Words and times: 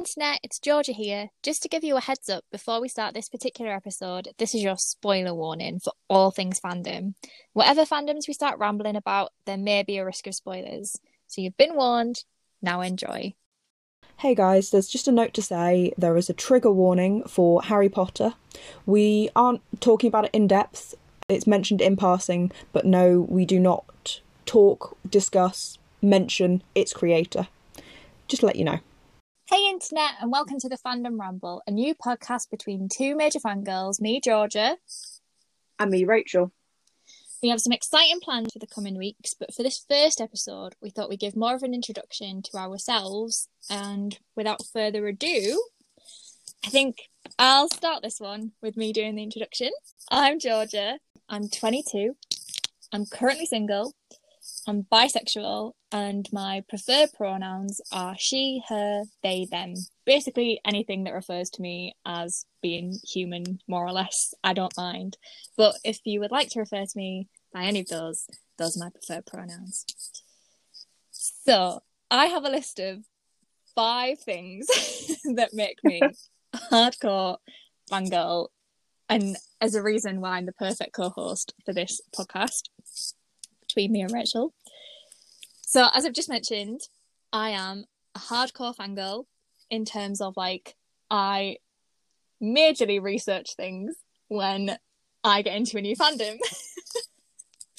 Internet, 0.00 0.40
it's 0.42 0.58
Georgia 0.58 0.92
here. 0.92 1.28
Just 1.42 1.62
to 1.62 1.68
give 1.68 1.84
you 1.84 1.98
a 1.98 2.00
heads 2.00 2.30
up 2.30 2.42
before 2.50 2.80
we 2.80 2.88
start 2.88 3.12
this 3.12 3.28
particular 3.28 3.70
episode, 3.70 4.28
this 4.38 4.54
is 4.54 4.62
your 4.62 4.78
spoiler 4.78 5.34
warning 5.34 5.78
for 5.78 5.92
all 6.08 6.30
things 6.30 6.58
fandom. 6.58 7.12
Whatever 7.52 7.84
fandoms 7.84 8.26
we 8.26 8.32
start 8.32 8.58
rambling 8.58 8.96
about, 8.96 9.32
there 9.44 9.58
may 9.58 9.82
be 9.82 9.98
a 9.98 10.04
risk 10.06 10.26
of 10.26 10.34
spoilers. 10.34 10.98
So 11.26 11.42
you've 11.42 11.58
been 11.58 11.74
warned, 11.74 12.24
now 12.62 12.80
enjoy. 12.80 13.34
Hey 14.16 14.34
guys, 14.34 14.70
there's 14.70 14.88
just 14.88 15.06
a 15.06 15.12
note 15.12 15.34
to 15.34 15.42
say 15.42 15.92
there 15.98 16.16
is 16.16 16.30
a 16.30 16.34
trigger 16.34 16.72
warning 16.72 17.22
for 17.24 17.60
Harry 17.60 17.90
Potter. 17.90 18.32
We 18.86 19.28
aren't 19.36 19.60
talking 19.82 20.08
about 20.08 20.24
it 20.24 20.30
in 20.32 20.46
depth, 20.46 20.94
it's 21.28 21.46
mentioned 21.46 21.82
in 21.82 21.96
passing, 21.96 22.52
but 22.72 22.86
no, 22.86 23.26
we 23.28 23.44
do 23.44 23.60
not 23.60 24.22
talk, 24.46 24.96
discuss, 25.06 25.76
mention 26.00 26.62
its 26.74 26.94
creator. 26.94 27.48
Just 28.28 28.40
to 28.40 28.46
let 28.46 28.56
you 28.56 28.64
know. 28.64 28.80
Hey, 29.50 29.68
Internet, 29.68 30.12
and 30.20 30.30
welcome 30.30 30.60
to 30.60 30.68
the 30.68 30.78
Fandom 30.78 31.18
Ramble, 31.18 31.60
a 31.66 31.72
new 31.72 31.92
podcast 31.92 32.50
between 32.50 32.88
two 32.88 33.16
major 33.16 33.40
fangirls, 33.40 34.00
me, 34.00 34.20
Georgia. 34.22 34.76
And 35.76 35.90
me, 35.90 36.04
Rachael. 36.04 36.52
We 37.42 37.48
have 37.48 37.60
some 37.60 37.72
exciting 37.72 38.20
plans 38.20 38.52
for 38.52 38.60
the 38.60 38.68
coming 38.68 38.96
weeks, 38.96 39.34
but 39.34 39.52
for 39.52 39.64
this 39.64 39.84
first 39.90 40.20
episode, 40.20 40.76
we 40.80 40.90
thought 40.90 41.08
we'd 41.08 41.18
give 41.18 41.34
more 41.34 41.56
of 41.56 41.64
an 41.64 41.74
introduction 41.74 42.42
to 42.42 42.58
ourselves. 42.58 43.48
And 43.68 44.16
without 44.36 44.64
further 44.72 45.08
ado, 45.08 45.60
I 46.64 46.68
think 46.68 46.98
I'll 47.36 47.68
start 47.70 48.04
this 48.04 48.20
one 48.20 48.52
with 48.62 48.76
me 48.76 48.92
doing 48.92 49.16
the 49.16 49.24
introduction. 49.24 49.70
I'm 50.12 50.38
Georgia. 50.38 51.00
I'm 51.28 51.48
22. 51.48 52.14
I'm 52.92 53.04
currently 53.04 53.46
single. 53.46 53.94
I'm 54.70 54.84
bisexual 54.84 55.72
and 55.90 56.28
my 56.32 56.62
preferred 56.68 57.08
pronouns 57.16 57.80
are 57.90 58.14
she, 58.16 58.62
her, 58.68 59.02
they, 59.20 59.48
them. 59.50 59.74
Basically, 60.06 60.60
anything 60.64 61.02
that 61.04 61.12
refers 61.12 61.50
to 61.50 61.62
me 61.62 61.96
as 62.06 62.44
being 62.62 62.96
human, 63.02 63.58
more 63.66 63.84
or 63.84 63.90
less, 63.90 64.32
I 64.44 64.52
don't 64.52 64.76
mind. 64.76 65.16
But 65.56 65.74
if 65.82 65.98
you 66.04 66.20
would 66.20 66.30
like 66.30 66.50
to 66.50 66.60
refer 66.60 66.84
to 66.84 66.92
me 66.96 67.26
by 67.52 67.64
any 67.64 67.80
of 67.80 67.88
those, 67.88 68.28
those 68.58 68.76
are 68.76 68.84
my 68.84 68.90
preferred 68.90 69.26
pronouns. 69.26 69.84
So, 71.10 71.80
I 72.08 72.26
have 72.26 72.44
a 72.44 72.50
list 72.50 72.78
of 72.78 72.98
five 73.74 74.20
things 74.20 74.68
that 75.34 75.52
make 75.52 75.82
me 75.82 76.00
hardcore 76.54 77.38
fangirl 77.90 78.48
and 79.08 79.36
as 79.60 79.74
a 79.74 79.82
reason 79.82 80.20
why 80.20 80.36
I'm 80.36 80.46
the 80.46 80.52
perfect 80.52 80.92
co-host 80.92 81.54
for 81.64 81.72
this 81.72 82.00
podcast 82.16 82.68
between 83.70 83.92
me 83.92 84.02
and 84.02 84.12
Rachael. 84.12 84.52
So, 85.70 85.86
as 85.94 86.04
I've 86.04 86.14
just 86.14 86.28
mentioned, 86.28 86.80
I 87.32 87.50
am 87.50 87.84
a 88.16 88.18
hardcore 88.18 88.74
fangirl 88.74 89.26
in 89.70 89.84
terms 89.84 90.20
of 90.20 90.36
like, 90.36 90.74
I 91.12 91.58
majorly 92.42 93.00
research 93.00 93.54
things 93.54 93.94
when 94.26 94.76
I 95.22 95.42
get 95.42 95.54
into 95.54 95.78
a 95.78 95.80
new 95.80 95.94
fandom. 95.94 96.38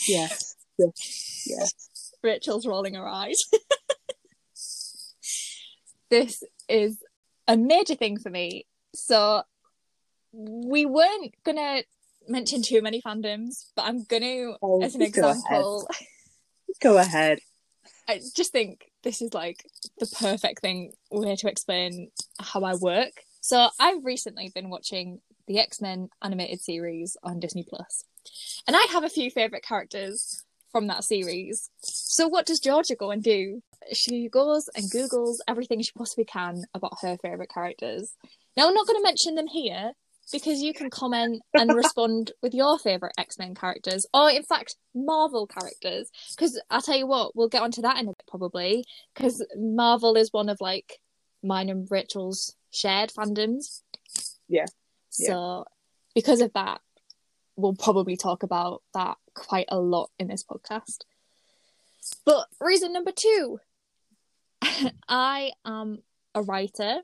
yes. 0.08 0.56
Yes. 0.78 1.44
Yes. 1.45 2.14
Rachael's 2.23 2.66
rolling 2.66 2.95
her 2.95 3.08
eyes. 3.08 3.44
this 6.09 6.42
is 6.67 6.97
a 7.47 7.56
major 7.58 7.94
thing 7.94 8.17
for 8.17 8.30
me. 8.30 8.66
So, 8.95 9.44
we 10.31 10.86
weren't 10.86 11.36
gonna 11.44 11.84
mention 12.28 12.64
too 12.64 12.81
many 12.81 13.02
fandoms, 13.02 13.66
but 13.75 13.84
I'm 13.84 14.06
gonna, 14.06 14.53
Oh, 14.62 14.81
as 14.81 14.95
an 14.95 15.02
go 15.02 15.06
example, 15.06 15.88
Go 16.81 16.97
ahead. 16.97 17.39
I 18.07 18.19
just 18.35 18.52
think 18.52 18.91
this 19.03 19.21
is 19.21 19.33
like 19.33 19.66
the 19.99 20.07
perfect 20.19 20.61
thing 20.61 20.91
way 21.09 21.35
to 21.35 21.49
explain 21.49 22.11
how 22.39 22.63
I 22.63 22.75
work. 22.75 23.11
So 23.41 23.69
I've 23.80 24.05
recently 24.05 24.52
been 24.53 24.69
watching 24.69 25.21
the 25.47 25.59
X 25.59 25.81
Men 25.81 26.09
animated 26.22 26.61
series 26.61 27.17
on 27.23 27.39
Disney 27.39 27.66
Plus, 27.67 28.05
and 28.67 28.75
I 28.75 28.88
have 28.91 29.03
a 29.03 29.09
few 29.09 29.31
favorite 29.31 29.63
characters 29.63 30.44
from 30.72 30.88
that 30.88 31.03
series. 31.03 31.69
So 31.81 32.28
what 32.28 32.45
does 32.45 32.59
Georgia 32.59 32.95
go 32.95 33.11
and 33.11 33.22
do? 33.22 33.61
She 33.94 34.29
goes 34.29 34.69
and 34.75 34.91
googles 34.91 35.38
everything 35.47 35.81
she 35.81 35.91
possibly 35.97 36.23
can 36.23 36.63
about 36.73 37.00
her 37.01 37.17
favorite 37.22 37.51
characters. 37.53 38.13
Now 38.56 38.67
I'm 38.67 38.73
not 38.73 38.88
going 38.88 39.00
to 39.00 39.03
mention 39.03 39.35
them 39.35 39.47
here 39.47 39.94
because 40.32 40.62
you 40.62 40.74
can 40.74 40.90
comment 40.90 41.42
and 41.54 41.74
respond 41.74 42.32
with 42.42 42.54
your 42.54 42.78
favorite 42.80 43.14
X 43.18 43.38
Men 43.38 43.56
characters, 43.56 44.06
or 44.14 44.30
in 44.30 44.44
fact 44.44 44.76
Marvel 44.94 45.48
characters. 45.48 46.09
Because 46.36 46.62
I'll 46.70 46.82
tell 46.82 46.98
you 46.98 47.08
what, 47.08 47.36
we'll 47.36 47.50
get 47.50 47.62
onto 47.62 47.82
that 47.82 47.98
in 47.98 48.06
a 48.08 48.12
bit 48.12 48.24
probably. 48.28 48.86
Because 49.14 49.46
Marvel 49.56 50.16
is 50.16 50.32
one 50.32 50.50
of 50.50 50.59
like 50.62 51.00
mine 51.44 51.70
and 51.70 51.88
Rachael's 51.90 52.56
shared 52.72 53.12
fandoms. 53.12 53.82
Yeah. 54.48 54.66
So 55.09 55.66
because 56.16 56.42
of 56.42 56.53
that, 56.53 56.82
we'll 57.56 57.76
probably 57.76 58.18
talk 58.18 58.44
about 58.44 58.82
that 58.94 59.18
quite 59.34 59.68
a 59.70 59.80
lot 59.80 60.09
in 60.20 60.28
this 60.28 60.44
podcast. 60.44 61.00
But 62.26 62.48
reason 62.59 62.94
number 62.94 63.12
two, 63.12 63.59
I 65.08 65.52
am 65.66 66.02
a 66.34 66.42
writer. 66.42 67.02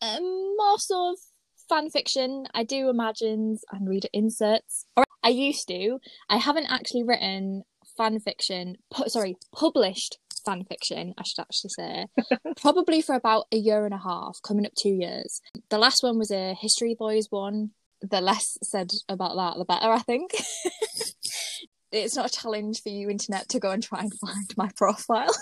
Um, 0.00 0.54
more 0.56 0.78
sort 0.78 1.14
of 1.14 1.18
fan 1.68 1.90
fiction. 1.90 2.46
I 2.54 2.64
do 2.64 2.88
imagines 2.88 3.64
and 3.70 3.88
reader 3.88 4.08
inserts. 4.12 4.86
Or 4.96 5.04
I 5.22 5.28
used 5.28 5.68
to. 5.68 5.98
I 6.28 6.36
haven't 6.36 6.66
actually 6.70 7.04
written 7.04 7.64
fan 7.96 8.20
fiction. 8.20 8.76
Pu- 8.92 9.08
sorry, 9.08 9.36
published 9.54 10.18
fan 10.44 10.64
fiction. 10.64 11.14
I 11.18 11.22
should 11.24 11.42
actually 11.42 11.70
say, 11.70 12.06
probably 12.60 13.02
for 13.02 13.14
about 13.14 13.46
a 13.52 13.56
year 13.56 13.84
and 13.84 13.94
a 13.94 13.98
half, 13.98 14.38
coming 14.42 14.66
up 14.66 14.72
two 14.80 14.90
years. 14.90 15.40
The 15.70 15.78
last 15.78 16.02
one 16.02 16.18
was 16.18 16.30
a 16.30 16.54
History 16.54 16.96
Boys 16.98 17.26
one. 17.30 17.70
The 18.00 18.20
less 18.20 18.56
said 18.62 18.92
about 19.08 19.36
that, 19.36 19.58
the 19.58 19.64
better. 19.64 19.90
I 19.90 19.98
think. 19.98 20.32
it's 21.92 22.16
not 22.16 22.26
a 22.26 22.40
challenge 22.40 22.82
for 22.82 22.90
you, 22.90 23.10
internet, 23.10 23.48
to 23.50 23.58
go 23.58 23.70
and 23.70 23.82
try 23.82 24.00
and 24.00 24.14
find 24.14 24.54
my 24.56 24.70
profile. 24.76 25.34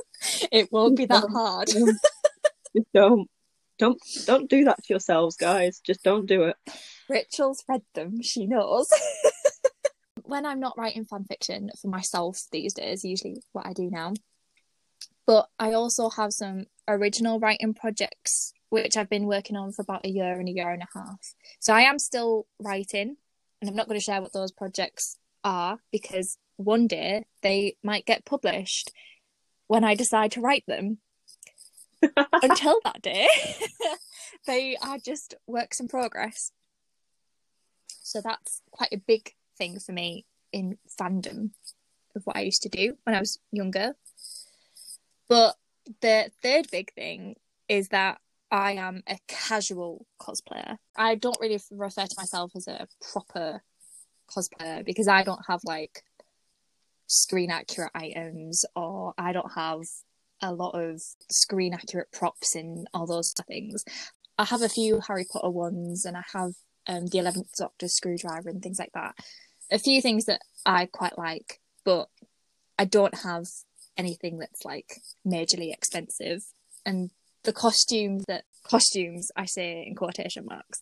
it 0.52 0.68
won't 0.72 0.96
be 0.96 1.06
that 1.06 1.28
hard. 1.30 1.68
Just 1.68 2.86
don't. 2.94 3.28
Don't 3.80 3.98
don't 4.26 4.50
do 4.50 4.64
that 4.64 4.76
to 4.84 4.92
yourselves, 4.92 5.36
guys. 5.36 5.80
Just 5.80 6.02
don't 6.04 6.26
do 6.26 6.44
it. 6.44 6.56
Rachael's 7.08 7.64
read 7.66 7.82
them, 7.94 8.20
she 8.22 8.46
knows. 8.46 8.88
when 10.22 10.44
I'm 10.44 10.60
not 10.60 10.78
writing 10.78 11.06
fan 11.06 11.24
fiction 11.24 11.70
for 11.80 11.88
myself 11.88 12.42
these 12.52 12.74
days, 12.74 13.04
usually 13.04 13.42
what 13.52 13.66
I 13.66 13.72
do 13.72 13.90
now. 13.90 14.12
But 15.26 15.48
I 15.58 15.72
also 15.72 16.10
have 16.10 16.32
some 16.32 16.66
original 16.86 17.40
writing 17.40 17.72
projects 17.72 18.52
which 18.68 18.96
I've 18.96 19.10
been 19.10 19.26
working 19.26 19.56
on 19.56 19.72
for 19.72 19.82
about 19.82 20.04
a 20.04 20.10
year 20.10 20.38
and 20.38 20.48
a 20.48 20.52
year 20.52 20.70
and 20.70 20.82
a 20.82 20.98
half. 20.98 21.34
So 21.58 21.74
I 21.74 21.82
am 21.82 21.98
still 21.98 22.46
writing, 22.60 23.16
and 23.60 23.68
I'm 23.68 23.74
not 23.74 23.88
going 23.88 23.98
to 23.98 24.04
share 24.04 24.22
what 24.22 24.32
those 24.32 24.52
projects 24.52 25.18
are 25.42 25.78
because 25.90 26.38
one 26.56 26.86
day 26.86 27.24
they 27.42 27.76
might 27.82 28.06
get 28.06 28.24
published 28.24 28.92
when 29.66 29.84
I 29.84 29.94
decide 29.94 30.32
to 30.32 30.40
write 30.40 30.64
them. 30.68 30.98
Until 32.42 32.80
that 32.84 33.02
day, 33.02 33.28
they 34.46 34.76
are 34.82 34.98
just 34.98 35.34
works 35.46 35.80
in 35.80 35.88
progress. 35.88 36.52
So 38.02 38.20
that's 38.20 38.62
quite 38.70 38.92
a 38.92 38.98
big 38.98 39.34
thing 39.56 39.78
for 39.78 39.92
me 39.92 40.24
in 40.52 40.78
fandom 41.00 41.50
of 42.16 42.22
what 42.24 42.36
I 42.36 42.40
used 42.40 42.62
to 42.62 42.68
do 42.68 42.96
when 43.04 43.14
I 43.14 43.20
was 43.20 43.38
younger. 43.52 43.94
But 45.28 45.56
the 46.00 46.30
third 46.42 46.66
big 46.70 46.92
thing 46.92 47.36
is 47.68 47.88
that 47.88 48.18
I 48.50 48.72
am 48.72 49.02
a 49.06 49.18
casual 49.28 50.06
cosplayer. 50.20 50.78
I 50.96 51.14
don't 51.14 51.38
really 51.40 51.60
refer 51.70 52.06
to 52.06 52.14
myself 52.16 52.52
as 52.56 52.66
a 52.66 52.88
proper 53.12 53.62
cosplayer 54.28 54.84
because 54.84 55.06
I 55.06 55.22
don't 55.22 55.44
have 55.46 55.60
like 55.64 56.02
screen 57.06 57.50
accurate 57.50 57.92
items 57.94 58.64
or 58.74 59.14
I 59.18 59.32
don't 59.32 59.52
have 59.52 59.82
a 60.42 60.52
lot 60.52 60.74
of 60.74 61.00
screen 61.30 61.74
accurate 61.74 62.12
props 62.12 62.54
and 62.54 62.86
all 62.94 63.06
those 63.06 63.32
things. 63.46 63.84
I 64.38 64.44
have 64.44 64.62
a 64.62 64.68
few 64.68 65.00
Harry 65.06 65.26
Potter 65.30 65.50
ones 65.50 66.04
and 66.04 66.16
I 66.16 66.24
have 66.32 66.52
um, 66.86 67.06
the 67.06 67.18
11th 67.18 67.52
Doctor 67.58 67.88
screwdriver 67.88 68.48
and 68.48 68.62
things 68.62 68.78
like 68.78 68.92
that. 68.94 69.14
A 69.70 69.78
few 69.78 70.00
things 70.00 70.24
that 70.24 70.40
I 70.64 70.86
quite 70.86 71.18
like, 71.18 71.60
but 71.84 72.08
I 72.78 72.86
don't 72.86 73.14
have 73.22 73.46
anything 73.96 74.38
that's 74.38 74.64
like 74.64 75.02
majorly 75.26 75.72
expensive. 75.72 76.42
And 76.86 77.10
the 77.44 77.52
costumes 77.52 78.24
that 78.26 78.44
costumes 78.64 79.30
I 79.36 79.44
say 79.44 79.84
in 79.86 79.94
quotation 79.94 80.46
marks 80.46 80.80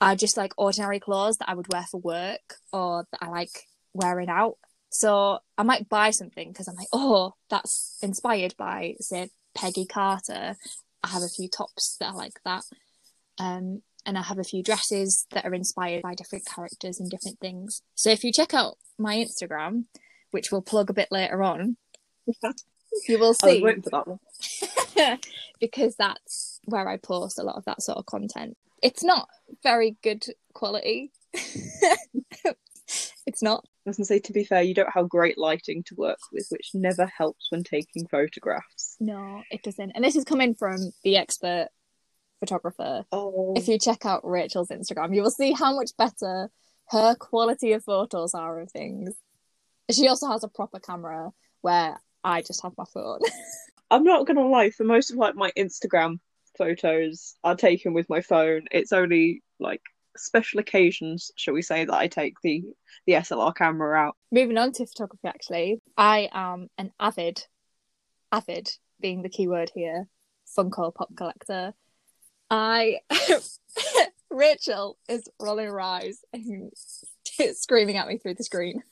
are 0.00 0.16
just 0.16 0.36
like 0.36 0.52
ordinary 0.56 1.00
clothes 1.00 1.36
that 1.36 1.48
I 1.48 1.54
would 1.54 1.72
wear 1.72 1.84
for 1.90 2.00
work 2.00 2.54
or 2.72 3.06
that 3.10 3.22
I 3.22 3.28
like 3.28 3.66
wearing 3.92 4.28
out. 4.30 4.56
So 4.90 5.38
I 5.56 5.62
might 5.62 5.88
buy 5.88 6.10
something 6.10 6.48
because 6.48 6.68
I'm 6.68 6.76
like, 6.76 6.88
oh, 6.92 7.34
that's 7.48 7.98
inspired 8.02 8.54
by 8.56 8.96
say 9.00 9.30
Peggy 9.54 9.86
Carter. 9.86 10.56
I 11.02 11.08
have 11.08 11.22
a 11.22 11.28
few 11.28 11.48
tops 11.48 11.96
that 12.00 12.10
are 12.10 12.16
like 12.16 12.40
that. 12.44 12.64
Um, 13.38 13.82
and 14.04 14.18
I 14.18 14.22
have 14.22 14.38
a 14.38 14.44
few 14.44 14.62
dresses 14.62 15.26
that 15.30 15.44
are 15.44 15.54
inspired 15.54 16.02
by 16.02 16.14
different 16.14 16.46
characters 16.46 17.00
and 17.00 17.10
different 17.10 17.38
things. 17.38 17.82
So 17.94 18.10
if 18.10 18.24
you 18.24 18.32
check 18.32 18.52
out 18.52 18.76
my 18.98 19.16
Instagram, 19.16 19.84
which 20.30 20.50
we'll 20.50 20.62
plug 20.62 20.90
a 20.90 20.94
bit 20.94 21.08
later 21.10 21.42
on, 21.42 21.76
You 23.08 23.18
will 23.18 23.34
I 23.42 23.52
see 23.52 23.62
waiting 23.62 23.82
for 23.82 23.90
that 23.90 24.08
one. 24.08 24.18
because 25.60 25.96
that's 25.96 26.60
where 26.64 26.88
I 26.88 26.96
post 26.96 27.38
a 27.38 27.42
lot 27.42 27.56
of 27.56 27.64
that 27.66 27.82
sort 27.82 27.98
of 27.98 28.06
content. 28.06 28.56
It's 28.82 29.04
not 29.04 29.28
very 29.62 29.96
good 30.02 30.24
quality. 30.54 31.12
it's 33.26 33.42
not. 33.42 33.66
I 33.90 33.92
was 33.92 33.96
gonna 33.96 34.06
say, 34.06 34.20
to 34.20 34.32
be 34.32 34.44
fair, 34.44 34.62
you 34.62 34.72
don't 34.72 34.92
have 34.94 35.08
great 35.08 35.36
lighting 35.36 35.82
to 35.84 35.96
work 35.96 36.20
with, 36.32 36.46
which 36.50 36.70
never 36.74 37.06
helps 37.06 37.48
when 37.50 37.64
taking 37.64 38.06
photographs. 38.06 38.96
No, 39.00 39.42
it 39.50 39.64
doesn't. 39.64 39.90
And 39.96 40.04
this 40.04 40.14
is 40.14 40.22
coming 40.22 40.54
from 40.54 40.92
the 41.02 41.16
expert 41.16 41.70
photographer. 42.38 43.04
Oh, 43.10 43.54
If 43.56 43.66
you 43.66 43.80
check 43.80 44.06
out 44.06 44.24
Rachael's 44.24 44.68
Instagram, 44.68 45.12
you 45.12 45.22
will 45.22 45.30
see 45.32 45.50
how 45.52 45.74
much 45.74 45.90
better 45.98 46.50
her 46.90 47.16
quality 47.16 47.72
of 47.72 47.82
photos 47.82 48.32
are 48.32 48.60
of 48.60 48.70
things. 48.70 49.14
She 49.90 50.06
also 50.06 50.28
has 50.28 50.44
a 50.44 50.48
proper 50.48 50.78
camera 50.78 51.32
where 51.62 51.98
I 52.22 52.42
just 52.42 52.62
have 52.62 52.78
my 52.78 52.84
phone. 52.94 53.18
I'm 53.90 54.04
not 54.04 54.24
gonna 54.24 54.46
lie. 54.46 54.70
For 54.70 54.84
most 54.84 55.10
of 55.10 55.16
like 55.16 55.34
my 55.34 55.50
Instagram 55.58 56.20
photos 56.56 57.34
are 57.42 57.56
taken 57.56 57.92
with 57.92 58.08
my 58.08 58.20
phone. 58.20 58.66
It's 58.70 58.92
only 58.92 59.42
like 59.58 59.82
special 60.16 60.60
occasions, 60.60 61.30
shall 61.36 61.54
we 61.54 61.62
say, 61.62 61.84
that 61.84 61.94
I 61.94 62.08
take 62.08 62.34
the 62.42 62.62
the 63.06 63.14
SLR 63.14 63.54
camera 63.54 63.98
out. 63.98 64.16
Moving 64.30 64.58
on 64.58 64.72
to 64.72 64.86
photography, 64.86 65.26
actually, 65.26 65.80
I 65.96 66.28
am 66.32 66.68
an 66.78 66.92
avid, 67.00 67.44
avid 68.30 68.70
being 69.00 69.22
the 69.22 69.28
key 69.28 69.48
word 69.48 69.70
here, 69.74 70.06
Funko 70.56 70.94
Pop 70.94 71.14
collector. 71.16 71.72
I, 72.50 72.98
Rachael 74.30 74.98
is 75.08 75.28
rolling 75.38 75.66
her 75.66 75.80
eyes 75.80 76.20
and 76.32 76.72
screaming 77.54 77.96
at 77.96 78.08
me 78.08 78.18
through 78.18 78.34
the 78.34 78.44
screen. 78.44 78.82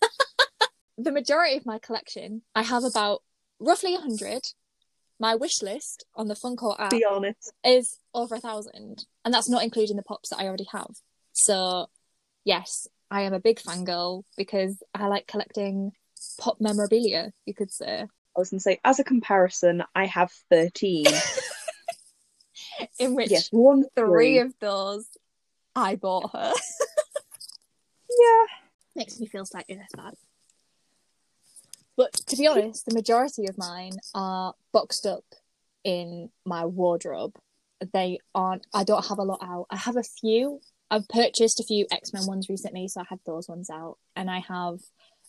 the 0.99 1.12
majority 1.12 1.56
of 1.56 1.67
my 1.67 1.79
collection, 1.79 2.43
I 2.55 2.62
have 2.62 2.85
about 2.85 3.23
roughly 3.59 3.94
a 3.94 4.00
hundred. 4.00 4.43
My 5.20 5.35
wish 5.35 5.62
list 5.62 6.05
on 6.15 6.29
the 6.29 6.37
Funko 6.37 6.79
app 6.79 6.91
Be 6.91 7.05
honest. 7.05 7.53
is 7.65 7.99
over 8.15 8.37
a 8.37 8.41
thousand, 8.41 9.05
and 9.25 9.35
that's 9.35 9.49
not 9.49 9.65
including 9.65 9.97
the 9.97 10.05
pops 10.05 10.29
that 10.29 10.38
I 10.38 10.47
already 10.47 10.69
have. 10.70 10.91
So, 11.38 11.87
yes, 12.44 12.88
I 13.11 13.23
am 13.23 13.32
a 13.32 13.38
big 13.38 13.61
fangirl 13.61 14.25
because 14.37 14.82
I 14.93 15.06
like 15.06 15.29
collecting 15.29 15.93
pop 16.38 16.61
memorabilia. 16.61 17.32
You 17.46 17.55
could 17.55 17.70
say, 17.70 18.02
I 18.02 18.40
was 18.40 18.50
gonna 18.50 18.61
say, 18.61 18.81
as 18.85 18.99
a 18.99 19.05
comparison, 19.05 19.85
I 19.94 20.06
have 20.06 20.32
thirteen. 20.50 21.06
in 22.99 23.14
which 23.14 23.31
yes, 23.31 23.49
one 23.52 23.85
three 23.94 24.38
of 24.38 24.52
those 24.61 25.06
I 25.76 25.96
bought 25.96 26.32
her. 26.32 26.52
Yeah. 28.11 28.44
Makes 28.96 29.20
me 29.20 29.26
feel 29.26 29.44
slightly 29.44 29.76
less 29.76 29.91
bad. 29.94 30.14
But 31.96 32.14
to 32.14 32.37
be 32.37 32.49
honest, 32.49 32.87
the 32.87 32.94
majority 32.94 33.46
of 33.46 33.56
mine 33.58 33.93
are 34.14 34.55
boxed 34.73 35.06
up 35.06 35.25
in 35.84 36.31
my 36.44 36.64
wardrobe. 36.64 37.37
They 37.93 38.19
aren't. 38.34 38.67
I 38.75 38.82
don't 38.82 39.06
have 39.06 39.19
a 39.19 39.23
lot 39.23 39.41
out. 39.43 39.67
I 39.70 39.76
have 39.76 39.96
a 39.96 40.02
few. 40.02 40.61
I've 40.90 41.08
purchased 41.08 41.61
a 41.61 41.64
few 41.64 41.87
X 41.90 42.12
Men 42.12 42.26
ones 42.26 42.49
recently, 42.49 42.88
so 42.88 43.00
I 43.00 43.05
had 43.08 43.20
those 43.26 43.49
ones 43.49 43.70
out, 43.70 43.99
and 44.17 44.31
I 44.31 44.40
have 44.40 44.79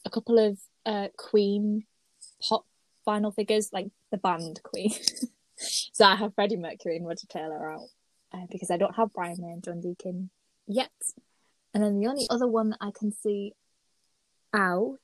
a 0.05 0.09
couple 0.09 0.39
of 0.39 0.57
uh, 0.85 1.07
Queen 1.17 1.85
pop 2.41 2.65
vinyl 3.07 3.33
figures, 3.33 3.69
like 3.73 3.87
the 4.11 4.17
band 4.17 4.61
Queen. 4.63 4.91
so 5.57 6.05
I 6.05 6.15
have 6.15 6.35
Freddie 6.35 6.57
Mercury 6.57 6.97
and 6.97 7.07
Roger 7.07 7.27
Taylor 7.27 7.71
out 7.71 7.87
uh, 8.33 8.45
because 8.51 8.71
I 8.71 8.77
don't 8.77 8.95
have 8.95 9.13
Brian 9.13 9.37
May 9.39 9.51
and 9.51 9.63
John 9.63 9.81
Deacon 9.81 10.29
yet. 10.67 10.91
And 11.73 11.83
then 11.83 11.99
the 11.99 12.07
only 12.07 12.25
other 12.29 12.47
one 12.47 12.71
that 12.71 12.79
I 12.81 12.91
can 12.97 13.11
see 13.11 13.53
out 14.53 14.97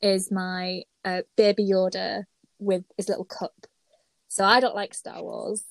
is 0.00 0.30
my 0.30 0.82
uh, 1.04 1.22
Baby 1.36 1.68
Yoda 1.70 2.24
with 2.58 2.84
his 2.96 3.08
little 3.08 3.24
cup. 3.24 3.54
So 4.28 4.44
I 4.44 4.60
don't 4.60 4.74
like 4.74 4.94
Star 4.94 5.22
Wars. 5.22 5.62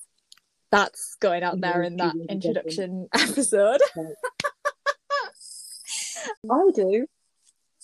That's 0.70 1.16
going 1.20 1.42
out 1.42 1.60
there 1.60 1.82
in 1.82 1.96
that 1.96 2.14
introduction 2.28 3.08
episode. 3.14 3.80
I 6.50 6.70
do. 6.74 7.06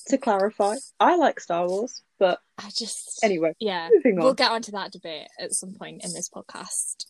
To 0.09 0.19
clarify, 0.19 0.75
I 0.99 1.17
like 1.17 1.39
Star 1.39 1.69
Wars, 1.69 2.03
but 2.19 2.41
I 2.59 2.71
just 2.77 3.21
anyway, 3.23 3.55
yeah, 3.61 3.89
moving 3.93 4.19
on. 4.19 4.25
we'll 4.25 4.35
get 4.35 4.51
onto 4.51 4.73
that 4.73 4.91
debate 4.91 5.29
at 5.39 5.55
some 5.55 5.75
point 5.75 6.05
in 6.05 6.13
this 6.13 6.29
podcast. 6.29 7.07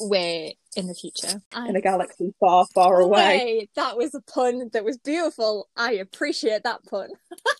Way 0.00 0.58
in 0.76 0.86
the 0.86 0.94
future. 0.94 1.40
in 1.56 1.76
a 1.76 1.80
galaxy 1.80 2.34
far, 2.40 2.66
far 2.74 3.00
oh, 3.00 3.06
away. 3.06 3.38
Way, 3.38 3.68
That 3.76 3.96
was 3.96 4.14
a 4.14 4.20
pun 4.20 4.68
that 4.72 4.84
was 4.84 4.98
beautiful. 4.98 5.68
I 5.76 5.92
appreciate 5.92 6.64
that 6.64 6.80
pun. 6.84 7.10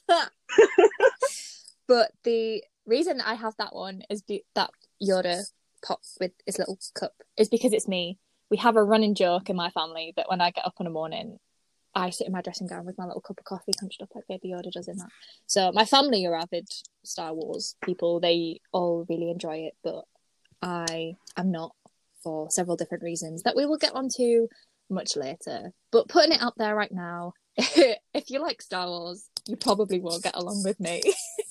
but 1.88 2.10
the 2.24 2.62
reason 2.86 3.20
I 3.20 3.34
have 3.34 3.54
that 3.58 3.74
one 3.74 4.02
is 4.10 4.22
be- 4.22 4.44
that 4.54 4.70
Yoda 5.02 5.44
pop 5.84 6.00
with 6.20 6.32
his 6.46 6.58
little 6.58 6.78
cup 6.94 7.12
is 7.36 7.48
because 7.48 7.72
it's 7.72 7.88
me. 7.88 8.18
We 8.50 8.56
have 8.58 8.76
a 8.76 8.82
running 8.82 9.14
joke 9.14 9.50
in 9.50 9.56
my 9.56 9.70
family 9.70 10.12
that 10.16 10.28
when 10.28 10.40
I 10.40 10.50
get 10.50 10.66
up 10.66 10.74
in 10.80 10.84
the 10.84 10.90
morning, 10.90 11.38
I 11.94 12.10
sit 12.10 12.26
in 12.26 12.32
my 12.32 12.42
dressing 12.42 12.66
gown 12.66 12.84
with 12.84 12.98
my 12.98 13.04
little 13.06 13.20
cup 13.20 13.38
of 13.38 13.44
coffee 13.44 13.72
hunched 13.78 14.02
up 14.02 14.10
like 14.14 14.26
Baby 14.28 14.52
Yoda 14.52 14.70
does 14.72 14.88
in 14.88 14.96
that. 14.96 15.08
So 15.46 15.70
my 15.72 15.84
family 15.84 16.26
are 16.26 16.34
avid 16.34 16.68
Star 17.04 17.32
Wars 17.32 17.76
people. 17.84 18.20
They 18.20 18.60
all 18.72 19.06
really 19.08 19.30
enjoy 19.30 19.58
it, 19.58 19.74
but 19.84 20.04
I 20.60 21.14
am 21.36 21.52
not 21.52 21.74
for 22.22 22.50
several 22.50 22.76
different 22.76 23.04
reasons 23.04 23.42
that 23.42 23.54
we 23.54 23.66
will 23.66 23.76
get 23.76 23.94
onto 23.94 24.48
much 24.90 25.16
later. 25.16 25.72
But 25.92 26.08
putting 26.08 26.32
it 26.32 26.42
out 26.42 26.54
there 26.56 26.74
right 26.74 26.92
now, 26.92 27.34
if 27.56 28.30
you 28.30 28.40
like 28.40 28.60
Star 28.60 28.88
Wars, 28.88 29.28
you 29.46 29.56
probably 29.56 30.00
will 30.00 30.18
get 30.18 30.34
along 30.34 30.62
with 30.64 30.80
me. 30.80 31.02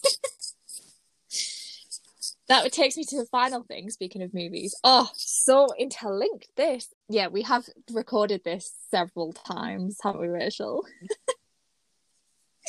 that 2.50 2.72
takes 2.72 2.98
me 2.98 3.04
to 3.06 3.18
the 3.18 3.25
final 3.25 3.63
thing, 3.63 3.90
speaking 3.90 4.22
of 4.22 4.34
movies. 4.34 4.75
Oh, 4.84 5.10
so 5.16 5.68
interlinked 5.80 6.48
this. 6.56 6.90
Yeah, 7.10 7.28
we 7.28 7.42
have 7.44 7.66
recorded 7.92 8.44
this 8.44 8.74
several 8.92 9.34
times, 9.34 9.98
haven't 10.04 10.22
we, 10.22 10.28
Rachael? 10.28 10.86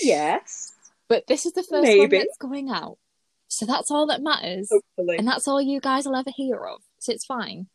Yes, 0.00 0.72
But 1.08 1.26
this 1.28 1.46
is 1.46 1.52
the 1.52 1.62
first 1.62 1.72
one 1.72 1.82
Maybe. 1.98 2.18
that's 2.18 2.36
going 2.38 2.68
out. 2.70 2.98
So 3.48 3.66
that's 3.66 3.90
all 3.90 4.06
that 4.08 4.22
matters. 4.22 4.68
hopefully. 4.70 5.18
And 5.18 5.28
that's 5.28 5.46
all 5.46 5.62
you 5.62 5.80
guys 5.80 6.06
will 6.06 6.16
ever 6.16 6.30
hear 6.34 6.56
of. 6.66 6.82
So 6.98 7.12
it's 7.12 7.24
fine. 7.24 7.68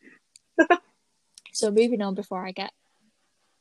so 1.52 1.70
moving 1.70 2.02
on 2.02 2.14
before 2.14 2.44
I 2.46 2.52
get 2.52 2.72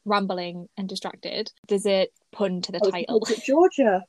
rambling 0.05 0.67
and 0.75 0.89
distracted, 0.89 1.51
Does 1.67 1.85
it 1.85 2.11
pun 2.33 2.61
to 2.63 2.71
the 2.73 2.79
Oh, 2.83 2.89
title. 2.89 3.21
Georgia. 3.45 4.03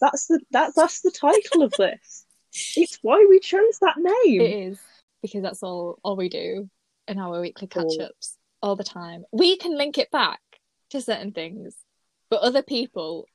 That's 0.00 0.26
the 0.28 0.40
that's 0.50 0.74
that's 0.74 1.02
the 1.02 1.10
title 1.10 1.62
of 1.62 1.72
this. 1.76 2.24
It's 2.52 2.98
why 3.02 3.26
we 3.28 3.38
chose 3.40 3.78
that 3.80 3.96
name. 3.96 4.40
It 4.40 4.68
is 4.70 4.78
because 5.22 5.42
that's 5.42 5.62
all 5.62 5.98
all 6.02 6.16
we 6.16 6.28
do 6.28 6.68
in 7.08 7.18
our 7.18 7.40
weekly 7.40 7.66
catch 7.68 7.98
ups 8.00 8.36
all 8.62 8.76
the 8.76 8.84
time. 8.84 9.24
We 9.32 9.56
can 9.56 9.76
link 9.76 9.98
it 9.98 10.10
back 10.10 10.40
to 10.90 11.00
certain 11.00 11.32
things, 11.32 11.76
but 12.30 12.40
other 12.40 12.62
people 12.62 13.26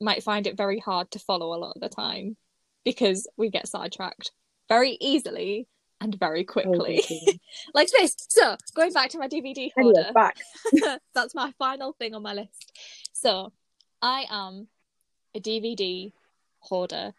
might 0.00 0.22
find 0.22 0.46
it 0.46 0.56
very 0.56 0.78
hard 0.78 1.10
to 1.12 1.18
follow 1.18 1.54
a 1.54 1.58
lot 1.60 1.72
of 1.76 1.80
the 1.80 1.88
time 1.88 2.36
because 2.84 3.26
we 3.36 3.50
get 3.50 3.68
sidetracked 3.68 4.32
very 4.68 4.96
easily 5.00 5.66
and 6.00 6.18
very 6.18 6.42
Oh, 6.48 6.52
quickly. 6.52 7.02
God. 7.26 7.38
like 7.74 7.90
this. 7.90 8.16
So 8.28 8.56
going 8.74 8.92
back 8.92 9.10
to 9.10 9.18
my 9.18 9.28
DVD 9.28 9.70
anyway, 9.78 10.10
back. 10.12 10.36
That's 11.14 11.34
my 11.34 11.52
final 11.58 11.92
thing 11.92 12.14
on 12.14 12.22
my 12.22 12.34
list. 12.34 12.72
So, 13.12 13.52
I 14.02 14.26
am 14.28 14.68
a 15.34 15.40
DVD 15.40 16.12
hoarder. 16.58 17.14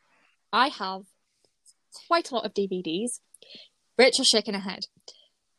I 0.53 0.67
have 0.67 1.03
quite 2.07 2.31
a 2.31 2.35
lot 2.35 2.45
of 2.45 2.53
DVDs. 2.53 3.19
Rachael's 3.97 4.27
shaking 4.27 4.53
her 4.53 4.59
head. 4.59 4.85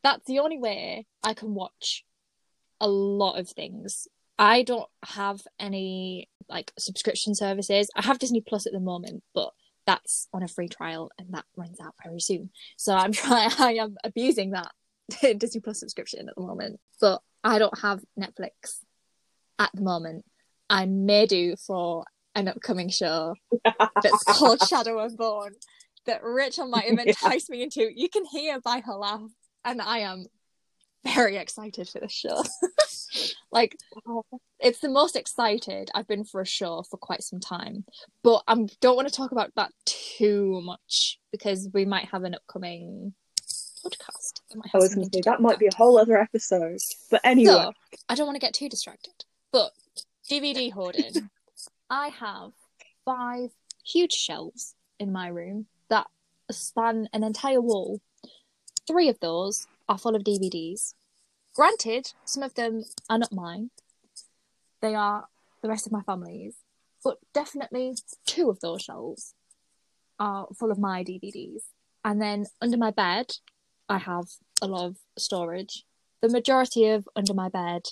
That's 0.03 0.27
the 0.27 0.39
only 0.39 0.59
way 0.59 1.07
I 1.23 1.35
can 1.35 1.55
watch 1.55 2.05
a 2.81 2.89
lot 2.89 3.39
of 3.39 3.49
things. 3.49 4.07
I 4.39 4.63
don't 4.63 4.89
have 5.05 5.41
any 5.59 6.29
like 6.49 6.73
subscription 6.79 7.35
services. 7.35 7.89
I 7.97 8.05
have 8.05 8.19
Disney 8.19 8.41
Plus 8.41 8.67
at 8.67 8.73
the 8.73 8.81
moment, 8.81 9.23
but 9.35 9.51
that's 9.87 10.29
on 10.33 10.43
a 10.43 10.49
free 10.49 10.69
trial 10.69 11.11
and 11.19 11.33
that 11.33 11.45
runs 11.57 11.81
out 11.81 11.95
very 12.05 12.21
soon. 12.21 12.51
So 12.77 12.95
I'm 12.95 13.13
trying 13.13 13.51
I 13.59 13.75
am 13.75 13.97
abusing 14.05 14.51
that 14.51 14.71
Disney 15.39 15.61
Plus 15.61 15.81
subscription 15.81 16.29
at 16.29 16.35
the 16.35 16.43
moment. 16.43 16.81
But 17.01 17.23
I 17.43 17.59
don't 17.59 17.79
have 17.81 18.05
Netflix 18.19 18.81
at 19.59 19.71
the 19.75 19.83
moment. 19.83 20.25
I 20.69 20.87
may 20.87 21.27
do 21.27 21.55
for 21.57 22.05
an 22.35 22.49
upcoming 22.49 22.91
show 22.91 23.35
that's 24.03 24.25
called 24.25 24.61
Shadow 24.69 24.99
and 25.01 25.17
Bone 25.17 25.53
that 26.07 26.23
Rachael 26.23 26.69
might 26.69 26.85
have 26.87 26.95
Yeah. 27.05 27.13
enticed 27.13 27.51
me 27.51 27.63
into. 27.63 27.91
You 27.95 28.09
can 28.09 28.25
hear 28.25 28.61
by 28.61 28.81
her 28.81 28.95
laugh, 28.95 29.31
and 29.65 29.81
I 29.81 29.99
am 29.99 30.27
very 31.05 31.37
excited 31.37 31.89
for 31.89 32.01
this 32.01 32.13
show. 32.13 32.43
like, 33.53 33.77
it's 34.59 34.81
the 34.81 34.89
most 34.89 35.17
excited 35.17 35.91
I've 35.95 36.09
been 36.09 36.25
for 36.25 36.41
a 36.41 36.47
show 36.47 36.83
for 36.83 36.97
quite 36.97 37.23
some 37.23 37.41
time. 37.41 37.85
But 38.23 38.43
I 38.49 38.55
don't 38.81 38.97
want 38.97 39.09
to 39.09 39.15
talk 39.15 39.33
about 39.33 39.53
that 39.57 39.73
too 39.85 40.61
much 40.63 41.19
because 41.31 41.69
we 41.73 41.85
might 41.85 42.07
have 42.07 42.25
an 42.25 42.35
upcoming 42.35 43.15
podcast. 43.85 44.41
that 44.51 44.57
might 44.57 44.71
I 44.75 44.79
was 44.79 44.95
going 44.95 45.09
to 45.09 45.17
say 45.17 45.23
that 45.25 45.41
might 45.41 45.59
be 45.59 45.67
a 45.67 45.77
whole 45.77 45.99
other 45.99 46.17
episode. 46.19 46.79
But 47.11 47.21
anyway, 47.25 47.53
so, 47.53 47.73
I 48.09 48.15
don't 48.15 48.27
want 48.27 48.37
to 48.37 48.41
get 48.45 48.55
too 48.55 48.69
distracted. 48.69 49.25
But 49.53 49.71
DVD 50.31 50.73
hoarding. 50.73 51.31
I 51.91 52.09
have 52.09 52.51
five 53.05 53.51
huge 53.85 54.13
shelves 54.13 54.75
in 54.99 55.13
my 55.13 55.29
room 55.29 55.67
span 56.51 57.09
an 57.13 57.23
entire 57.23 57.61
wall. 57.61 58.01
Three 58.87 59.09
of 59.09 59.21
those 59.21 59.67
are 59.89 59.99
full 59.99 60.15
of 60.15 60.23
DVDs. 60.23 60.95
Granted, 61.55 62.13
some 62.25 62.43
of 62.43 62.55
them 62.55 62.85
are 63.09 63.19
not 63.19 63.33
mine. 63.33 63.71
They 64.81 64.95
are 64.95 65.27
the 65.63 65.69
rest 65.69 65.87
of 65.87 65.93
my 65.93 66.03
family's. 66.03 66.57
But 67.03 67.19
definitely 67.33 67.97
two 68.27 68.51
of 68.51 68.61
those 68.61 68.83
shelves 68.83 69.35
are 70.19 70.47
full 70.59 70.71
of 70.71 70.79
my 70.79 71.03
DVDs. 71.05 71.63
And 72.05 72.21
then 72.21 72.47
under 72.61 72.77
my 72.77 72.91
bed, 72.91 73.27
I 73.89 73.99
have 73.99 74.27
a 74.63 74.67
lot 74.67 74.87
of 74.87 74.97
storage. 75.17 75.85
The 76.23 76.29
majority 76.29 76.87
of 76.89 77.09
under 77.15 77.35
my 77.35 77.49
bed 77.49 77.83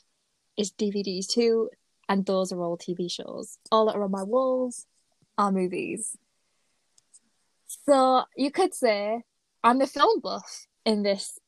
is 0.56 0.72
DVDs 0.72 1.28
too, 1.28 1.70
and 2.08 2.26
those 2.26 2.52
are 2.52 2.60
all 2.60 2.78
TV 2.78 3.10
shows. 3.10 3.58
All 3.70 3.86
that 3.86 3.96
are 3.96 4.02
on 4.04 4.10
my 4.10 4.22
walls 4.22 4.86
are 5.38 5.52
movies. 5.52 6.16
So 7.86 8.24
you 8.36 8.50
could 8.50 8.74
say 8.74 9.22
I'm 9.62 9.78
the 9.78 9.86
film 9.86 10.20
buff 10.20 10.66
in 10.84 11.02
this 11.02 11.38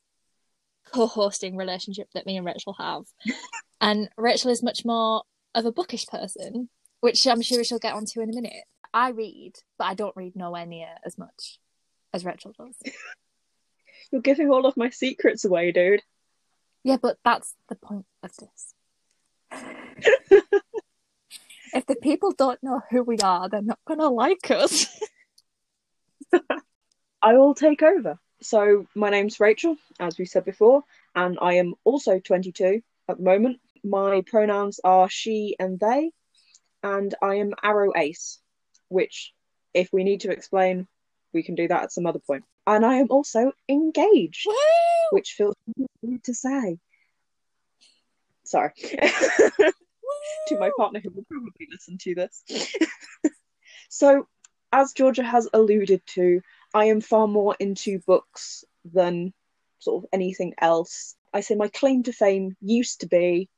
co-hosting 0.92 1.56
relationship 1.56 2.08
that 2.14 2.26
me 2.26 2.36
and 2.36 2.46
Rachael 2.46 2.76
have. 2.78 3.04
and 3.80 4.08
Rachael 4.16 4.50
is 4.50 4.62
much 4.62 4.84
more 4.84 5.22
of 5.54 5.66
a 5.66 5.72
bookish 5.72 6.06
person, 6.06 6.68
which 7.00 7.26
I'm 7.26 7.42
sure 7.42 7.64
she'll 7.64 7.78
get 7.78 7.94
onto 7.94 8.20
in 8.20 8.30
a 8.30 8.34
minute. 8.34 8.64
I 8.94 9.10
read, 9.10 9.52
but 9.78 9.84
I 9.84 9.94
don't 9.94 10.16
read 10.16 10.36
nowhere 10.36 10.66
near 10.66 10.88
as 11.04 11.18
much 11.18 11.58
as 12.14 12.24
Rachael 12.24 12.54
does. 12.56 12.76
You're 14.12 14.22
giving 14.22 14.50
all 14.50 14.66
of 14.66 14.76
my 14.76 14.90
secrets 14.90 15.44
away, 15.44 15.72
dude. 15.72 16.02
Yeah, 16.84 16.96
but 17.02 17.18
that's 17.24 17.54
the 17.68 17.74
point 17.74 18.06
of 18.22 18.30
this. 18.36 18.74
if 21.74 21.86
the 21.86 21.96
people 21.96 22.32
don't 22.32 22.62
know 22.62 22.80
who 22.90 23.02
we 23.02 23.18
are, 23.18 23.48
they're 23.48 23.62
not 23.62 23.80
going 23.86 23.98
to 24.00 24.08
like 24.08 24.50
us. 24.50 24.86
I 27.22 27.34
will 27.34 27.54
take 27.54 27.82
over. 27.82 28.18
So, 28.42 28.86
my 28.94 29.10
name's 29.10 29.40
Rachael, 29.40 29.76
as 29.98 30.18
we 30.18 30.26
said 30.26 30.44
before, 30.44 30.82
and 31.14 31.38
I 31.40 31.54
am 31.54 31.74
also 31.84 32.18
22 32.18 32.82
at 33.08 33.16
the 33.16 33.22
moment. 33.22 33.60
My 33.82 34.22
pronouns 34.26 34.80
are 34.84 35.08
she 35.08 35.56
and 35.58 35.80
they, 35.80 36.12
and 36.82 37.14
I 37.22 37.36
am 37.36 37.52
Aro 37.64 37.92
Ace, 37.96 38.38
which, 38.88 39.32
if 39.72 39.88
we 39.92 40.04
need 40.04 40.22
to 40.22 40.30
explain, 40.30 40.86
we 41.32 41.42
can 41.42 41.54
do 41.54 41.68
that 41.68 41.84
at 41.84 41.92
some 41.92 42.06
other 42.06 42.18
point. 42.18 42.44
And 42.66 42.84
I 42.84 42.96
am 42.96 43.06
also 43.10 43.52
engaged, 43.68 44.46
Woo! 44.46 44.54
which 45.10 45.32
feels 45.32 45.54
weird 46.02 46.24
to 46.24 46.34
say. 46.34 46.78
Sorry. 48.44 48.72
to 50.48 50.58
my 50.58 50.70
partner 50.76 51.00
who 51.00 51.10
will 51.10 51.24
probably 51.30 51.68
listen 51.70 51.98
to 51.98 52.14
this. 52.14 52.44
so, 53.88 54.26
as 54.76 54.92
Georgia 54.92 55.22
has 55.22 55.48
alluded 55.54 56.02
to, 56.06 56.42
I 56.74 56.84
am 56.84 57.00
far 57.00 57.26
more 57.26 57.56
into 57.58 57.98
books 58.00 58.62
than 58.84 59.32
sort 59.78 60.04
of 60.04 60.10
anything 60.12 60.52
else. 60.58 61.16
I 61.32 61.40
say 61.40 61.54
my 61.54 61.68
claim 61.68 62.02
to 62.02 62.12
fame 62.12 62.56
used 62.60 63.00
to 63.00 63.06
be 63.06 63.48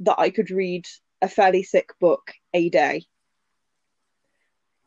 that 0.00 0.18
I 0.18 0.30
could 0.30 0.50
read 0.50 0.86
a 1.20 1.28
fairly 1.28 1.62
thick 1.62 1.90
book 2.00 2.32
a 2.54 2.70
day. 2.70 3.04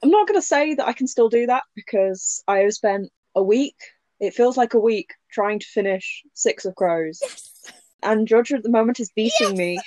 I'm 0.02 0.10
not 0.10 0.28
going 0.28 0.40
to 0.40 0.46
say 0.46 0.74
that 0.74 0.88
I 0.88 0.94
can 0.94 1.06
still 1.08 1.30
do 1.30 1.46
that 1.46 1.64
because 1.76 2.44
I 2.48 2.60
have 2.60 2.74
spent 2.74 3.12
a 3.36 3.44
week, 3.44 3.76
it 4.20 4.34
feels 4.34 4.58
like 4.58 4.74
a 4.74 4.80
week, 4.80 5.14
trying 5.32 5.60
to 5.60 5.68
finish 5.68 6.24
Six 6.34 6.66
of 6.66 6.74
Crows. 6.74 7.22
And 8.02 8.28
Georgia 8.28 8.56
at 8.56 8.64
the 8.64 8.70
moment 8.70 9.00
is 9.00 9.12
beating 9.12 9.50
Yes! 9.52 9.58
me, 9.58 9.84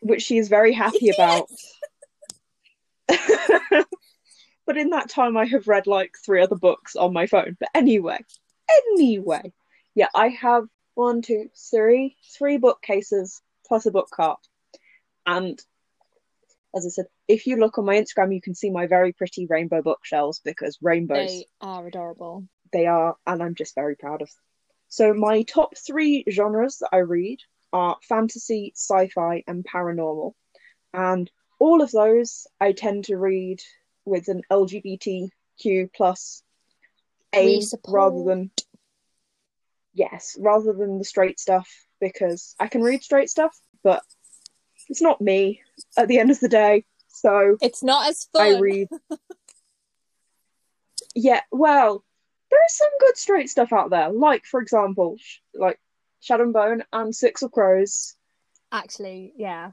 which 0.00 0.22
she 0.22 0.38
is 0.38 0.48
very 0.48 0.72
happy 0.72 1.06
Yes! 1.06 1.14
about. 1.14 1.48
but 4.72 4.80
in 4.80 4.88
that 4.90 5.10
time, 5.10 5.36
I 5.36 5.44
have 5.44 5.68
read 5.68 5.86
like 5.86 6.14
three 6.24 6.42
other 6.42 6.56
books 6.56 6.96
on 6.96 7.12
my 7.12 7.26
phone. 7.26 7.58
But 7.60 7.68
anyway, 7.74 8.18
anyway, 8.88 9.52
yeah, 9.94 10.08
I 10.14 10.28
have 10.28 10.64
one, 10.94 11.20
two, 11.20 11.50
three, 11.70 12.16
three 12.38 12.56
bookcases 12.56 13.42
plus 13.66 13.84
a 13.84 13.90
book 13.90 14.08
cart. 14.10 14.40
And 15.26 15.60
as 16.74 16.86
I 16.86 16.88
said, 16.88 17.04
if 17.28 17.46
you 17.46 17.56
look 17.56 17.76
on 17.76 17.84
my 17.84 17.96
Instagram, 17.96 18.34
you 18.34 18.40
can 18.40 18.54
see 18.54 18.70
my 18.70 18.86
very 18.86 19.12
pretty 19.12 19.46
rainbow 19.46 19.82
bookshelves 19.82 20.40
because 20.42 20.78
rainbows 20.80 21.28
They 21.28 21.46
are 21.60 21.86
adorable. 21.86 22.48
they 22.72 22.86
are, 22.86 23.16
and 23.26 23.42
I'm 23.42 23.54
just 23.54 23.74
very 23.74 23.94
proud 23.94 24.22
of. 24.22 24.30
So 24.88 25.12
my 25.12 25.42
top 25.42 25.76
three 25.76 26.24
genres 26.30 26.78
that 26.78 26.88
I 26.92 26.98
read 26.98 27.40
are 27.74 27.98
fantasy, 28.08 28.72
sci-fi, 28.74 29.44
and 29.46 29.64
paranormal, 29.64 30.32
and 30.94 31.30
all 31.58 31.82
of 31.82 31.90
those 31.90 32.46
I 32.58 32.72
tend 32.72 33.04
to 33.04 33.18
read 33.18 33.60
with 34.04 34.28
an 34.28 34.42
LGBTQ 34.50 35.92
plus 35.94 36.42
aim 37.34 37.60
rather 37.88 38.24
than 38.24 38.50
yes, 39.94 40.36
rather 40.40 40.72
than 40.72 40.98
the 40.98 41.04
straight 41.04 41.38
stuff 41.38 41.68
because 42.00 42.54
I 42.58 42.66
can 42.66 42.82
read 42.82 43.02
straight 43.02 43.30
stuff, 43.30 43.56
but 43.82 44.02
it's 44.88 45.02
not 45.02 45.20
me 45.20 45.60
at 45.96 46.08
the 46.08 46.18
end 46.18 46.30
of 46.30 46.40
the 46.40 46.48
day. 46.48 46.84
So 47.08 47.56
It's 47.60 47.82
not 47.82 48.08
as 48.08 48.28
fun. 48.32 48.56
I 48.56 48.58
read. 48.58 48.88
yeah, 51.14 51.40
well, 51.50 52.04
there 52.50 52.64
is 52.66 52.76
some 52.76 52.88
good 53.00 53.16
straight 53.16 53.48
stuff 53.48 53.72
out 53.72 53.90
there. 53.90 54.10
Like, 54.10 54.44
for 54.44 54.60
example, 54.60 55.16
sh- 55.18 55.38
like 55.54 55.78
Shadow 56.20 56.44
and 56.44 56.52
Bone 56.52 56.84
and 56.92 57.14
Six 57.14 57.42
of 57.42 57.52
Crows. 57.52 58.16
Actually, 58.70 59.32
yeah. 59.36 59.72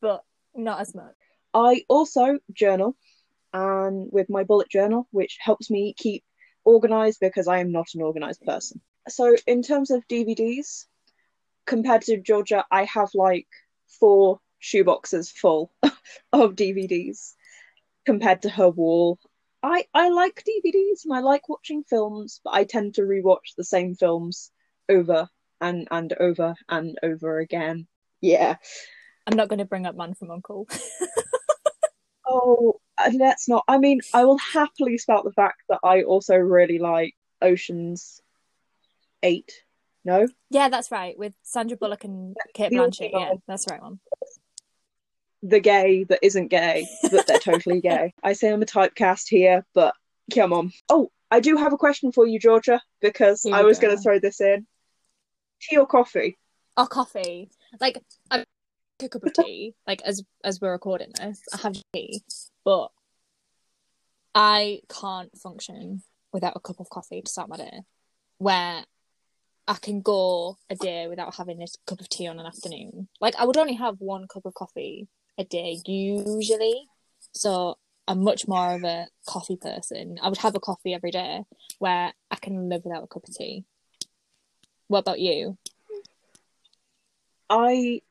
But 0.00 0.24
not 0.54 0.80
as 0.80 0.94
much. 0.94 1.14
I 1.54 1.84
also 1.88 2.38
journal, 2.52 2.96
and 3.56 4.08
with 4.12 4.28
my 4.28 4.44
bullet 4.44 4.68
journal, 4.68 5.08
which 5.10 5.38
helps 5.40 5.70
me 5.70 5.94
keep 5.96 6.22
organized 6.64 7.18
because 7.20 7.48
I 7.48 7.58
am 7.60 7.72
not 7.72 7.88
an 7.94 8.02
organized 8.02 8.42
person. 8.42 8.80
So, 9.08 9.34
in 9.46 9.62
terms 9.62 9.90
of 9.90 10.06
DVDs, 10.08 10.84
compared 11.64 12.02
to 12.02 12.20
Georgia, 12.20 12.64
I 12.70 12.84
have 12.84 13.10
like 13.14 13.48
four 13.98 14.40
shoeboxes 14.62 15.30
full 15.32 15.72
of 16.32 16.54
DVDs 16.54 17.32
compared 18.04 18.42
to 18.42 18.50
her 18.50 18.68
wall. 18.68 19.18
I, 19.62 19.84
I 19.94 20.10
like 20.10 20.44
DVDs 20.44 21.04
and 21.04 21.14
I 21.14 21.20
like 21.20 21.48
watching 21.48 21.82
films, 21.82 22.40
but 22.44 22.54
I 22.54 22.64
tend 22.64 22.94
to 22.94 23.02
rewatch 23.02 23.54
the 23.56 23.64
same 23.64 23.94
films 23.94 24.50
over 24.88 25.28
and 25.60 25.88
and 25.90 26.12
over 26.20 26.54
and 26.68 26.98
over 27.02 27.38
again. 27.38 27.86
Yeah. 28.20 28.56
I'm 29.26 29.36
not 29.36 29.48
going 29.48 29.58
to 29.58 29.64
bring 29.64 29.86
up 29.86 29.96
Man 29.96 30.14
from 30.14 30.30
Uncle. 30.30 30.68
Oh, 32.26 32.80
Uh, 32.98 33.10
let's 33.14 33.48
not. 33.48 33.64
I 33.68 33.78
mean, 33.78 34.00
I 34.14 34.24
will 34.24 34.38
happily 34.38 34.98
spout 34.98 35.24
the 35.24 35.32
fact 35.32 35.62
that 35.68 35.80
I 35.84 36.02
also 36.02 36.36
really 36.36 36.78
like 36.78 37.14
Ocean's 37.42 38.20
Eight. 39.22 39.52
No, 40.04 40.28
yeah, 40.50 40.68
that's 40.68 40.90
right. 40.90 41.18
With 41.18 41.34
Sandra 41.42 41.76
Bullock 41.76 42.04
and 42.04 42.36
Cate 42.54 42.72
Blanchett. 42.72 43.10
Yeah, 43.12 43.34
that's 43.48 43.64
the 43.64 43.74
right 43.74 43.82
one. 43.82 43.98
the 45.42 45.60
gay 45.60 46.04
that 46.04 46.20
isn't 46.22 46.48
gay, 46.48 46.86
but 47.10 47.26
they're 47.26 47.38
totally 47.38 47.80
gay. 47.80 48.14
I 48.22 48.32
say 48.32 48.52
I'm 48.52 48.62
a 48.62 48.66
typecast 48.66 49.28
here, 49.28 49.64
but 49.74 49.94
come 50.32 50.52
on. 50.52 50.72
Oh, 50.88 51.10
I 51.30 51.40
do 51.40 51.56
have 51.56 51.72
a 51.72 51.76
question 51.78 52.12
for 52.12 52.26
you, 52.26 52.38
Georgia, 52.38 52.80
because 53.00 53.42
Here 53.42 53.54
I 53.54 53.62
was 53.62 53.78
going 53.78 53.96
to 53.96 54.00
throw 54.02 54.18
this 54.20 54.40
in. 54.40 54.66
Tea 55.60 55.78
or 55.78 55.86
coffee? 55.86 56.38
Or 56.76 56.86
coffee. 56.86 57.50
Like, 57.80 58.00
I 58.30 58.38
make 58.38 58.46
a 59.04 59.08
cup 59.08 59.22
of 59.24 59.32
tea. 59.34 59.74
like, 59.86 60.02
as 60.02 60.22
as 60.44 60.60
we're 60.60 60.72
recording 60.72 61.12
this, 61.18 61.42
I 61.52 61.58
have 61.58 61.76
tea. 61.92 62.22
But 62.64 62.88
I 64.34 64.80
can't 64.88 65.36
function 65.36 66.02
without 66.32 66.56
a 66.56 66.60
cup 66.60 66.80
of 66.80 66.90
coffee 66.90 67.22
to 67.22 67.30
start 67.30 67.48
my 67.48 67.56
day. 67.56 67.80
Where 68.38 68.84
I 69.68 69.74
can 69.74 70.00
go 70.00 70.58
a 70.70 70.76
day 70.76 71.08
without 71.08 71.34
having 71.34 71.62
a 71.62 71.66
cup 71.86 72.00
of 72.00 72.08
tea 72.08 72.28
on 72.28 72.38
an 72.38 72.46
afternoon. 72.46 73.08
Like, 73.20 73.34
I 73.36 73.44
would 73.44 73.56
only 73.56 73.74
have 73.74 73.96
one 73.98 74.28
cup 74.28 74.46
of 74.46 74.54
coffee 74.54 75.08
a 75.38 75.44
day 75.44 75.80
usually. 75.84 76.86
So 77.32 77.78
I'm 78.06 78.22
much 78.22 78.46
more 78.46 78.74
of 78.74 78.84
a 78.84 79.08
coffee 79.26 79.56
person. 79.56 80.18
I 80.22 80.28
would 80.28 80.38
have 80.38 80.54
a 80.54 80.60
coffee 80.60 80.94
every 80.94 81.10
day 81.10 81.44
where 81.78 82.12
I 82.30 82.36
can 82.36 82.68
live 82.68 82.84
without 82.84 83.02
a 83.02 83.08
cup 83.08 83.26
of 83.26 83.34
tea. 83.34 83.64
What 84.86 85.00
about 85.00 85.18
you? 85.18 85.58
I 87.50 88.02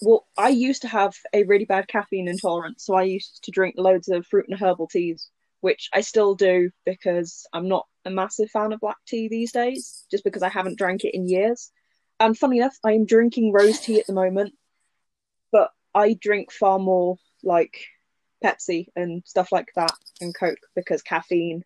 well, 0.00 0.26
I 0.36 0.50
used 0.50 0.82
to 0.82 0.88
have 0.88 1.14
a 1.32 1.44
really 1.44 1.64
bad 1.64 1.88
caffeine 1.88 2.28
intolerance, 2.28 2.84
so 2.84 2.94
I 2.94 3.02
used 3.02 3.44
to 3.44 3.50
drink 3.50 3.74
loads 3.78 4.08
of 4.08 4.26
fruit 4.26 4.46
and 4.48 4.58
herbal 4.58 4.88
teas, 4.88 5.28
which 5.60 5.88
I 5.92 6.02
still 6.02 6.34
do 6.34 6.70
because 6.86 7.46
I'm 7.52 7.68
not 7.68 7.86
a 8.04 8.10
massive 8.10 8.50
fan 8.50 8.72
of 8.72 8.80
black 8.80 8.98
tea 9.06 9.28
these 9.28 9.52
days, 9.52 10.04
just 10.10 10.24
because 10.24 10.42
I 10.42 10.48
haven't 10.48 10.78
drank 10.78 11.04
it 11.04 11.14
in 11.14 11.28
years. 11.28 11.70
And 12.20 12.36
funny 12.36 12.58
enough, 12.58 12.76
I 12.84 12.92
am 12.92 13.06
drinking 13.06 13.52
rose 13.52 13.80
tea 13.80 14.00
at 14.00 14.06
the 14.06 14.12
moment, 14.12 14.54
but 15.52 15.70
I 15.94 16.16
drink 16.20 16.52
far 16.52 16.78
more 16.78 17.16
like 17.42 17.78
Pepsi 18.44 18.88
and 18.94 19.22
stuff 19.26 19.50
like 19.50 19.68
that 19.74 19.94
and 20.20 20.34
Coke 20.34 20.58
because 20.74 21.02
caffeine 21.02 21.64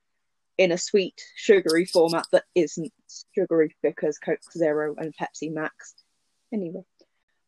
in 0.59 0.73
a 0.73 0.79
sweet, 0.79 1.21
sugary 1.37 1.85
format 1.85 2.27
that 2.33 2.45
isn't 2.55 2.93
sugary 3.35 3.75
because 3.83 4.19
Coke 4.19 4.41
Zero 4.53 4.95
and 4.97 5.15
Pepsi 5.17 5.53
Max. 5.53 5.95
Anyway. 6.53 6.83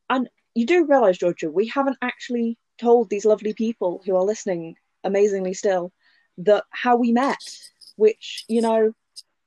And 0.08 0.28
you 0.54 0.66
do 0.66 0.86
realise, 0.86 1.18
Georgia, 1.18 1.50
we 1.50 1.68
haven't 1.68 1.98
actually 2.00 2.58
told 2.78 3.10
these 3.10 3.24
lovely 3.24 3.52
people 3.54 4.02
who 4.04 4.16
are 4.16 4.24
listening 4.24 4.76
amazingly 5.02 5.54
still 5.54 5.92
that 6.38 6.64
how 6.70 6.96
we 6.96 7.12
met, 7.12 7.38
which 7.96 8.44
you 8.48 8.60
know 8.60 8.92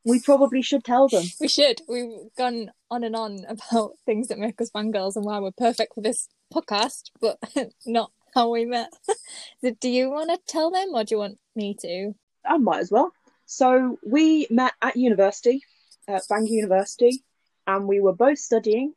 we 0.06 0.20
probably 0.22 0.62
should 0.62 0.84
tell 0.84 1.08
them. 1.08 1.26
We 1.40 1.48
should. 1.48 1.82
We've 1.88 2.34
gone 2.38 2.72
on 2.90 3.04
and 3.04 3.16
on 3.16 3.46
about 3.48 3.92
things 4.06 4.30
that 4.30 4.40
make 4.40 4.60
us 4.62 4.72
fangirls 4.72 5.16
and 5.16 5.26
why 5.26 5.40
we're 5.40 5.52
perfect 5.52 5.96
for 5.96 6.02
this 6.02 6.30
podcast, 6.54 7.12
but 7.20 7.38
not 7.86 8.12
how 8.34 8.50
we 8.50 8.66
met. 8.66 8.94
so 9.62 9.76
do 9.80 9.90
you 9.90 10.10
want 10.10 10.30
to 10.30 10.40
tell 10.48 10.72
them 10.72 10.90
or 10.94 11.04
do 11.04 11.16
you 11.16 11.20
want 11.20 11.38
me 11.56 11.76
to? 11.82 12.14
I 12.46 12.58
might 12.58 12.80
as 12.80 12.92
well. 12.92 13.12
So 13.46 13.98
we 14.06 14.48
met 14.50 14.74
at 14.82 14.96
university, 14.96 15.62
at 16.08 16.24
Bangor 16.30 16.48
University, 16.48 17.24
and 17.66 17.88
we 17.88 18.00
were 18.00 18.14
both 18.14 18.40
studying 18.40 18.94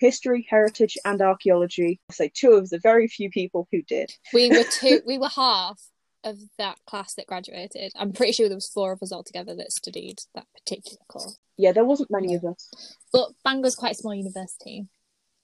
history, 0.00 0.46
heritage, 0.48 0.98
and 1.04 1.20
archaeology. 1.22 2.00
I 2.10 2.14
say 2.14 2.32
two 2.34 2.52
of 2.52 2.70
the 2.70 2.78
very 2.78 3.06
few 3.06 3.30
people 3.30 3.68
who 3.70 3.82
did. 3.82 4.10
We 4.32 4.48
were 4.50 4.64
two. 4.72 5.02
we 5.06 5.18
were 5.18 5.28
half 5.28 5.80
of 6.24 6.38
that 6.58 6.78
class 6.86 7.14
that 7.14 7.26
graduated. 7.26 7.92
I'm 7.96 8.12
pretty 8.12 8.32
sure 8.32 8.48
there 8.48 8.56
was 8.56 8.68
four 8.68 8.92
of 8.92 9.02
us 9.02 9.12
altogether 9.12 9.54
that 9.56 9.72
studied 9.72 10.20
that 10.34 10.46
particular 10.54 10.98
course. 11.08 11.38
Yeah, 11.56 11.72
there 11.72 11.84
wasn't 11.84 12.10
many 12.10 12.34
of 12.34 12.44
us. 12.44 12.96
But 13.12 13.30
Bangor's 13.44 13.76
quite 13.76 13.92
a 13.92 13.94
small 13.96 14.14
university, 14.14 14.86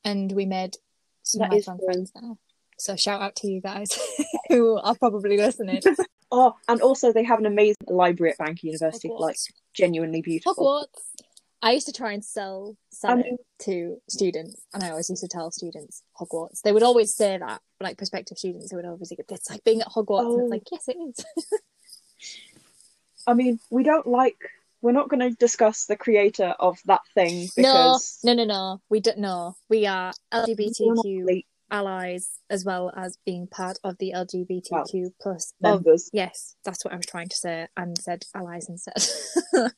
and 0.04 0.32
we 0.32 0.46
made 0.46 0.76
some 1.22 1.40
That 1.40 1.46
of 1.46 1.52
my 1.52 1.60
fun 1.60 1.78
friends 1.84 2.12
there. 2.14 2.34
So 2.78 2.96
shout 2.96 3.22
out 3.22 3.36
to 3.36 3.48
you 3.48 3.60
guys 3.60 3.88
who 4.48 4.78
are 4.78 4.94
probably 4.94 5.36
listening. 5.36 5.82
Oh, 6.32 6.56
and 6.66 6.80
also 6.80 7.12
they 7.12 7.22
have 7.22 7.38
an 7.38 7.46
amazing 7.46 7.76
library 7.86 8.32
at 8.32 8.38
Bangor 8.38 8.58
University, 8.62 9.08
Hogwarts. 9.08 9.20
like 9.20 9.36
genuinely 9.74 10.22
beautiful. 10.22 10.54
Hogwarts. 10.56 11.15
I 11.62 11.72
used 11.72 11.86
to 11.86 11.92
try 11.92 12.12
and 12.12 12.24
sell 12.24 12.76
it 13.02 13.16
mean- 13.16 13.38
to 13.60 13.96
students, 14.08 14.60
and 14.74 14.84
I 14.84 14.90
always 14.90 15.08
used 15.10 15.22
to 15.22 15.28
tell 15.28 15.50
students 15.50 16.02
Hogwarts. 16.20 16.60
They 16.62 16.72
would 16.72 16.82
always 16.82 17.14
say 17.14 17.38
that, 17.38 17.60
like 17.80 17.96
prospective 17.98 18.38
students, 18.38 18.70
they 18.70 18.76
would 18.76 18.84
always 18.84 19.08
get 19.10 19.24
"It's 19.30 19.50
like 19.50 19.64
being 19.64 19.80
at 19.80 19.88
Hogwarts," 19.88 20.20
and 20.32 20.32
Oh. 20.32 20.40
it's 20.40 20.50
like, 20.50 20.62
"Yes, 20.70 20.88
it 20.88 20.96
is." 20.96 21.24
I 23.26 23.34
mean, 23.34 23.58
we 23.70 23.82
don't 23.82 24.06
like. 24.06 24.36
We're 24.82 24.92
not 24.92 25.08
going 25.08 25.20
to 25.20 25.30
discuss 25.30 25.86
the 25.86 25.96
creator 25.96 26.54
of 26.60 26.78
that 26.84 27.00
thing 27.14 27.48
no, 27.56 27.62
because 27.72 28.18
no, 28.22 28.34
no, 28.34 28.44
no. 28.44 28.80
We 28.88 29.00
don't 29.00 29.18
know. 29.18 29.56
We 29.68 29.86
are 29.86 30.12
LGBTQ 30.32 31.42
allies 31.68 32.38
as 32.48 32.64
well 32.64 32.92
as 32.96 33.18
being 33.26 33.48
part 33.48 33.78
of 33.82 33.96
the 33.98 34.12
LGBTQ 34.14 35.10
plus 35.20 35.52
of 35.64 35.72
members. 35.78 36.08
yes, 36.12 36.54
that's 36.64 36.84
what 36.84 36.94
I 36.94 36.96
was 36.98 37.06
trying 37.06 37.28
to 37.28 37.36
say 37.36 37.66
and 37.76 37.98
said 37.98 38.24
allies 38.34 38.68
instead. 38.68 39.02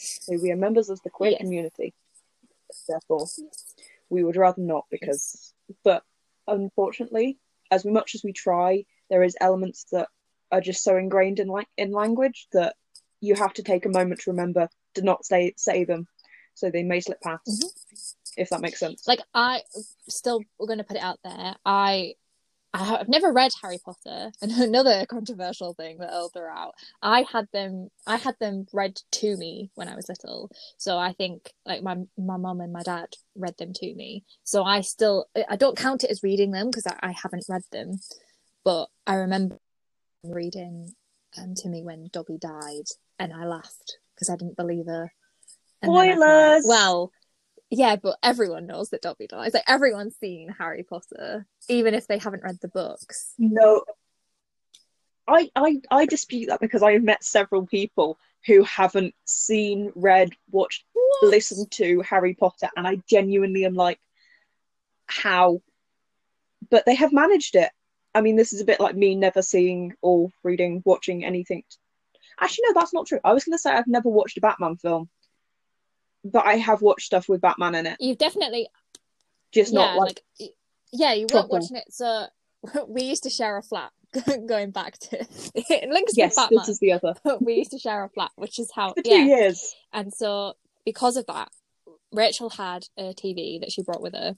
So 0.00 0.38
we 0.40 0.50
are 0.50 0.56
members 0.56 0.88
of 0.88 1.00
the 1.02 1.10
queer 1.10 1.32
Yes. 1.32 1.40
community. 1.40 1.94
Therefore, 2.88 3.26
we 4.08 4.24
would 4.24 4.36
rather 4.36 4.62
not 4.62 4.86
because, 4.90 5.52
but 5.84 6.02
unfortunately, 6.46 7.38
as 7.70 7.84
much 7.84 8.14
as 8.14 8.24
we 8.24 8.32
try, 8.32 8.84
there 9.10 9.22
is 9.22 9.36
elements 9.40 9.84
that 9.92 10.08
are 10.50 10.60
just 10.60 10.82
so 10.82 10.96
ingrained 10.96 11.38
in 11.38 11.48
like 11.48 11.68
in 11.76 11.92
language 11.92 12.48
that 12.52 12.74
you 13.20 13.34
have 13.34 13.52
to 13.54 13.62
take 13.62 13.86
a 13.86 13.90
moment 13.90 14.20
to 14.20 14.30
remember 14.30 14.68
to 14.94 15.02
not 15.02 15.24
say 15.24 15.52
say 15.56 15.84
them, 15.84 16.06
so 16.54 16.70
they 16.70 16.82
may 16.82 17.00
slip 17.00 17.20
past. 17.20 17.46
Mhm. 17.46 18.16
If 18.36 18.48
that 18.50 18.60
makes 18.60 18.78
sense. 18.80 19.06
like 19.06 19.20
I 19.34 19.62
still 20.08 20.42
we're 20.58 20.66
going 20.66 20.78
to 20.78 20.84
put 20.84 20.96
it 20.96 21.02
out 21.02 21.18
there. 21.22 21.56
I 21.64 22.14
I 22.72 22.84
have 22.84 23.08
never 23.08 23.32
read 23.32 23.50
Harry 23.62 23.78
Potter, 23.84 24.30
and 24.42 24.52
another 24.52 25.04
controversial 25.06 25.74
thing 25.74 25.98
that 25.98 26.12
I'll 26.12 26.28
throw 26.28 26.50
out. 26.50 26.74
I 27.02 27.22
had 27.22 27.48
them 27.52 27.88
I 28.06 28.16
had 28.16 28.36
them 28.40 28.66
read 28.72 29.00
to 29.12 29.36
me 29.36 29.70
when 29.74 29.88
I 29.88 29.96
was 29.96 30.08
little, 30.08 30.50
so 30.76 30.98
I 30.98 31.12
think 31.12 31.52
like 31.66 31.82
my 31.82 31.96
my 32.16 32.36
mum 32.36 32.60
and 32.60 32.72
my 32.72 32.82
dad 32.82 33.08
read 33.34 33.56
them 33.58 33.72
to 33.74 33.94
me. 33.94 34.24
So 34.44 34.64
I 34.64 34.82
still 34.82 35.26
I 35.48 35.56
don't 35.56 35.76
count 35.76 36.04
it 36.04 36.10
as 36.10 36.22
reading 36.22 36.52
them 36.52 36.68
because 36.68 36.86
I, 36.86 36.96
I 37.02 37.12
haven't 37.12 37.46
read 37.48 37.62
them, 37.72 37.98
but 38.64 38.86
I 39.06 39.14
remember 39.14 39.58
reading 40.22 40.92
um, 41.38 41.54
to 41.54 41.68
me 41.68 41.82
when 41.82 42.08
Dobby 42.12 42.38
died, 42.38 42.86
and 43.18 43.32
I 43.32 43.46
laughed 43.46 43.98
because 44.14 44.30
I 44.30 44.36
didn't 44.36 44.56
believe 44.56 44.86
her. 44.86 45.12
And 45.82 45.94
then 45.94 46.10
I. 46.10 46.14
Spoilers! 46.14 46.64
Well, 46.66 47.10
yeah, 47.70 47.96
but 47.96 48.18
everyone 48.22 48.66
knows 48.66 48.90
that 48.90 49.02
Dobby 49.02 49.28
dies. 49.28 49.54
Like 49.54 49.64
everyone's 49.68 50.16
seen 50.16 50.48
Harry 50.58 50.82
Potter, 50.82 51.46
even 51.68 51.94
if 51.94 52.06
they 52.06 52.18
haven't 52.18 52.42
read 52.42 52.58
the 52.60 52.68
books. 52.68 53.32
No. 53.38 53.84
I, 55.28 55.48
I 55.54 55.80
I 55.90 56.06
dispute 56.06 56.48
that 56.48 56.60
because 56.60 56.82
I 56.82 56.92
have 56.92 57.04
met 57.04 57.22
several 57.22 57.64
people 57.64 58.18
who 58.46 58.64
haven't 58.64 59.14
seen, 59.24 59.92
read, 59.94 60.30
watched, 60.50 60.84
listened 61.22 61.70
to 61.72 62.00
Harry 62.00 62.34
Potter, 62.34 62.68
and 62.76 62.86
I 62.86 62.96
genuinely 63.08 63.64
am 63.64 63.74
like, 63.74 64.00
how? 65.06 65.62
But 66.70 66.84
they 66.86 66.96
have 66.96 67.12
managed 67.12 67.54
it. 67.54 67.70
I 68.14 68.22
mean, 68.22 68.34
this 68.34 68.52
is 68.52 68.60
a 68.60 68.64
bit 68.64 68.80
like 68.80 68.96
me 68.96 69.14
never 69.14 69.42
seeing 69.42 69.94
or 70.02 70.30
reading, 70.42 70.82
watching 70.84 71.24
anything. 71.24 71.62
Actually, 72.40 72.64
no, 72.68 72.80
that's 72.80 72.94
not 72.94 73.06
true. 73.06 73.20
I 73.22 73.32
was 73.32 73.44
going 73.44 73.54
to 73.54 73.58
say 73.58 73.70
I've 73.70 73.86
never 73.86 74.08
watched 74.08 74.38
a 74.38 74.40
Batman 74.40 74.76
film, 74.76 75.08
but 76.24 76.46
I 76.46 76.56
have 76.56 76.82
watched 76.82 77.06
stuff 77.06 77.28
with 77.28 77.40
Batman 77.40 77.74
in 77.74 77.86
it, 77.86 77.96
You've 78.00 78.18
definitely, 78.18 78.68
just 79.52 79.72
yeah, 79.72 79.78
not 79.78 79.96
like, 79.96 80.22
like, 80.38 80.50
yeah, 80.92 81.12
you 81.14 81.26
weren't 81.32 81.50
watching 81.50 81.76
it. 81.76 81.84
So 81.90 82.26
we 82.88 83.02
used 83.02 83.24
to 83.24 83.30
share 83.30 83.56
a 83.56 83.62
flat. 83.62 83.92
Going 84.48 84.72
back 84.72 84.98
to 84.98 85.18
it 85.54 85.88
links 85.88 86.14
yes, 86.16 86.34
to 86.34 86.40
Batman, 86.42 86.58
this 86.58 86.68
is 86.68 86.78
the 86.80 86.92
other. 86.92 87.14
we 87.40 87.54
used 87.54 87.70
to 87.70 87.78
share 87.78 88.02
a 88.02 88.08
flat, 88.08 88.32
which 88.34 88.58
is 88.58 88.70
how 88.74 88.92
For 88.94 89.02
two 89.02 89.10
yeah. 89.10 89.24
years. 89.24 89.72
And 89.92 90.12
so 90.12 90.54
because 90.84 91.16
of 91.16 91.26
that, 91.26 91.50
Rachael 92.12 92.50
had 92.50 92.86
a 92.98 93.14
TV 93.14 93.60
that 93.60 93.70
she 93.70 93.84
brought 93.84 94.02
with 94.02 94.14
her, 94.14 94.36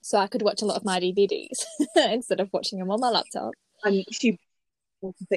so 0.00 0.18
I 0.18 0.26
could 0.26 0.42
watch 0.42 0.60
a 0.62 0.64
lot 0.64 0.76
of 0.76 0.84
my 0.84 0.98
DVDs 0.98 1.64
instead 1.96 2.40
of 2.40 2.52
watching 2.52 2.80
them 2.80 2.90
on 2.90 2.98
my 3.00 3.10
laptop. 3.10 3.52
and 3.84 4.04
she 4.10 4.40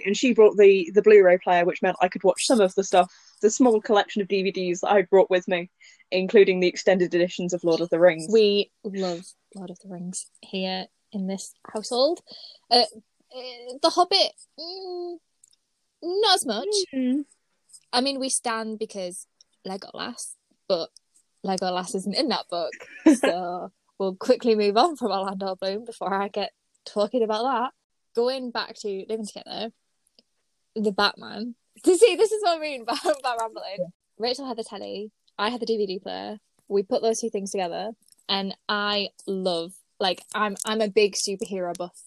and 0.05 0.17
she 0.17 0.33
brought 0.33 0.57
the 0.57 0.91
the 0.93 1.01
Blu-ray 1.01 1.37
player, 1.37 1.65
which 1.65 1.81
meant 1.81 1.97
I 2.01 2.07
could 2.07 2.23
watch 2.23 2.45
some 2.45 2.61
of 2.61 2.73
the 2.75 2.83
stuff, 2.83 3.13
the 3.41 3.49
small 3.49 3.81
collection 3.81 4.21
of 4.21 4.27
DVDs 4.27 4.81
that 4.81 4.91
I 4.91 5.03
brought 5.03 5.29
with 5.29 5.47
me, 5.47 5.69
including 6.11 6.59
the 6.59 6.67
extended 6.67 7.13
editions 7.13 7.53
of 7.53 7.63
Lord 7.63 7.81
of 7.81 7.89
the 7.89 7.99
Rings. 7.99 8.27
We 8.31 8.71
love 8.83 9.21
Lord 9.55 9.69
of 9.69 9.79
the 9.79 9.89
Rings 9.89 10.27
here 10.41 10.87
in 11.11 11.27
this 11.27 11.53
household. 11.71 12.21
Uh, 12.69 12.85
uh, 13.35 13.73
the 13.81 13.89
Hobbit, 13.89 14.33
mm, 14.59 15.17
not 16.01 16.35
as 16.35 16.45
much. 16.45 16.67
Mm. 16.93 17.25
I 17.91 18.01
mean, 18.01 18.19
we 18.19 18.29
stand 18.29 18.79
because 18.79 19.27
Legolas, 19.67 20.33
but 20.67 20.89
Legolas 21.45 21.95
isn't 21.95 22.15
in 22.15 22.29
that 22.29 22.47
book, 22.49 22.73
so 23.15 23.71
we'll 23.97 24.15
quickly 24.15 24.55
move 24.55 24.77
on 24.77 24.95
from 24.95 25.11
Orlando 25.11 25.55
Bloom 25.55 25.85
before 25.85 26.13
I 26.13 26.27
get 26.27 26.51
talking 26.85 27.23
about 27.23 27.43
that. 27.43 27.71
Going 28.15 28.51
back 28.51 28.75
to 28.81 29.05
living 29.09 29.25
together, 29.25 29.71
the 30.75 30.91
Batman. 30.91 31.55
See, 31.85 32.15
this 32.15 32.31
is 32.31 32.43
what 32.43 32.57
I 32.57 32.61
mean 32.61 32.81
about 32.83 33.39
rambling. 33.39 33.91
Rachael 34.17 34.47
had 34.47 34.57
the 34.57 34.63
telly, 34.63 35.11
I 35.37 35.49
had 35.49 35.61
the 35.61 35.65
DVD 35.65 36.01
player. 36.01 36.37
We 36.67 36.83
put 36.83 37.01
those 37.01 37.19
two 37.19 37.29
things 37.29 37.51
together, 37.51 37.91
and 38.29 38.55
I 38.69 39.09
love 39.27 39.73
like 39.99 40.23
I'm 40.33 40.55
I'm 40.65 40.81
a 40.81 40.87
big 40.87 41.15
superhero 41.15 41.75
buff 41.75 41.97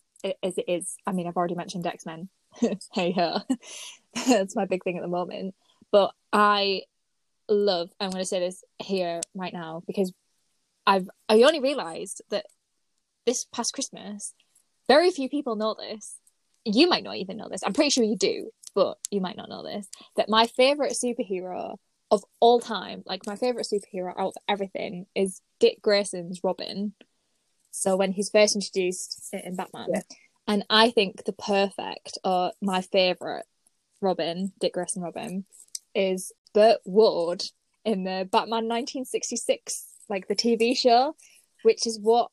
as 0.43 0.59
it 0.59 0.65
is. 0.69 0.97
I 1.07 1.13
mean, 1.13 1.27
I've 1.27 1.37
already 1.37 1.55
mentioned 1.55 1.87
X 1.87 2.07
Men. 2.07 2.29
hey 2.93 3.13
ho, 3.13 3.41
that's 4.27 4.57
my 4.57 4.65
big 4.65 4.83
thing 4.83 4.97
at 4.97 5.03
the 5.03 5.09
moment. 5.09 5.55
But 5.93 6.13
I 6.33 6.83
love. 7.49 7.91
I'm 8.01 8.11
going 8.11 8.23
to 8.23 8.27
say 8.27 8.41
this 8.41 8.65
here 8.79 9.21
right 9.35 9.53
now 9.53 9.83
because 9.87 10.13
I've 10.87 11.09
I 11.29 11.43
only 11.43 11.61
realised 11.61 12.23
that 12.31 12.47
this 13.25 13.45
past 13.53 13.73
Christmas, 13.73 14.35
very 14.89 15.11
few 15.11 15.29
people 15.29 15.57
know 15.57 15.75
this. 15.79 16.17
You 16.65 16.89
might 16.89 17.05
not 17.05 17.17
even 17.17 17.37
know 17.37 17.49
this. 17.49 17.63
I'm 17.65 17.73
pretty 17.73 17.91
sure 17.91 18.05
you 18.05 18.17
do, 18.17 18.51
but 18.75 18.99
you 19.11 19.21
might 19.21 19.37
not 19.37 19.49
know 19.49 19.63
this. 19.63 19.89
That 20.17 20.29
my 20.29 20.47
favorite 20.47 20.93
superhero 20.93 21.77
of 22.11 22.25
all 22.41 22.61
time, 22.61 23.03
like 23.07 23.27
my 23.27 23.37
favorite 23.37 23.67
superhero 23.73 24.13
out 24.17 24.29
of 24.29 24.37
everything, 24.49 25.07
is 25.15 25.41
Dick 25.61 25.81
Grayson's 25.83 26.41
Robin. 26.43 26.93
So 27.71 27.97
when 27.97 28.13
he's 28.13 28.31
first 28.31 28.55
introduced 28.55 29.29
in 29.33 29.57
Batman, 29.57 29.89
Yeah. 29.93 30.01
and 30.49 30.65
I 30.71 30.91
think 30.91 31.25
the 31.25 31.33
perfect 31.33 32.19
or 32.25 32.53
my 32.61 32.81
favorite 32.81 33.47
Robin, 34.01 34.53
Dick 34.61 34.75
Grayson 34.75 35.03
Robin, 35.03 35.45
is 35.95 36.33
Burt 36.55 36.81
Ward 36.85 37.45
in 37.85 38.05
the 38.05 38.29
Batman 38.31 38.67
1966, 38.69 39.87
like 40.09 40.27
the 40.29 40.35
TV 40.37 40.77
show, 40.77 41.15
which 41.63 41.87
is 41.87 41.99
what 42.01 42.31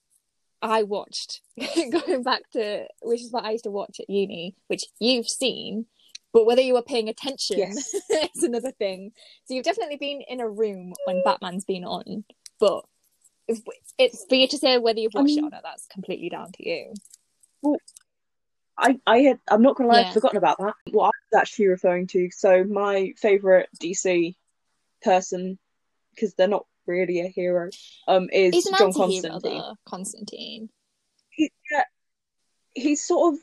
I 0.63 0.84
watched 0.84 1.41
going 1.76 2.23
back 2.23 2.49
to, 2.54 2.88
which 3.02 3.21
is 3.21 3.32
what 3.32 3.43
I 3.45 3.52
used 3.52 3.65
to 3.65 3.71
watch 3.71 3.99
at 3.99 4.10
uni, 4.10 4.56
which 4.67 4.86
you've 4.99 5.28
seen, 5.28 5.86
but 6.32 6.45
whether 6.45 6.62
you 6.62 6.73
were 6.73 6.82
paying 6.82 7.10
attention 7.10 7.58
Yes. 7.60 7.93
is 8.36 8.43
another 8.43 8.71
thing. 8.71 9.12
So 9.45 9.54
you've 9.54 9.65
definitely 9.65 9.97
been 9.97 10.21
in 10.28 10.39
a 10.39 10.49
room 10.49 10.93
when 11.06 11.21
Batman's 11.23 11.65
been 11.65 11.84
on, 11.84 12.23
but 12.60 12.86
if, 13.47 13.60
it's 13.97 14.26
for 14.30 14.36
you 14.36 14.47
to 14.47 14.58
say 14.58 14.78
whether 14.78 14.99
you've 14.99 15.12
I 15.15 15.19
watched 15.19 15.28
mean- 15.36 15.39
it 15.39 15.47
or 15.47 15.52
not. 15.52 15.63
That's 15.63 15.86
completely 15.88 16.30
down 16.30 16.52
to 16.54 16.69
you. 16.69 16.93
Well, 17.62 17.78
I, 18.78 18.99
I 19.06 19.19
had 19.19 19.39
I'm 19.49 19.62
not 19.62 19.76
gonna 19.76 19.89
lie, 19.89 19.99
Yeah. 20.02 20.08
I'd 20.08 20.13
forgotten 20.13 20.38
about 20.38 20.58
that. 20.60 20.73
What 20.91 21.06
I 21.06 21.12
was 21.32 21.41
actually 21.41 21.67
referring 21.67 22.08
to. 22.08 22.30
So 22.32 22.63
my 22.63 23.13
favorite 23.17 23.69
DC 23.80 24.36
person, 25.04 25.60
because 26.15 26.34
they're 26.34 26.47
not 26.47 26.65
really 26.86 27.22
a 27.22 27.28
hero, 27.28 27.69
um, 28.08 28.30
is 28.32 28.54
He's 28.54 28.65
an 28.67 28.76
John 28.78 28.93
Constantine. 28.93 29.39
though, 29.41 29.76
Constantine. 29.86 30.69
He, 31.30 31.52
yeah, 31.72 31.84
he's 32.74 33.06
sort 33.06 33.34
of 33.34 33.39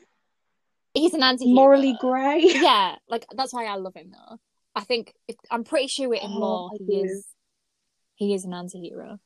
he's 0.93 1.13
an 1.13 1.23
anti 1.23 1.53
morally 1.53 1.97
grey. 1.99 2.41
Yeah, 2.45 2.95
like 3.09 3.25
that's 3.35 3.53
why 3.53 3.65
I 3.65 3.75
love 3.75 3.95
him 3.95 4.11
though. 4.11 4.37
I 4.75 4.81
think 4.81 5.13
if, 5.27 5.35
I'm 5.49 5.63
pretty 5.63 5.87
sure 5.87 6.13
in 6.13 6.31
Oh, 6.31 6.39
law 6.39 6.69
I 6.73 6.77
he 6.79 6.95
is 7.01 7.27
he 8.15 8.33
is 8.33 8.45
an 8.45 8.53
anti-hero. 8.53 9.19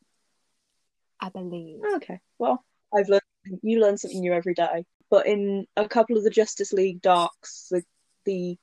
I 1.20 1.30
believe. 1.30 1.80
Okay, 1.96 2.20
well, 2.40 2.64
I've 2.94 3.10
learned 3.10 3.22
you 3.62 3.80
learn 3.80 3.98
something 3.98 4.20
new 4.20 4.34
every 4.34 4.54
day. 4.54 4.86
But 5.10 5.28
in 5.28 5.68
a 5.78 5.88
couple 5.88 6.18
of 6.18 6.24
the 6.24 6.30
Justice 6.30 6.74
League 6.74 7.02
darks, 7.02 7.68
the 7.70 7.84
the 8.26 8.58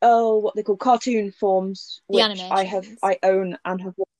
oh, 0.00 0.38
what 0.38 0.54
they 0.54 0.62
call 0.62 0.76
cartoon 0.76 1.32
forms, 1.32 2.00
The 2.08 2.16
which 2.16 2.40
I 2.50 2.64
have. 2.64 2.86
I 3.02 3.18
own 3.22 3.58
and 3.64 3.80
have 3.80 3.94
watched 3.96 4.10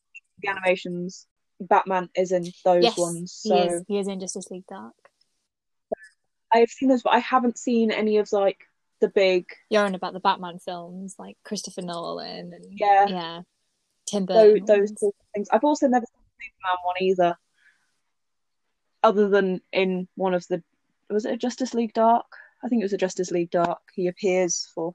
the 0.44 0.50
animations. 0.50 1.26
Batman 1.60 2.08
is 2.14 2.32
in 2.32 2.44
those 2.64 2.82
yes, 2.82 2.98
ones, 2.98 3.40
he 3.42 3.48
so 3.48 3.56
is. 3.56 3.84
He 3.86 3.98
is 3.98 4.08
in 4.08 4.20
Justice 4.20 4.50
League 4.50 4.66
Dark. 4.68 4.94
I've 6.52 6.70
seen 6.70 6.88
those, 6.88 7.02
but 7.02 7.14
I 7.14 7.18
haven't 7.18 7.58
seen 7.58 7.90
any 7.90 8.18
of 8.18 8.30
like 8.32 8.58
the 9.00 9.08
big 9.08 9.46
You're 9.70 9.84
on 9.84 9.94
about 9.94 10.12
the 10.12 10.20
Batman 10.20 10.58
films, 10.58 11.16
like 11.18 11.36
Christopher 11.44 11.82
Nolan 11.82 12.52
and 12.52 12.64
yeah 12.70 13.06
yeah, 13.08 13.40
Tim 14.06 14.26
those 14.26 14.60
Burton. 14.60 14.66
those 14.66 14.90
of 14.90 15.12
things. 15.34 15.48
I've 15.50 15.64
also 15.64 15.88
never 15.88 16.06
seen 16.06 16.22
the 16.38 16.44
Superman 16.44 16.84
one 16.84 16.96
either, 17.00 17.36
other 19.02 19.28
than 19.28 19.60
in 19.72 20.08
one 20.14 20.34
of 20.34 20.46
the 20.48 20.62
was 21.10 21.24
it 21.24 21.34
a 21.34 21.36
Justice 21.36 21.74
League 21.74 21.92
Dark? 21.92 22.26
I 22.64 22.68
think 22.68 22.80
it 22.80 22.84
was 22.84 22.92
a 22.92 22.98
Justice 22.98 23.30
League 23.30 23.50
Dark. 23.50 23.80
He 23.94 24.08
appears 24.08 24.68
for 24.74 24.94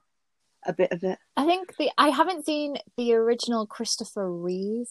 a 0.66 0.72
bit 0.72 0.92
of 0.92 1.04
it. 1.04 1.18
I 1.36 1.46
think 1.46 1.76
the 1.76 1.90
I 1.96 2.08
haven't 2.08 2.46
seen 2.46 2.76
the 2.96 3.14
original 3.14 3.66
Christopher 3.66 4.30
Reeve 4.30 4.88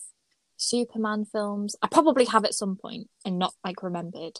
Superman 0.59 1.25
films. 1.25 1.75
I 1.81 1.87
probably 1.87 2.25
have 2.25 2.45
at 2.45 2.53
some 2.53 2.75
point 2.75 3.07
and 3.25 3.39
not 3.39 3.53
like 3.63 3.81
remembered, 3.81 4.39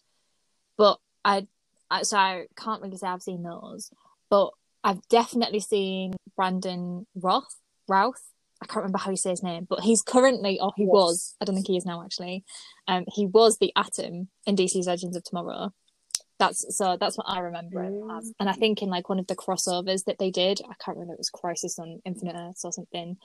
but 0.77 0.99
I, 1.23 1.47
I 1.89 2.03
so 2.03 2.17
I 2.17 2.45
can't 2.55 2.82
really 2.82 2.97
say 2.97 3.08
I've 3.08 3.23
seen 3.23 3.43
those. 3.43 3.89
But 4.29 4.51
I've 4.84 5.08
definitely 5.08 5.60
seen 5.62 6.13
Brandon 6.36 7.08
Roth 7.15 7.55
Routh. 7.88 8.21
I 8.62 8.65
can't 8.65 8.77
remember 8.84 8.97
how 8.97 9.12
you 9.12 9.17
say 9.17 9.29
his 9.29 9.41
name, 9.41 9.65
but 9.69 9.79
he's 9.79 10.01
currently, 10.01 10.60
or 10.60 10.73
he 10.75 10.84
Yes. 10.84 10.89
was, 10.91 11.36
I 11.41 11.45
don't 11.45 11.55
think 11.55 11.67
he 11.67 11.77
is 11.77 11.86
now 11.86 12.03
actually. 12.03 12.43
Um, 12.89 13.05
he 13.08 13.25
was 13.25 13.58
the 13.58 13.71
Atom 13.77 14.27
in 14.45 14.55
DC's 14.58 14.88
Legends 14.88 15.15
of 15.15 15.23
Tomorrow. 15.23 15.73
That's 16.39 16.77
so. 16.77 16.95
That's 16.97 17.17
what 17.17 17.27
I 17.29 17.39
remember 17.39 17.84
him 17.84 18.10
as. 18.12 18.32
And 18.39 18.49
I 18.49 18.53
think 18.53 18.82
in 18.82 18.89
like 18.89 19.10
one 19.10 19.19
of 19.19 19.27
the 19.27 19.36
crossovers 19.36 20.05
that 20.05 20.19
they 20.19 20.32
did, 20.32 20.62
I 20.63 20.73
can't 20.84 20.95
remember. 20.97 21.13
It 21.13 21.19
was 21.19 21.29
Crisis 21.29 21.77
on 21.79 22.01
Infinite 22.05 22.36
Earths 22.38 22.63
or 22.63 22.71
something. 22.71 23.17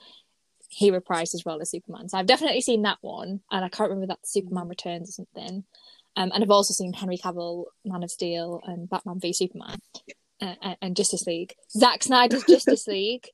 He 0.69 0.91
reprised 0.91 1.31
his 1.31 1.45
role 1.45 1.61
as 1.61 1.69
Superman. 1.71 2.09
So 2.09 2.17
I've 2.17 2.25
definitely 2.25 2.61
seen 2.61 2.81
that 2.83 2.97
one, 3.01 3.41
and 3.51 3.63
I 3.65 3.69
can't 3.69 3.89
remember 3.89 4.07
that 4.07 4.27
Superman 4.27 4.67
Returns 4.67 5.09
or 5.09 5.11
something. 5.13 5.63
Um, 6.17 6.31
and 6.33 6.43
I've 6.43 6.51
also 6.51 6.73
seen 6.73 6.93
Henry 6.93 7.17
Cavill, 7.17 7.65
Man 7.83 8.03
of 8.03 8.09
Steel, 8.11 8.61
and 8.65 8.89
Batman 8.89 9.19
v 9.19 9.33
Superman, 9.33 9.79
uh, 10.41 10.55
and- 10.61 10.77
and 10.81 10.95
Justice 10.95 11.25
League. 11.27 11.55
Zack 11.71 12.03
Snyder's 12.03 12.43
Justice 12.43 12.87
League 12.87 13.29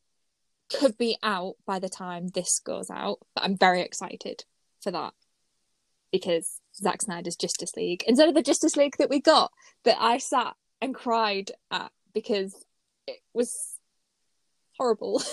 could 0.70 0.98
be 0.98 1.18
out 1.22 1.56
by 1.66 1.80
the 1.80 1.90
time 1.90 2.30
this 2.30 2.60
goes 2.60 2.90
out, 2.90 3.20
but 3.36 3.44
I'm 3.44 3.58
very 3.58 3.82
excited 3.82 4.46
for 4.82 4.92
that 4.92 5.14
because 6.12 6.60
Zack 6.76 7.02
Snyder's 7.02 7.36
Justice 7.36 7.76
League, 7.76 8.04
instead 8.08 8.30
of 8.30 8.36
the 8.36 8.42
Justice 8.42 8.76
League 8.76 8.98
that 8.98 9.10
we 9.10 9.20
got, 9.22 9.52
that 9.84 9.98
I 10.00 10.18
sat 10.18 10.56
and 10.82 10.96
cried 10.96 11.52
at 11.70 11.92
because 12.14 12.66
it 13.08 13.20
was 13.34 13.78
horrible. 14.78 15.22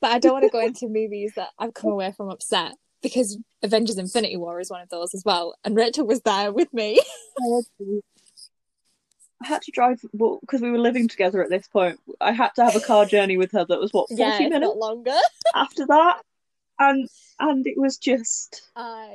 but 0.00 0.10
I 0.12 0.18
don't 0.18 0.32
want 0.32 0.44
to 0.44 0.50
go 0.50 0.60
into 0.60 0.88
movies 0.88 1.32
that 1.36 1.48
I've 1.58 1.74
come 1.74 1.90
away 1.90 2.12
from 2.16 2.30
upset 2.30 2.72
because 3.02 3.38
Avengers 3.62 3.98
Infinity 3.98 4.36
War 4.36 4.60
is 4.60 4.70
one 4.70 4.80
of 4.82 4.88
those 4.88 5.14
as 5.14 5.22
well. 5.24 5.54
And 5.64 5.76
Rachael 5.76 6.06
was 6.06 6.20
there 6.22 6.52
with 6.52 6.72
me. 6.72 7.00
I 9.42 9.46
had 9.46 9.62
to 9.62 9.72
drive 9.72 10.00
well 10.12 10.38
because 10.42 10.60
we 10.60 10.70
were 10.70 10.78
living 10.78 11.08
together 11.08 11.42
at 11.42 11.48
this 11.48 11.66
point. 11.66 11.98
I 12.20 12.32
had 12.32 12.50
to 12.56 12.64
have 12.64 12.76
a 12.76 12.80
car 12.80 13.06
journey 13.06 13.38
with 13.38 13.52
her 13.52 13.64
that 13.64 13.80
was 13.80 13.92
what 13.92 14.08
forty 14.08 14.20
yeah, 14.22 14.48
minutes 14.48 14.76
longer. 14.76 15.16
after 15.54 15.86
that, 15.86 16.20
and 16.78 17.08
and 17.38 17.66
it 17.66 17.78
was 17.78 17.96
just 17.96 18.62
I 18.76 19.08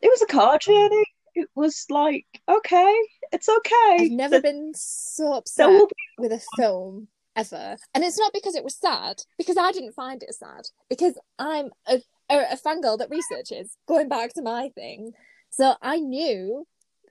it 0.00 0.08
was 0.08 0.22
a 0.22 0.26
car 0.26 0.58
journey. 0.58 1.04
It 1.36 1.48
was 1.54 1.86
like 1.90 2.26
okay, 2.48 2.92
it's 3.30 3.48
okay. 3.48 3.96
I've 4.00 4.10
never 4.10 4.40
There- 4.40 4.52
been 4.52 4.72
so 4.74 5.34
upset 5.34 5.68
be 5.68 5.94
with 6.18 6.32
a 6.32 6.40
film 6.56 7.06
ever. 7.36 7.76
And 7.94 8.04
it's 8.04 8.18
not 8.18 8.32
because 8.32 8.54
it 8.54 8.64
was 8.64 8.74
sad, 8.74 9.22
because 9.38 9.56
I 9.56 9.72
didn't 9.72 9.92
find 9.92 10.22
it 10.22 10.34
sad, 10.34 10.68
because 10.88 11.18
I'm 11.38 11.70
a, 11.86 12.00
a, 12.30 12.52
a 12.52 12.56
fangirl 12.56 12.98
that 12.98 13.10
researches, 13.10 13.76
going 13.86 14.08
back 14.08 14.34
to 14.34 14.42
my 14.42 14.70
thing. 14.74 15.12
So 15.50 15.74
I 15.82 15.98
knew 15.98 16.66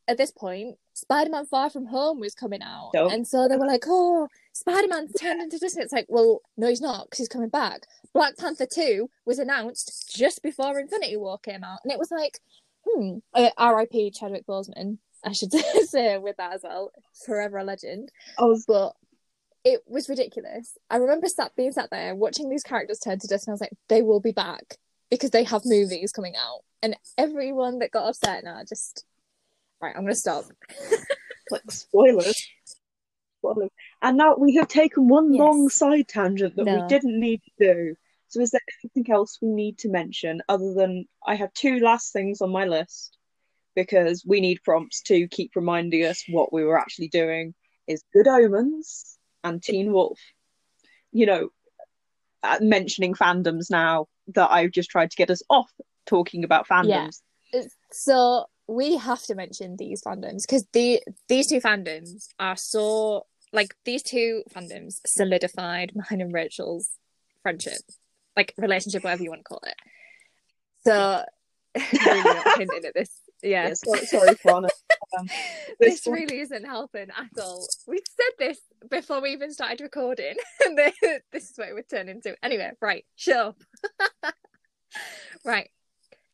at 0.07 0.17
this 0.17 0.31
point 0.31 0.77
Spider 0.93 1.29
Man 1.29 1.45
Far 1.45 1.69
From 1.69 1.85
Home 1.85 2.19
was 2.19 2.33
coming 2.33 2.61
out. 2.61 2.91
Dope. 2.93 3.11
And 3.11 3.25
so 3.25 3.47
they 3.47 3.55
were 3.55 3.65
like, 3.65 3.85
oh, 3.87 4.27
Spider 4.53 4.87
Man's 4.87 5.13
turned 5.13 5.41
into 5.41 5.57
Disney. 5.57 5.83
It's 5.83 5.93
like, 5.93 6.07
well, 6.09 6.41
no, 6.57 6.67
he's 6.67 6.81
not, 6.81 7.05
because 7.05 7.19
he's 7.19 7.29
coming 7.29 7.49
back. 7.49 7.83
Black 8.13 8.37
Panther 8.37 8.65
2 8.65 9.09
was 9.25 9.39
announced 9.39 10.13
just 10.13 10.43
before 10.43 10.79
Infinity 10.79 11.15
War 11.15 11.37
came 11.37 11.63
out. 11.63 11.79
And 11.83 11.93
it 11.93 11.99
was 11.99 12.11
like, 12.11 12.39
hmm, 12.85 13.19
uh, 13.33 13.49
RIP 13.57 14.13
Chadwick 14.13 14.45
Boseman. 14.45 14.97
I 15.23 15.31
should 15.31 15.51
say 15.87 16.17
with 16.17 16.37
that 16.37 16.53
as 16.53 16.63
well. 16.63 16.91
Forever 17.25 17.57
a 17.57 17.63
legend 17.63 18.11
I 18.37 18.45
was 18.45 18.65
but 18.65 18.95
it 19.63 19.81
was 19.87 20.09
ridiculous. 20.09 20.77
I 20.89 20.97
remember 20.97 21.27
sat 21.27 21.55
being 21.55 21.71
sat 21.71 21.89
there 21.91 22.15
watching 22.15 22.49
these 22.49 22.63
characters 22.63 22.99
turn 22.99 23.19
to 23.19 23.27
dust, 23.27 23.47
and 23.47 23.51
I 23.51 23.55
was 23.55 23.61
like, 23.61 23.73
they 23.87 24.01
will 24.01 24.19
be 24.19 24.31
back 24.31 24.77
because 25.09 25.31
they 25.31 25.43
have 25.43 25.63
movies 25.65 26.11
coming 26.11 26.35
out. 26.35 26.61
And 26.81 26.95
everyone 27.17 27.79
that 27.79 27.91
got 27.91 28.07
upset 28.07 28.43
now 28.43 28.61
just 28.67 29.03
right, 29.81 29.95
I'm 29.95 30.03
gonna 30.03 30.15
stop. 30.15 30.45
like 31.51 31.69
spoilers. 31.69 32.47
Spoilers. 33.39 33.69
And 34.01 34.17
now 34.17 34.35
we 34.37 34.55
have 34.55 34.67
taken 34.67 35.07
one 35.07 35.33
Yes. 35.33 35.39
long 35.39 35.69
side 35.69 36.07
tangent 36.07 36.55
that 36.55 36.65
No. 36.65 36.75
we 36.75 36.81
didn't 36.87 37.19
need 37.19 37.41
to 37.43 37.73
do. 37.73 37.95
So 38.27 38.41
is 38.41 38.51
there 38.51 38.61
anything 38.83 39.11
else 39.11 39.39
we 39.41 39.49
need 39.49 39.79
to 39.79 39.89
mention 39.89 40.41
other 40.47 40.73
than 40.73 41.05
I 41.25 41.35
have 41.35 41.53
two 41.53 41.79
last 41.79 42.13
things 42.13 42.41
on 42.41 42.51
my 42.51 42.65
list 42.65 43.17
because 43.75 44.23
we 44.25 44.39
need 44.39 44.59
prompts 44.63 45.01
to 45.03 45.27
keep 45.27 45.51
reminding 45.55 46.05
us 46.05 46.23
what 46.29 46.53
we 46.53 46.63
were 46.63 46.77
actually 46.77 47.07
doing 47.07 47.55
is 47.87 48.03
Good 48.13 48.27
Omens 48.27 49.17
and 49.43 49.61
Teen 49.61 49.91
Wolf. 49.91 50.19
You 51.11 51.25
know, 51.25 51.49
uh, 52.43 52.59
mentioning 52.61 53.13
fandoms 53.13 53.69
now 53.69 54.07
that 54.35 54.51
I've 54.51 54.71
just 54.71 54.89
tried 54.89 55.11
to 55.11 55.17
get 55.17 55.29
us 55.29 55.41
off 55.49 55.71
talking 56.05 56.43
about 56.43 56.67
fandoms. 56.67 57.21
So 57.91 58.45
we 58.67 58.97
have 58.97 59.21
to 59.23 59.35
mention 59.35 59.75
these 59.77 60.03
fandoms 60.03 60.43
because 60.43 60.65
the 60.73 61.01
these 61.27 61.47
two 61.47 61.59
fandoms 61.59 62.27
are 62.39 62.55
so 62.55 63.25
like 63.51 63.73
these 63.83 64.03
two 64.03 64.43
fandoms 64.53 64.99
solidified 65.05 65.93
mine 65.95 66.21
and 66.21 66.31
Rachael's 66.31 66.89
friendship, 67.41 67.81
like 68.37 68.53
relationship, 68.57 69.03
whatever 69.03 69.23
you 69.23 69.29
want 69.29 69.39
to 69.39 69.43
call 69.43 69.61
it. 69.65 69.75
So 70.85 71.23
really 72.05 72.23
not 72.23 72.59
hinting 72.59 72.85
at 72.85 72.93
this. 72.93 73.09
Yeah. 73.41 73.69
Yeah, 73.69 73.73
sorry, 73.73 74.05
sorry 74.05 74.35
for 74.35 74.55
Anna. 74.57 74.69
Um, 75.17 75.27
this 75.79 76.01
this 76.01 76.07
really 76.07 76.39
isn't 76.39 76.65
helping 76.65 77.09
at 77.09 77.41
all. 77.41 77.65
We 77.87 77.97
said 77.97 78.33
this 78.37 78.59
before 78.89 79.21
we 79.21 79.31
even 79.31 79.51
started 79.51 79.81
recording, 79.81 80.35
and 80.65 80.77
this 81.31 81.49
is 81.49 81.53
what 81.57 81.69
it 81.69 81.73
would 81.73 81.89
turn 81.89 82.09
into. 82.09 82.35
Anyway, 82.43 82.71
right, 82.81 83.05
sure. 83.15 83.55
right. 85.45 85.69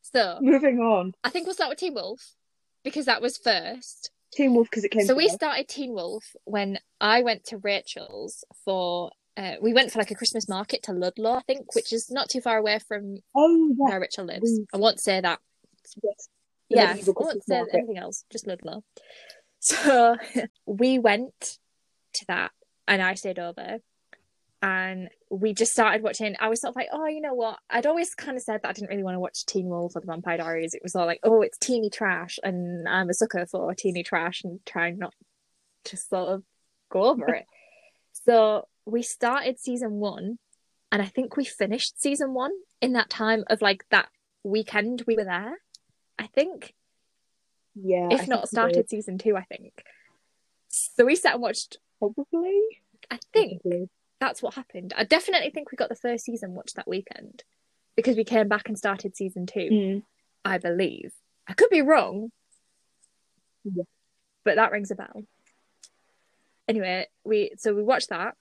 So 0.02 0.40
Moving 0.42 0.80
on. 0.80 1.14
I 1.24 1.30
think 1.30 1.46
we'll 1.46 1.56
start 1.56 1.70
with 1.70 1.80
Teen 1.80 1.94
Wolf 1.94 2.36
because 2.84 3.06
that 3.06 3.22
was 3.22 3.38
first. 3.38 4.12
Teen 4.34 4.54
Wolf 4.54 4.70
because 4.70 4.84
it 4.84 4.92
came. 4.92 5.06
So 5.06 5.16
we 5.16 5.28
started 5.30 5.68
Teen 5.68 5.94
Wolf 5.94 6.24
when 6.46 6.80
I 7.02 7.22
went 7.22 7.46
to 7.46 7.58
Rachael's 7.58 8.44
for. 8.64 9.12
Uh, 9.38 9.56
we 9.62 9.74
went 9.74 9.92
for 9.92 10.00
like 10.00 10.12
a 10.12 10.16
Christmas 10.16 10.48
market 10.48 10.84
to 10.84 10.94
Ludlow, 10.94 11.34
I 11.34 11.42
think, 11.42 11.76
which 11.76 11.92
is 11.92 12.10
not 12.10 12.30
too 12.30 12.40
far 12.40 12.58
away 12.58 12.80
from 12.80 13.18
Oh 13.36 13.74
where 13.76 14.00
Rachael 14.00 14.24
lives. 14.26 14.44
we- 14.44 14.66
I 14.74 14.78
won't 14.78 15.02
say 15.02 15.20
that 15.20 15.40
yes. 16.02 16.30
Yeah, 16.70 16.96
I 16.96 17.12
won't 17.16 17.44
say 17.44 17.58
market. 17.60 17.76
anything 17.76 17.98
else, 17.98 18.26
just 18.32 18.48
Ludlow. 18.48 18.84
So 19.60 20.16
we 20.68 21.00
went 21.00 21.58
to 22.14 22.26
that 22.28 22.52
and 22.88 23.02
I 23.02 23.16
stayed 23.16 23.40
over 23.40 23.80
and 24.62 25.10
we 25.32 25.56
just 25.56 25.72
started 25.72 26.04
watching. 26.04 26.36
I 26.40 26.50
was 26.50 26.62
sort 26.62 26.74
of 26.74 26.76
like, 26.76 26.90
oh, 26.92 27.08
you 27.08 27.20
know 27.20 27.34
what? 27.34 27.58
I'd 27.70 27.88
always 27.88 28.14
kind 28.14 28.38
of 28.38 28.44
said 28.44 28.62
that 28.62 28.70
I 28.70 28.74
didn't 28.74 28.90
really 28.90 29.04
want 29.04 29.16
to 29.16 29.20
watch 29.20 29.46
Teen 29.48 29.68
Wolf 29.68 29.96
or 29.96 30.02
The 30.02 30.08
Vampire 30.08 30.38
Diaries. 30.38 30.76
It 30.76 30.84
was 30.84 30.96
all 30.96 31.08
like, 31.08 31.20
oh, 31.24 31.42
it's 31.42 31.58
teeny 31.58 31.90
trash. 31.90 32.38
And 32.44 32.88
I'm 32.88 33.10
a 33.10 33.14
sucker 33.16 33.48
for 33.48 33.74
teeny 33.74 34.04
trash 34.04 34.44
and 34.44 34.60
trying 34.68 35.00
not 35.00 35.16
to 35.86 35.98
sort 35.98 36.30
of 36.30 36.44
go 36.90 37.04
over 37.06 37.34
it. 37.34 37.46
So 38.26 38.68
we 38.86 39.04
started 39.04 39.60
season 39.60 40.00
one 40.00 40.40
and 40.92 41.02
I 41.02 41.06
think 41.06 41.36
we 41.36 41.46
finished 41.46 42.02
season 42.02 42.34
one 42.34 42.54
in 42.82 42.94
that 42.94 43.10
time 43.10 43.44
of 43.48 43.62
like 43.62 43.84
that 43.92 44.08
weekend 44.44 45.04
we 45.06 45.16
were 45.16 45.26
there. 45.26 45.58
I 46.20 46.28
think 46.28 46.74
Yeah. 47.76 48.08
If 48.12 48.20
think 48.20 48.30
not 48.30 48.48
started 48.50 48.90
season 48.90 49.18
two, 49.18 49.36
I 49.36 49.44
think. 49.44 49.84
So 50.68 51.06
we 51.06 51.16
sat 51.16 51.34
and 51.34 51.42
watched. 51.42 51.78
Probably. 52.00 52.62
I 53.10 53.20
think 53.34 53.62
Probably. 53.62 53.90
that's 54.20 54.42
what 54.42 54.54
happened. 54.56 54.94
I 54.98 55.04
definitely 55.04 55.50
think 55.52 55.72
we 55.72 55.76
got 55.78 55.90
the 55.90 55.96
first 55.96 56.26
season 56.26 56.54
watched 56.54 56.76
that 56.76 56.88
weekend 56.88 57.44
because 57.96 58.16
we 58.18 58.24
came 58.24 58.48
back 58.48 58.68
and 58.68 58.78
started 58.78 59.16
season 59.16 59.46
two. 59.46 59.60
Mm. 59.72 60.04
I 60.44 60.58
believe. 60.58 61.14
I 61.48 61.54
could 61.54 61.70
be 61.70 61.82
wrong, 61.82 62.32
Yeah. 63.64 63.84
but 64.44 64.56
that 64.56 64.72
rings 64.72 64.92
a 64.92 64.96
bell. 64.96 65.24
anyway, 66.68 67.08
we 67.24 67.52
so 67.58 67.74
we 67.76 67.84
watched 67.84 68.10
that. 68.10 68.36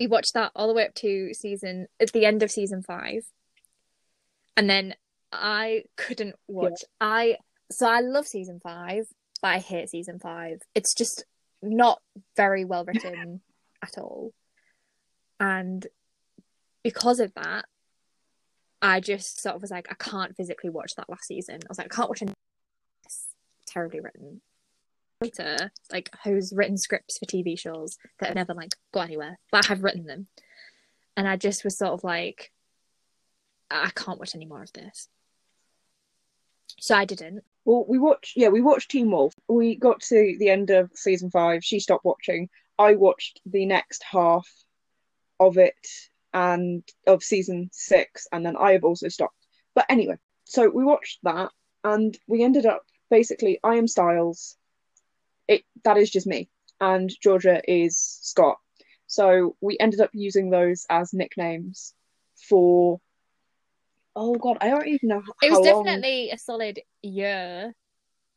We 0.00 0.06
watched 0.06 0.34
that 0.34 0.50
all 0.56 0.66
the 0.68 0.74
way 0.74 0.86
up 0.86 0.94
to 0.96 1.32
season 1.34 1.86
at 2.00 2.12
the 2.12 2.24
end 2.26 2.42
of 2.42 2.50
season 2.50 2.82
five, 2.82 3.24
and 4.56 4.68
then 4.68 4.94
I 5.34 5.84
couldn't 5.96 6.36
watch. 6.48 6.84
I 7.00 7.38
so 7.70 7.88
I 7.88 8.00
love 8.00 8.26
season 8.26 8.60
five, 8.62 9.06
but 9.42 9.48
I 9.48 9.58
hate 9.58 9.90
season 9.90 10.18
five. 10.18 10.60
It's 10.74 10.94
just 10.94 11.24
not 11.62 12.00
very 12.36 12.64
well 12.64 12.84
written 12.86 13.40
at 13.82 13.98
all, 13.98 14.32
and 15.40 15.86
because 16.82 17.20
of 17.20 17.32
that, 17.34 17.64
I 18.82 19.00
just 19.00 19.40
sort 19.40 19.56
of 19.56 19.62
was 19.62 19.70
like, 19.70 19.88
I 19.90 19.94
can't 19.94 20.36
physically 20.36 20.70
watch 20.70 20.94
that 20.96 21.08
last 21.08 21.26
season. 21.26 21.56
I 21.56 21.66
was 21.68 21.78
like, 21.78 21.92
I 21.92 21.96
can't 21.96 22.08
watch 22.08 22.22
any 22.22 22.32
it's 23.04 23.26
terribly 23.66 24.00
written 24.00 24.40
writer 25.20 25.70
like 25.92 26.10
who's 26.24 26.52
written 26.54 26.76
scripts 26.76 27.18
for 27.18 27.26
TV 27.26 27.58
shows 27.58 27.96
that 28.18 28.28
have 28.28 28.36
never 28.36 28.54
like 28.54 28.70
got 28.92 29.02
anywhere, 29.06 29.38
but 29.50 29.64
I 29.64 29.68
have 29.68 29.82
written 29.82 30.06
them, 30.06 30.26
and 31.16 31.28
I 31.28 31.36
just 31.36 31.64
was 31.64 31.78
sort 31.78 31.92
of 31.92 32.04
like, 32.04 32.52
I 33.70 33.90
can't 33.94 34.18
watch 34.18 34.34
any 34.34 34.46
more 34.46 34.62
of 34.62 34.72
this. 34.72 35.08
So 36.80 36.94
I 36.94 37.04
didn't. 37.04 37.44
Well, 37.64 37.84
we 37.88 37.98
watched, 37.98 38.36
yeah, 38.36 38.48
we 38.48 38.60
watched 38.60 38.90
Teen 38.90 39.10
Wolf. 39.10 39.32
We 39.48 39.74
got 39.76 40.00
to 40.02 40.36
the 40.38 40.50
end 40.50 40.70
of 40.70 40.90
season 40.94 41.30
five. 41.30 41.64
She 41.64 41.80
stopped 41.80 42.04
watching. 42.04 42.50
I 42.78 42.94
watched 42.94 43.40
the 43.46 43.64
next 43.64 44.04
half 44.04 44.48
of 45.40 45.56
it 45.56 45.74
and 46.32 46.82
of 47.06 47.22
season 47.22 47.70
six, 47.72 48.26
and 48.32 48.44
then 48.44 48.56
I 48.56 48.72
have 48.72 48.84
also 48.84 49.08
stopped. 49.08 49.36
But 49.74 49.86
anyway, 49.88 50.16
so 50.44 50.68
we 50.68 50.84
watched 50.84 51.20
that, 51.22 51.50
and 51.84 52.18
we 52.26 52.42
ended 52.42 52.66
up 52.66 52.82
basically. 53.10 53.60
I 53.62 53.76
am 53.76 53.86
Stiles. 53.88 54.56
It 55.48 55.62
that 55.84 55.96
is 55.96 56.10
just 56.10 56.26
me, 56.26 56.50
and 56.80 57.10
Georgia 57.22 57.62
is 57.66 57.98
Scott. 57.98 58.58
So 59.06 59.56
we 59.60 59.76
ended 59.78 60.00
up 60.00 60.10
using 60.12 60.50
those 60.50 60.84
as 60.90 61.14
nicknames 61.14 61.94
for. 62.48 63.00
Oh 64.16 64.34
God, 64.34 64.58
I 64.60 64.68
don't 64.70 64.86
even 64.86 65.08
know. 65.08 65.20
How 65.20 65.32
It 65.42 65.50
was 65.50 65.60
long- 65.60 65.84
definitely 65.84 66.30
a 66.30 66.38
solid 66.38 66.80
year. 67.02 67.74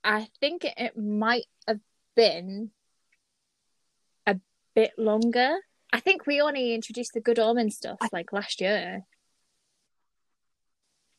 I 0.04 0.28
think 0.40 0.64
it, 0.66 0.98
might 0.98 1.46
have 1.68 1.80
been 2.16 2.72
a 4.26 4.38
bit 4.74 4.92
longer. 4.98 5.58
I 5.92 6.00
think 6.00 6.26
we 6.26 6.42
only 6.42 6.74
introduced 6.74 7.14
the 7.14 7.22
Good 7.22 7.40
Omen 7.40 7.70
stuff 7.72 8.00
like 8.12 8.32
last 8.34 8.62
year. 8.62 9.06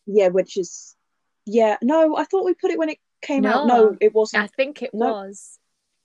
Yeah, 0.06 0.28
which 0.28 0.56
is 0.56 0.96
yeah. 1.44 1.76
No, 1.82 2.16
I 2.16 2.24
thought 2.24 2.44
we 2.44 2.54
put 2.54 2.70
it 2.70 2.78
when 2.78 2.88
it 2.88 2.98
came 3.22 3.44
out. 3.46 3.66
No. 3.66 3.90
No, 3.90 3.96
it 4.00 4.14
wasn't 4.14 4.44
I 4.44 4.46
think 4.48 4.82
it 4.82 4.90
No. 4.94 5.12
was. 5.12 5.58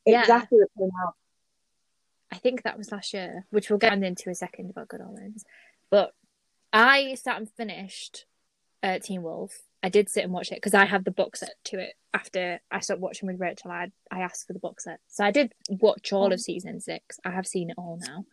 yeah. 0.06 0.22
exactly 0.22 0.58
when 0.58 0.66
it 0.66 0.72
came 0.78 1.02
out. 1.06 1.16
I 2.32 2.38
think 2.38 2.63
that 2.63 2.78
was 2.78 2.92
last 2.92 3.13
year, 3.13 3.46
which 3.52 3.70
we'll 3.70 3.80
get 3.80 3.94
into 3.94 4.30
a 4.30 4.36
second 4.36 4.70
about 4.72 4.88
Good 4.88 5.02
Omens. 5.02 5.46
But 5.89 6.13
I 6.74 7.13
sat 7.16 7.38
and 7.38 7.50
finished 7.52 8.26
uh, 8.84 9.00
Teen 9.00 9.24
Wolf. 9.24 9.58
I 9.82 9.89
did 9.89 10.10
sit 10.10 10.24
and 10.24 10.32
watch 10.32 10.52
it 10.52 10.56
because 10.56 10.74
I 10.74 10.86
have 10.86 11.04
the 11.04 11.12
box 11.12 11.39
set 11.39 11.56
to 11.65 11.80
it. 11.80 11.93
After 12.13 12.60
I 12.72 12.80
stopped 12.80 13.02
watching 13.02 13.28
with 13.28 13.39
Rachael, 13.39 13.72
I 13.72 13.91
I 14.12 14.19
asked 14.19 14.46
for 14.46 14.54
the 14.54 14.60
box 14.60 14.84
set, 14.84 15.00
so 15.08 15.24
I 15.24 15.32
did 15.32 15.54
watch 15.67 16.13
all 16.13 16.32
of 16.32 16.39
season 16.39 16.80
six. 16.80 17.19
I 17.26 17.32
have 17.32 17.48
seen 17.48 17.69
it 17.72 17.76
all 17.78 18.00
now. 18.00 18.26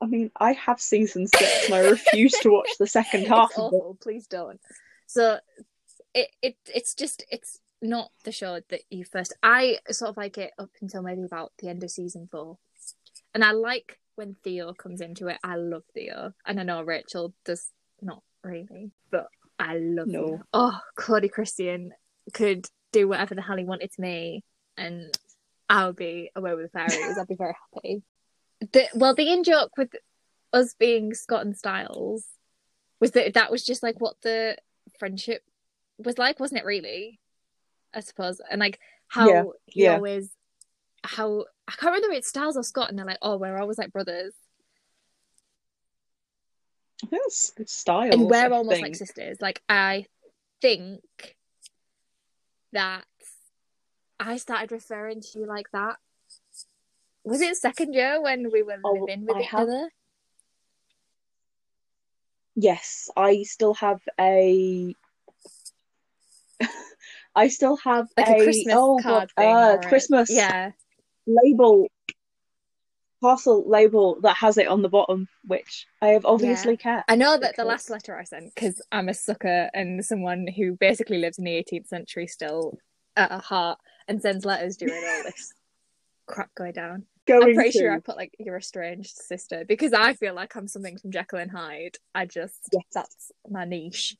I 0.00 0.06
mean, 0.06 0.30
I 0.38 0.52
have 0.52 0.80
season 0.80 1.26
six 1.26 1.66
and 1.66 1.74
I 1.74 1.80
refuse 1.88 2.32
to 2.42 2.50
watch 2.50 2.68
the 2.78 2.86
second 2.86 3.26
half 3.28 3.50
it's 3.50 3.58
of 3.58 3.72
it. 3.72 3.76
awful. 3.76 3.98
Please 4.00 4.26
don't. 4.26 4.60
So 5.06 5.38
it 6.14 6.28
it 6.42 6.56
it's 6.66 6.94
just 6.94 7.24
it's 7.30 7.58
not 7.82 8.10
the 8.24 8.32
show 8.32 8.60
that 8.68 8.82
you 8.90 9.04
first. 9.04 9.34
I 9.42 9.78
sort 9.90 10.10
of 10.10 10.16
like 10.16 10.38
it 10.38 10.52
up 10.58 10.70
until 10.80 11.02
maybe 11.02 11.22
about 11.24 11.52
the 11.58 11.68
end 11.68 11.82
of 11.82 11.90
season 11.90 12.28
four, 12.30 12.58
and 13.34 13.44
I 13.44 13.52
like 13.52 13.98
when 14.18 14.36
Theo 14.42 14.74
comes 14.74 15.00
into 15.00 15.28
it. 15.28 15.38
I 15.42 15.54
love 15.56 15.84
Theo, 15.94 16.32
and 16.44 16.60
I 16.60 16.64
know 16.64 16.82
Rachael 16.82 17.32
does 17.44 17.70
not 18.02 18.22
really, 18.42 18.90
but 19.10 19.28
I 19.58 19.78
love 19.78 20.08
No. 20.08 20.26
Theo. 20.26 20.42
Oh, 20.52 20.78
Cody 20.96 21.28
Christian 21.28 21.92
could 22.34 22.66
do 22.92 23.08
whatever 23.08 23.34
the 23.34 23.42
hell 23.42 23.56
he 23.56 23.64
wanted 23.64 23.92
to 23.92 24.00
me, 24.00 24.44
and 24.76 25.16
I'll 25.68 25.92
be 25.92 26.30
away 26.34 26.54
with 26.54 26.70
the 26.70 26.78
fairies. 26.78 27.16
I'll 27.16 27.26
be 27.26 27.36
very 27.36 27.54
happy. 27.74 28.02
The, 28.72 28.88
well, 28.94 29.14
the 29.14 29.32
in 29.32 29.44
joke 29.44 29.70
with 29.78 29.90
us 30.52 30.74
being 30.74 31.14
Scott 31.14 31.46
and 31.46 31.56
Stiles 31.56 32.26
was 33.00 33.12
that 33.12 33.34
that 33.34 33.50
was 33.52 33.64
just 33.64 33.82
like 33.82 34.00
what 34.00 34.16
the 34.22 34.56
friendship 34.98 35.42
was 35.98 36.18
like, 36.18 36.40
wasn't 36.40 36.60
it? 36.60 36.66
Really, 36.66 37.20
I 37.94 38.00
suppose, 38.00 38.40
and 38.50 38.58
like 38.58 38.80
how 39.06 39.28
Yeah, 39.28 39.42
he 39.66 39.84
yeah. 39.84 39.94
always 39.94 40.30
how 41.04 41.44
I 41.68 41.72
can't 41.72 41.94
remember 41.94 42.16
it's 42.16 42.28
Stiles 42.28 42.56
or 42.56 42.62
Scott, 42.62 42.88
and 42.88 42.98
they're 42.98 43.04
like, 43.06 43.18
oh, 43.20 43.36
we're 43.36 43.58
always 43.58 43.76
like 43.78 43.92
brothers, 43.92 44.32
I 47.04 47.06
think 47.08 47.22
it's 47.26 47.52
Stiles. 47.72 48.14
and 48.14 48.28
we're 48.28 48.36
I 48.46 48.48
almost 48.48 48.80
like 48.80 48.96
sisters. 48.96 49.36
Like 49.40 49.62
I 49.68 50.06
think 50.62 51.00
that 52.72 53.04
I 54.18 54.38
started 54.38 54.72
referring 54.72 55.20
to 55.20 55.38
you 55.38 55.46
like 55.46 55.66
that. 55.72 55.96
Was 57.24 57.40
it 57.42 57.56
second 57.56 57.92
year 57.92 58.20
when 58.22 58.50
we 58.50 58.62
were 58.62 58.78
Oh, 58.84 58.92
living 58.92 59.26
with 59.26 59.36
I 59.36 59.40
each 59.40 59.46
have- 59.48 59.60
other? 59.60 59.90
Yes, 62.56 63.08
I 63.16 63.42
still 63.44 63.74
have 63.74 64.00
a. 64.18 64.94
I 67.36 67.48
still 67.48 67.76
have 67.84 68.08
Like 68.16 68.28
a, 68.28 68.42
Christmas 68.42 68.74
oh 68.76 68.98
card 69.00 69.30
God, 69.36 69.42
thing. 69.42 69.54
uh, 69.54 69.58
or 69.74 69.78
a- 69.78 69.88
Christmas 69.88 70.30
Yeah. 70.30 70.72
Label 71.28 71.88
parcel 73.20 73.68
label 73.68 74.20
that 74.22 74.36
has 74.36 74.58
it 74.58 74.68
on 74.68 74.82
the 74.82 74.88
bottom, 74.88 75.28
which 75.44 75.86
I 76.00 76.08
have 76.08 76.24
obviously 76.24 76.76
kept. 76.76 77.10
I 77.10 77.16
know 77.16 77.38
that 77.38 77.56
the 77.56 77.64
last 77.64 77.90
letter 77.90 78.16
I 78.16 78.24
sent, 78.24 78.54
because 78.54 78.80
I'm 78.92 79.08
a 79.08 79.14
sucker 79.14 79.70
and 79.74 80.04
someone 80.04 80.46
who 80.46 80.76
basically 80.76 81.18
lives 81.18 81.38
in 81.38 81.44
the 81.44 81.64
18th 81.64 81.88
century 81.88 82.26
still 82.26 82.78
at 83.16 83.32
a 83.32 83.38
heart 83.38 83.78
and 84.06 84.22
sends 84.22 84.44
letters 84.44 84.76
during 84.76 84.94
all 84.94 85.22
this 85.24 85.52
crap 86.26 86.54
going 86.54 86.72
down. 86.72 87.06
Going 87.26 87.42
I'm 87.50 87.54
pretty 87.54 87.72
to, 87.72 87.78
sure 87.78 87.92
I 87.92 87.98
put 88.00 88.16
like 88.16 88.34
your 88.38 88.56
estranged 88.56 89.16
sister 89.16 89.64
because 89.66 89.92
I 89.92 90.14
feel 90.14 90.34
like 90.34 90.56
I'm 90.56 90.68
something 90.68 90.96
from 90.96 91.10
Jekyll 91.10 91.40
and 91.40 91.50
Hyde. 91.50 91.96
I 92.14 92.24
just 92.24 92.58
Yes. 92.72 92.84
that's 92.94 93.32
my 93.50 93.64
niche, 93.64 94.16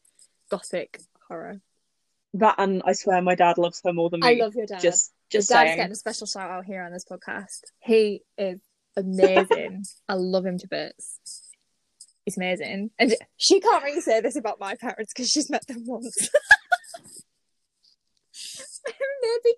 gothic 0.51 1.01
horror. 1.29 1.61
that, 2.35 2.57
and 2.59 2.83
I 2.85 2.93
swear 2.93 3.23
my 3.23 3.35
dad 3.35 3.57
loves 3.57 3.81
her 3.85 3.93
more 3.93 4.11
than 4.11 4.21
me. 4.21 4.27
I 4.27 4.45
love 4.45 4.55
your 4.55 4.67
dad. 4.67 4.81
just 4.81 5.13
just 5.31 5.49
dad's 5.49 5.69
saying. 5.69 5.77
getting 5.77 5.93
a 5.93 5.97
special 5.97 6.27
shout 6.27 6.51
out 6.51 6.65
here 6.65 6.83
on 6.83 6.93
this 6.93 7.05
podcast. 7.05 7.61
He 7.81 8.23
is 8.37 8.61
amazing. 8.97 9.85
I 10.09 10.15
love 10.15 10.47
him 10.47 10.59
to 10.59 10.69
bits. 10.69 11.21
He's 12.25 12.37
amazing. 12.37 12.91
And 12.99 13.15
she 13.37 13.61
can't 13.61 13.83
really 13.85 14.01
say 14.01 14.21
this 14.21 14.37
about 14.37 14.61
my 14.61 14.75
parents 14.75 15.13
because 15.15 15.31
she's 15.31 15.49
met 15.51 15.67
them 15.67 15.85
once. 15.87 16.29
Maybe 18.87 19.57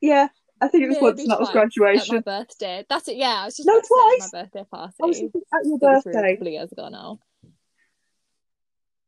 Yeah, 0.00 0.28
I 0.60 0.68
think 0.68 0.84
it 0.84 0.88
was 0.88 0.98
once, 1.00 1.16
maybe 1.16 1.22
and 1.24 1.30
that 1.32 1.40
was 1.40 1.48
twice 1.50 1.64
at 1.64 1.70
graduation. 1.72 2.14
my 2.16 2.20
birthday. 2.20 2.84
That's 2.88 3.08
it. 3.08 3.16
Yeah, 3.16 3.42
I 3.42 3.44
was 3.46 3.56
just 3.56 3.66
No, 3.66 3.74
about 3.74 3.82
to 3.82 3.86
say 3.86 3.94
it 3.94 4.00
at 4.00 4.18
twice. 4.18 4.32
my 4.32 4.42
birthday 4.42 4.64
party. 4.70 4.94
I 5.02 5.06
was 5.06 5.18
thinking 5.18 5.42
at 5.52 5.66
your 5.66 5.78
that 5.78 5.92
was 5.94 6.02
through 6.02 6.12
a 6.12 6.14
birthday. 6.14 6.34
couple 6.34 6.46
of 6.48 6.52
years 6.52 6.72
ago 6.72 6.88
now. 6.88 7.18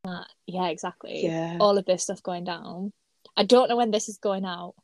Uh, 0.04 0.24
yeah, 0.46 0.68
exactly. 0.68 1.24
Yeah, 1.24 1.58
All 1.60 1.78
of 1.78 1.84
this 1.84 2.02
stuff 2.04 2.22
going 2.22 2.44
down. 2.44 2.92
I 3.36 3.44
don't 3.44 3.68
know 3.68 3.76
when 3.76 3.90
this 3.90 4.08
is 4.08 4.18
going 4.18 4.44
out. 4.44 4.74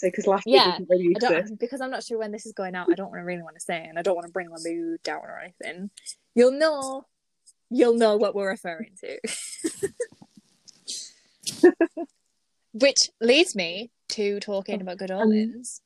Because 0.00 0.26
last 0.26 0.46
year 0.46 0.56
Yeah, 0.56 0.72
didn't 0.72 0.88
really 0.88 1.14
I 1.16 1.18
don't, 1.18 1.58
because 1.58 1.80
I'm 1.80 1.90
not 1.90 2.04
sure 2.04 2.18
when 2.18 2.32
this 2.32 2.46
is 2.46 2.52
going 2.52 2.74
out. 2.74 2.88
I 2.90 2.94
don't 2.94 3.10
want 3.10 3.20
to 3.20 3.24
really 3.24 3.42
want 3.42 3.56
to 3.56 3.60
say, 3.60 3.84
and 3.84 3.98
I 3.98 4.02
don't 4.02 4.14
want 4.14 4.26
to 4.26 4.32
bring 4.32 4.48
my 4.48 4.56
mood 4.62 5.02
down 5.02 5.20
or 5.22 5.40
anything. 5.40 5.90
You'll 6.34 6.52
know, 6.52 7.06
you'll 7.70 7.96
know 7.96 8.16
what 8.16 8.34
we're 8.34 8.48
referring 8.48 8.92
to. 9.00 9.18
Which 12.72 12.98
leads 13.20 13.56
me 13.56 13.90
to 14.10 14.40
talking 14.40 14.80
about 14.80 14.98
Good 14.98 15.10
Omens, 15.10 15.80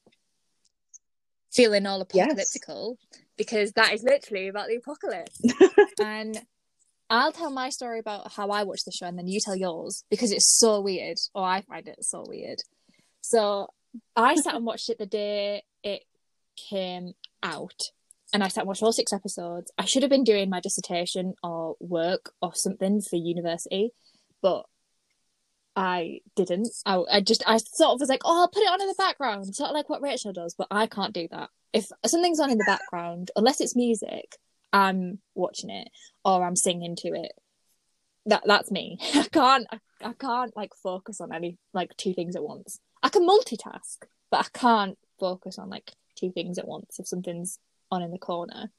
feeling 1.53 1.87
all 1.87 2.01
Um, 2.01 2.07
Yes. 2.13 2.57
because 3.37 3.73
that 3.73 3.93
is 3.95 4.03
literally 4.03 4.49
about 4.49 4.69
the 4.69 4.77
apocalypse. 4.77 5.41
and 6.01 6.43
I'll 7.09 7.33
tell 7.33 7.51
my 7.51 7.71
story 7.71 7.99
about 7.99 8.33
how 8.33 8.51
I 8.51 8.65
watched 8.65 8.85
the 8.85 8.93
show, 8.93 9.07
and 9.07 9.19
then 9.19 9.29
you 9.29 9.41
tell 9.41 9.57
yours 9.57 10.05
because 10.11 10.33
it's 10.33 10.59
so 10.59 10.81
weird, 10.81 11.19
or 11.35 11.45
I 11.45 11.63
find 11.63 11.89
it 11.89 12.05
so 12.05 12.25
weird. 12.27 12.59
So 13.21 13.69
I 14.17 14.35
sat 14.37 14.55
and 14.55 14.65
watched 14.65 14.91
it 14.91 14.99
the 14.99 15.07
day 15.07 15.65
it 15.83 16.05
came 16.57 17.13
out, 17.43 17.91
and 18.33 18.43
I 18.43 18.49
sat 18.49 18.63
and 18.63 18.69
watched 18.69 18.83
all 18.83 18.93
six 18.93 19.13
episodes. 19.13 19.71
I 19.79 19.85
should 19.85 20.03
have 20.03 20.11
been 20.11 20.25
doing 20.25 20.51
my 20.51 20.61
dissertation 20.61 21.35
or 21.43 21.77
work 21.81 22.33
or 22.41 22.55
something 22.55 23.01
for 23.01 23.17
university, 23.17 23.91
but 24.41 24.65
I 25.75 26.21
didn't. 26.37 26.69
I, 26.85 27.03
I 27.11 27.21
just, 27.21 27.43
I 27.47 27.59
sort 27.59 27.95
of 27.95 28.01
was 28.01 28.09
like, 28.09 28.23
oh, 28.25 28.43
I'll 28.43 28.49
put 28.49 28.63
it 28.63 28.71
on 28.71 28.81
in 28.81 28.89
the 28.89 28.95
background, 28.97 29.55
sort 29.55 29.71
of 29.71 29.75
like 29.75 29.89
what 29.89 30.03
Rachael 30.03 30.33
does, 30.33 30.55
but 30.57 30.69
I 30.71 30.87
can't 30.87 31.15
do 31.15 31.29
that. 31.31 31.51
If 31.73 31.87
something's 32.07 32.41
on 32.41 32.51
in 32.51 32.59
the 32.59 32.65
background, 32.67 33.31
unless 33.37 33.61
it's 33.61 33.75
music, 33.75 34.37
I'm 34.73 35.21
watching 35.35 35.71
it 35.71 35.89
or 36.25 36.45
I'm 36.45 36.57
singing 36.57 36.97
to 36.97 37.09
it. 37.09 37.33
That 38.27 38.43
that's 38.47 38.71
me. 38.71 38.99
I 39.15 39.27
can't. 39.33 39.67
I, 39.71 39.79
I 40.05 40.13
can't 40.13 40.57
like 40.57 40.71
focus 40.83 41.21
on 41.21 41.33
any 41.33 41.59
like 41.73 41.91
two 41.97 42.15
things 42.15 42.37
at 42.37 42.43
once. 42.43 42.79
I 43.03 43.09
can 43.09 43.27
multitask, 43.27 43.99
but 44.31 44.47
I 44.47 44.59
can't 44.59 44.99
focus 45.19 45.59
on 45.59 45.69
like 45.69 45.93
two 46.17 46.31
things 46.33 46.59
at 46.59 46.69
once 46.69 46.99
if 46.99 47.07
something's 47.07 47.59
on 47.91 48.03
in 48.03 48.11
the 48.11 48.19
corner. 48.19 48.71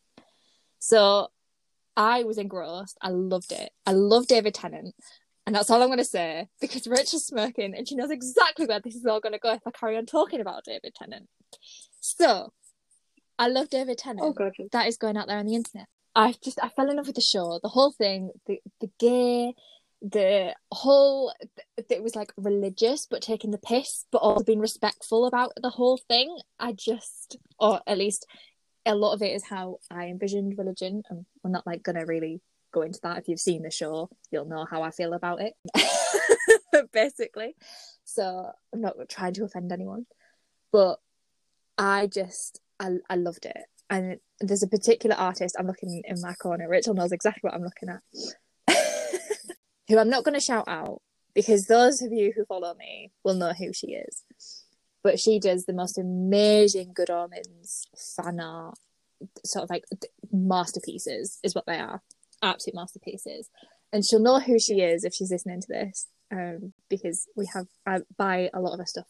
So 0.79 1.29
I 1.95 2.23
was 2.23 2.37
engrossed. 2.37 2.97
I 3.01 3.09
loved 3.09 3.51
it. 3.51 3.71
I 3.85 3.91
love 3.91 4.27
David 4.27 4.53
Tennant. 4.53 4.95
And 5.45 5.53
that's 5.53 5.69
all 5.69 5.81
I'm 5.81 5.89
going 5.89 5.97
to 5.97 6.05
say 6.05 6.47
because 6.61 6.87
Rachael's 6.87 7.27
smirking 7.27 7.75
and 7.75 7.87
she 7.87 7.95
knows 7.95 8.11
exactly 8.11 8.65
where 8.65 8.79
this 8.79 8.95
is 8.95 9.05
all 9.05 9.19
going 9.19 9.33
to 9.33 9.39
go 9.39 9.53
if 9.53 9.61
I 9.67 9.71
carry 9.71 9.97
on 9.97 10.05
talking 10.05 10.39
about 10.39 10.63
David 10.63 10.95
Tennant. 10.95 11.27
So, 11.99 12.53
I 13.37 13.49
love 13.49 13.69
David 13.69 13.97
Tennant. 13.97 14.25
Oh, 14.25 14.31
God. 14.31 14.53
That 14.71 14.87
is 14.87 14.97
going 14.97 15.17
out 15.17 15.27
there 15.27 15.37
on 15.37 15.45
the 15.45 15.55
internet. 15.55 15.87
I 16.15 16.35
just 16.43 16.59
I 16.61 16.69
fell 16.69 16.89
in 16.89 16.97
love 16.97 17.07
with 17.07 17.15
the 17.15 17.21
show, 17.21 17.59
the 17.61 17.69
whole 17.69 17.91
thing, 17.91 18.31
the 18.45 18.61
the 18.79 18.89
gay, 18.99 19.55
the 20.03 20.53
whole. 20.71 21.33
It 21.77 22.03
was 22.03 22.15
like 22.15 22.31
religious, 22.37 23.07
but 23.09 23.21
taking 23.21 23.51
the 23.51 23.57
piss, 23.57 24.05
but 24.11 24.19
also 24.19 24.43
being 24.43 24.59
respectful 24.59 25.25
about 25.25 25.53
the 25.61 25.69
whole 25.69 25.97
thing. 26.09 26.37
I 26.59 26.73
just, 26.73 27.37
or 27.57 27.81
at 27.87 27.97
least, 27.97 28.27
a 28.85 28.95
lot 28.95 29.13
of 29.13 29.21
it 29.21 29.33
is 29.33 29.45
how 29.45 29.77
I 29.89 30.05
envisioned 30.07 30.57
religion. 30.57 31.03
And 31.09 31.25
we're 31.43 31.51
not 31.51 31.65
like 31.65 31.83
gonna 31.83 32.05
really 32.05 32.41
go 32.73 32.81
into 32.81 32.99
that. 33.03 33.17
If 33.17 33.29
you've 33.29 33.39
seen 33.39 33.63
the 33.63 33.71
show, 33.71 34.09
you'll 34.29 34.45
know 34.45 34.65
how 34.69 34.83
I 34.83 34.91
feel 34.91 35.13
about 35.13 35.39
it, 35.41 35.53
basically. 36.91 37.55
So 38.03 38.51
I'm 38.73 38.81
not 38.81 38.95
trying 39.09 39.33
to 39.35 39.45
offend 39.45 39.71
anyone, 39.71 40.05
but 40.71 40.99
I 41.77 42.07
just 42.07 42.59
I 42.79 42.97
I 43.09 43.15
loved 43.15 43.45
it. 43.45 43.57
And 43.89 44.19
there's 44.39 44.63
a 44.63 44.67
particular 44.67 45.15
artist 45.15 45.55
I'm 45.57 45.67
looking 45.67 46.01
in 46.05 46.19
my 46.19 46.33
corner. 46.33 46.67
Rachael 46.67 46.93
knows 46.93 47.11
exactly 47.11 47.41
what 47.43 47.53
I'm 47.53 47.63
looking 47.63 47.89
at. 47.89 48.01
Who 49.93 49.99
I'm 49.99 50.09
not 50.09 50.23
going 50.23 50.33
to 50.33 50.39
shout 50.39 50.67
out 50.67 51.01
because 51.35 51.67
those 51.67 52.01
of 52.01 52.11
you 52.11 52.33
who 52.35 52.45
follow 52.45 52.73
me 52.73 53.11
will 53.23 53.35
know 53.35 53.53
who 53.53 53.71
she 53.73 53.87
is. 53.87 54.23
But 55.03 55.19
she 55.19 55.39
does 55.39 55.65
the 55.65 55.73
most 55.73 55.97
amazing 55.99 56.93
Good 56.93 57.09
Omens 57.09 57.87
fan 58.17 58.39
art, 58.39 58.77
sort 59.45 59.63
of 59.63 59.69
like 59.69 59.83
masterpieces, 60.31 61.39
is 61.43 61.53
what 61.53 61.65
they 61.67 61.77
are. 61.77 62.01
Absolute 62.41 62.75
masterpieces. 62.75 63.49
And 63.91 64.03
she'll 64.03 64.19
know 64.19 64.39
who 64.39 64.57
she 64.57 64.81
is 64.81 65.03
if 65.03 65.13
she's 65.13 65.31
listening 65.31 65.61
to 65.61 65.67
this, 65.67 66.07
um, 66.31 66.73
because 66.89 67.27
we 67.35 67.45
have 67.53 67.67
I 67.85 67.99
buy 68.17 68.49
a 68.53 68.61
lot 68.61 68.73
of 68.73 68.79
her 68.79 68.85
stuff 68.85 69.05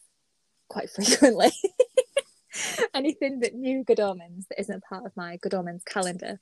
quite 0.67 0.89
frequently. 0.95 1.51
anything 2.93 3.39
that 3.39 3.55
new 3.55 3.83
Good 3.83 3.99
Omens 3.99 4.47
that 4.49 4.59
isn't 4.59 4.83
part 4.83 5.05
of 5.05 5.15
my 5.15 5.37
Good 5.37 5.53
Omens 5.53 5.83
calendar 5.85 6.39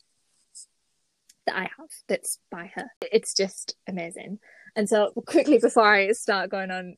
that 1.52 1.60
I 1.60 1.70
have 1.78 1.90
that's 2.08 2.40
by 2.50 2.72
her. 2.76 2.86
It's 3.12 3.34
just 3.34 3.76
amazing. 3.88 4.40
And 4.76 4.88
so 4.88 5.12
quickly 5.28 5.60
before 5.60 5.86
I 5.86 6.12
start 6.14 6.50
going 6.50 6.72
on 6.72 6.96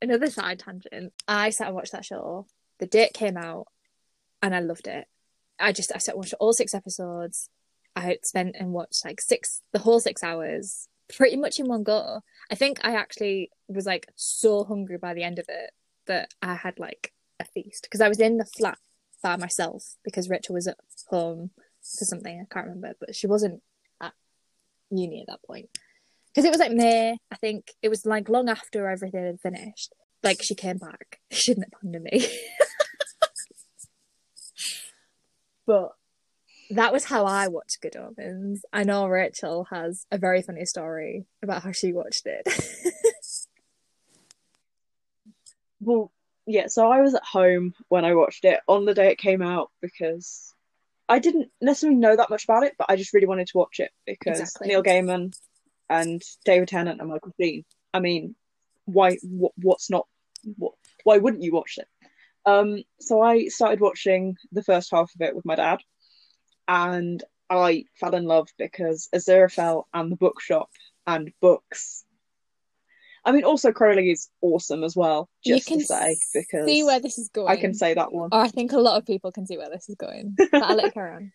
another 0.00 0.30
side 0.30 0.60
tangent, 0.60 1.12
I 1.26 1.50
sat 1.50 1.68
and 1.68 1.76
watched 1.76 1.92
that 1.92 2.04
show. 2.04 2.46
The 2.78 2.86
date 2.86 3.14
came 3.14 3.36
out 3.36 3.66
and 4.42 4.54
I 4.54 4.60
loved 4.60 4.86
it. 4.86 5.06
I 5.58 5.72
just 5.72 5.92
I 5.94 5.98
sat 5.98 6.14
and 6.14 6.20
watched 6.20 6.34
all 6.38 6.52
six 6.52 6.74
episodes. 6.74 7.48
I 7.94 8.18
spent 8.22 8.56
and 8.58 8.72
watched 8.72 9.04
like 9.04 9.20
six 9.20 9.62
the 9.72 9.78
whole 9.78 10.00
six 10.00 10.22
hours 10.22 10.88
pretty 11.14 11.36
much 11.36 11.58
in 11.58 11.66
one 11.66 11.82
go. 11.82 12.20
I 12.50 12.54
think 12.54 12.78
I 12.84 12.94
actually 12.94 13.50
was 13.68 13.86
like 13.86 14.06
so 14.14 14.64
hungry 14.64 14.98
by 14.98 15.14
the 15.14 15.22
end 15.22 15.38
of 15.38 15.46
it 15.48 15.70
that 16.06 16.34
I 16.42 16.54
had 16.54 16.78
like 16.78 17.12
a 17.40 17.44
feast 17.44 17.84
because 17.84 18.00
I 18.00 18.08
was 18.08 18.20
in 18.20 18.36
the 18.36 18.44
flat 18.44 18.78
by 19.22 19.36
myself 19.36 19.96
because 20.04 20.28
Rachael 20.28 20.54
was 20.54 20.68
at 20.68 20.76
home 21.08 21.50
for 21.80 22.04
something 22.04 22.40
I 22.40 22.52
can't 22.52 22.66
remember, 22.66 22.94
but 23.00 23.14
she 23.14 23.26
wasn't 23.26 23.62
uni 24.90 25.20
at 25.20 25.28
that 25.28 25.42
point 25.46 25.68
because 26.36 26.44
it 26.44 26.50
was 26.50 26.60
like 26.60 26.72
May. 26.72 27.16
I 27.32 27.36
think 27.36 27.72
it 27.82 27.88
was 27.88 28.04
like 28.04 28.28
long 28.28 28.48
after 28.48 28.88
everything 28.88 29.24
had 29.24 29.40
finished. 29.40 29.94
Like 30.22 30.42
she 30.42 30.54
came 30.54 30.78
back. 30.78 31.20
She 31.30 31.54
didn't 31.54 31.72
abandon 31.80 32.02
me. 32.02 32.26
but 35.66 35.92
that 36.70 36.92
was 36.92 37.04
how 37.04 37.24
I 37.24 37.48
watched 37.48 37.80
Good 37.80 37.96
Omens. 37.96 38.64
I 38.72 38.84
know 38.84 39.06
Rachael 39.06 39.64
has 39.70 40.06
a 40.10 40.18
very 40.18 40.42
funny 40.42 40.66
story 40.66 41.26
about 41.42 41.62
how 41.62 41.72
she 41.72 41.92
watched 41.92 42.26
it. 42.26 42.46
well, 45.80 46.12
yeah, 46.46 46.66
so 46.66 46.90
I 46.90 47.00
was 47.00 47.14
at 47.14 47.24
home 47.24 47.74
when 47.88 48.04
I 48.04 48.14
watched 48.14 48.44
it 48.44 48.60
on 48.68 48.84
the 48.84 48.94
day 48.94 49.10
it 49.10 49.18
came 49.18 49.42
out 49.42 49.70
because 49.80 50.54
I 51.08 51.18
didn't 51.18 51.50
necessarily 51.60 51.98
know 51.98 52.16
that 52.16 52.30
much 52.30 52.44
about 52.44 52.64
it, 52.64 52.74
but 52.78 52.88
I 52.90 52.96
just 52.96 53.14
really 53.14 53.26
wanted 53.26 53.46
to 53.48 53.58
watch 53.58 53.80
it 53.80 53.90
because 54.06 54.40
exactly. 54.40 54.68
Neil 54.68 54.82
Gaiman 54.82 55.36
and 55.88 56.22
David 56.44 56.68
Tennant 56.68 57.00
and 57.00 57.10
Michael 57.10 57.32
Sheen. 57.40 57.64
I 57.94 58.00
mean, 58.00 58.34
why? 58.86 59.18
What, 59.22 59.52
what's 59.56 59.90
not? 59.90 60.06
What? 60.56 60.74
Why 61.04 61.18
wouldn't 61.18 61.42
you 61.42 61.52
watch 61.52 61.78
it? 61.78 61.86
Um, 62.44 62.82
so 63.00 63.22
I 63.22 63.46
started 63.46 63.80
watching 63.80 64.36
the 64.52 64.62
first 64.62 64.90
half 64.92 65.10
of 65.14 65.20
it 65.20 65.34
with 65.34 65.44
my 65.44 65.56
dad, 65.56 65.80
and 66.66 67.22
I 67.48 67.84
fell 68.00 68.14
in 68.14 68.24
love 68.24 68.48
because 68.58 69.08
Aziraphale 69.14 69.84
and 69.94 70.10
the 70.10 70.16
bookshop 70.16 70.70
and 71.06 71.32
books 71.40 72.04
I 73.26 73.32
mean, 73.32 73.42
also 73.42 73.72
Crowley 73.72 74.12
is 74.12 74.28
awesome 74.40 74.84
as 74.84 74.94
well. 74.94 75.28
Just 75.44 75.68
you 75.68 75.76
can 75.76 75.80
to 75.80 75.86
say 75.86 76.16
because 76.32 76.64
see 76.64 76.84
where 76.84 77.00
this 77.00 77.18
is 77.18 77.28
going. 77.28 77.48
I 77.48 77.56
can 77.56 77.74
say 77.74 77.92
that 77.92 78.12
one. 78.12 78.28
Or 78.30 78.40
I 78.40 78.48
think 78.48 78.72
a 78.72 78.78
lot 78.78 78.98
of 78.98 79.04
people 79.04 79.32
can 79.32 79.46
see 79.46 79.58
where 79.58 79.68
this 79.68 79.88
is 79.88 79.96
going. 79.96 80.36
But 80.38 80.62
I'll 80.62 80.76
let 80.76 80.94
her 80.94 81.12
on. 81.12 81.32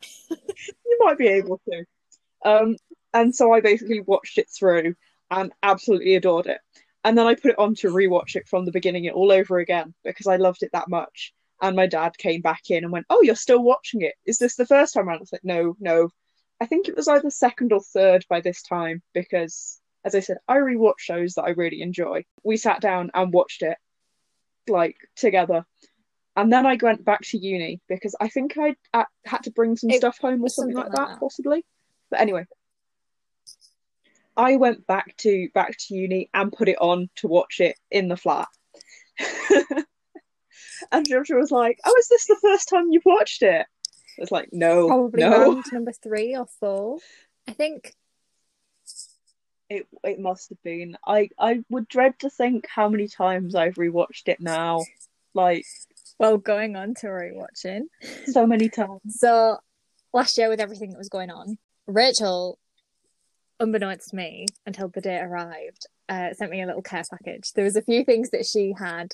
you 0.30 0.98
might 0.98 1.16
be 1.16 1.28
able 1.28 1.60
to. 1.70 1.84
Um, 2.44 2.76
and 3.14 3.34
so 3.34 3.52
I 3.52 3.60
basically 3.60 4.00
watched 4.00 4.38
it 4.38 4.48
through 4.50 4.96
and 5.30 5.52
absolutely 5.62 6.16
adored 6.16 6.46
it. 6.46 6.58
And 7.04 7.16
then 7.16 7.26
I 7.26 7.36
put 7.36 7.52
it 7.52 7.58
on 7.58 7.76
to 7.76 7.88
rewatch 7.88 8.34
it 8.34 8.48
from 8.48 8.64
the 8.64 8.72
beginning 8.72 9.04
it 9.04 9.14
all 9.14 9.30
over 9.30 9.58
again 9.58 9.94
because 10.04 10.26
I 10.26 10.36
loved 10.36 10.64
it 10.64 10.70
that 10.72 10.88
much. 10.88 11.32
And 11.62 11.76
my 11.76 11.86
dad 11.86 12.18
came 12.18 12.40
back 12.40 12.62
in 12.68 12.82
and 12.82 12.92
went, 12.92 13.06
"Oh, 13.10 13.22
you're 13.22 13.36
still 13.36 13.62
watching 13.62 14.02
it? 14.02 14.14
Is 14.26 14.38
this 14.38 14.56
the 14.56 14.66
first 14.66 14.94
time 14.94 15.08
around?" 15.08 15.18
I 15.18 15.20
was 15.20 15.32
like, 15.32 15.44
"No, 15.44 15.76
no. 15.78 16.10
I 16.60 16.66
think 16.66 16.88
it 16.88 16.96
was 16.96 17.06
either 17.06 17.30
second 17.30 17.72
or 17.72 17.80
third 17.80 18.24
by 18.28 18.40
this 18.40 18.62
time 18.62 19.02
because 19.14 19.80
as 20.08 20.14
I 20.14 20.20
said, 20.20 20.38
I 20.48 20.56
rewatch 20.56 21.00
shows 21.00 21.34
that 21.34 21.42
I 21.42 21.50
really 21.50 21.82
enjoy. 21.82 22.24
We 22.42 22.56
sat 22.56 22.80
down 22.80 23.10
and 23.12 23.30
watched 23.30 23.60
it 23.60 23.76
like 24.66 24.96
together. 25.16 25.66
And 26.34 26.50
then 26.50 26.64
I 26.64 26.78
went 26.80 27.04
back 27.04 27.20
to 27.24 27.38
uni 27.38 27.82
because 27.88 28.14
I 28.18 28.28
think 28.28 28.56
I 28.56 28.74
uh, 28.94 29.04
had 29.26 29.42
to 29.42 29.50
bring 29.50 29.76
some 29.76 29.90
it, 29.90 29.98
stuff 29.98 30.18
home 30.18 30.42
or 30.42 30.48
something, 30.48 30.74
something 30.74 30.92
like, 30.92 30.96
that, 30.96 31.08
that, 31.14 31.20
possibly. 31.20 31.62
But 32.10 32.20
anyway, 32.20 32.46
I 34.34 34.56
went 34.56 34.86
back 34.86 35.14
to 35.18 35.48
back 35.52 35.76
to 35.76 35.94
uni 35.94 36.30
and 36.32 36.52
put 36.52 36.68
it 36.68 36.78
on 36.80 37.10
to 37.16 37.28
watch 37.28 37.60
it 37.60 37.76
in 37.90 38.08
the 38.08 38.16
flat. 38.16 38.48
and 40.92 41.06
Joshua 41.06 41.36
was 41.36 41.50
like, 41.50 41.80
"Oh, 41.84 41.94
is 41.98 42.08
this 42.08 42.26
the 42.28 42.38
first 42.40 42.70
time 42.70 42.86
you've 42.92 43.02
watched 43.04 43.42
it?" 43.42 43.66
I 43.66 44.20
was 44.20 44.30
like, 44.30 44.48
"No, 44.52 44.86
probably 44.86 45.22
no. 45.22 45.62
number 45.72 45.92
three 45.92 46.34
or 46.34 46.46
four. 46.60 46.98
I 47.46 47.52
think 47.52 47.92
it 49.70 49.86
it 50.02 50.18
must 50.18 50.50
have 50.50 50.62
been. 50.62 50.96
I 51.06 51.30
I 51.38 51.62
would 51.68 51.88
dread 51.88 52.18
to 52.20 52.30
think 52.30 52.66
how 52.68 52.88
many 52.88 53.08
times 53.08 53.54
I've 53.54 53.74
rewatched 53.74 54.28
it 54.28 54.40
now. 54.40 54.84
Like, 55.34 55.64
well, 56.18 56.38
going 56.38 56.76
on 56.76 56.94
to 56.96 57.06
rewatching 57.06 57.82
so 58.26 58.46
many 58.46 58.68
times. 58.68 59.00
So 59.08 59.58
last 60.12 60.38
year, 60.38 60.48
with 60.48 60.60
everything 60.60 60.90
that 60.90 60.98
was 60.98 61.08
going 61.08 61.30
on, 61.30 61.58
Rachael, 61.86 62.58
unbeknownst 63.60 64.10
to 64.10 64.16
me, 64.16 64.46
until 64.66 64.88
the 64.88 65.00
day 65.00 65.18
arrived, 65.18 65.86
uh, 66.08 66.32
sent 66.32 66.50
me 66.50 66.62
a 66.62 66.66
little 66.66 66.82
care 66.82 67.04
package. 67.08 67.52
There 67.52 67.64
was 67.64 67.76
a 67.76 67.82
few 67.82 68.04
things 68.04 68.30
that 68.30 68.46
she 68.46 68.74
had 68.76 69.12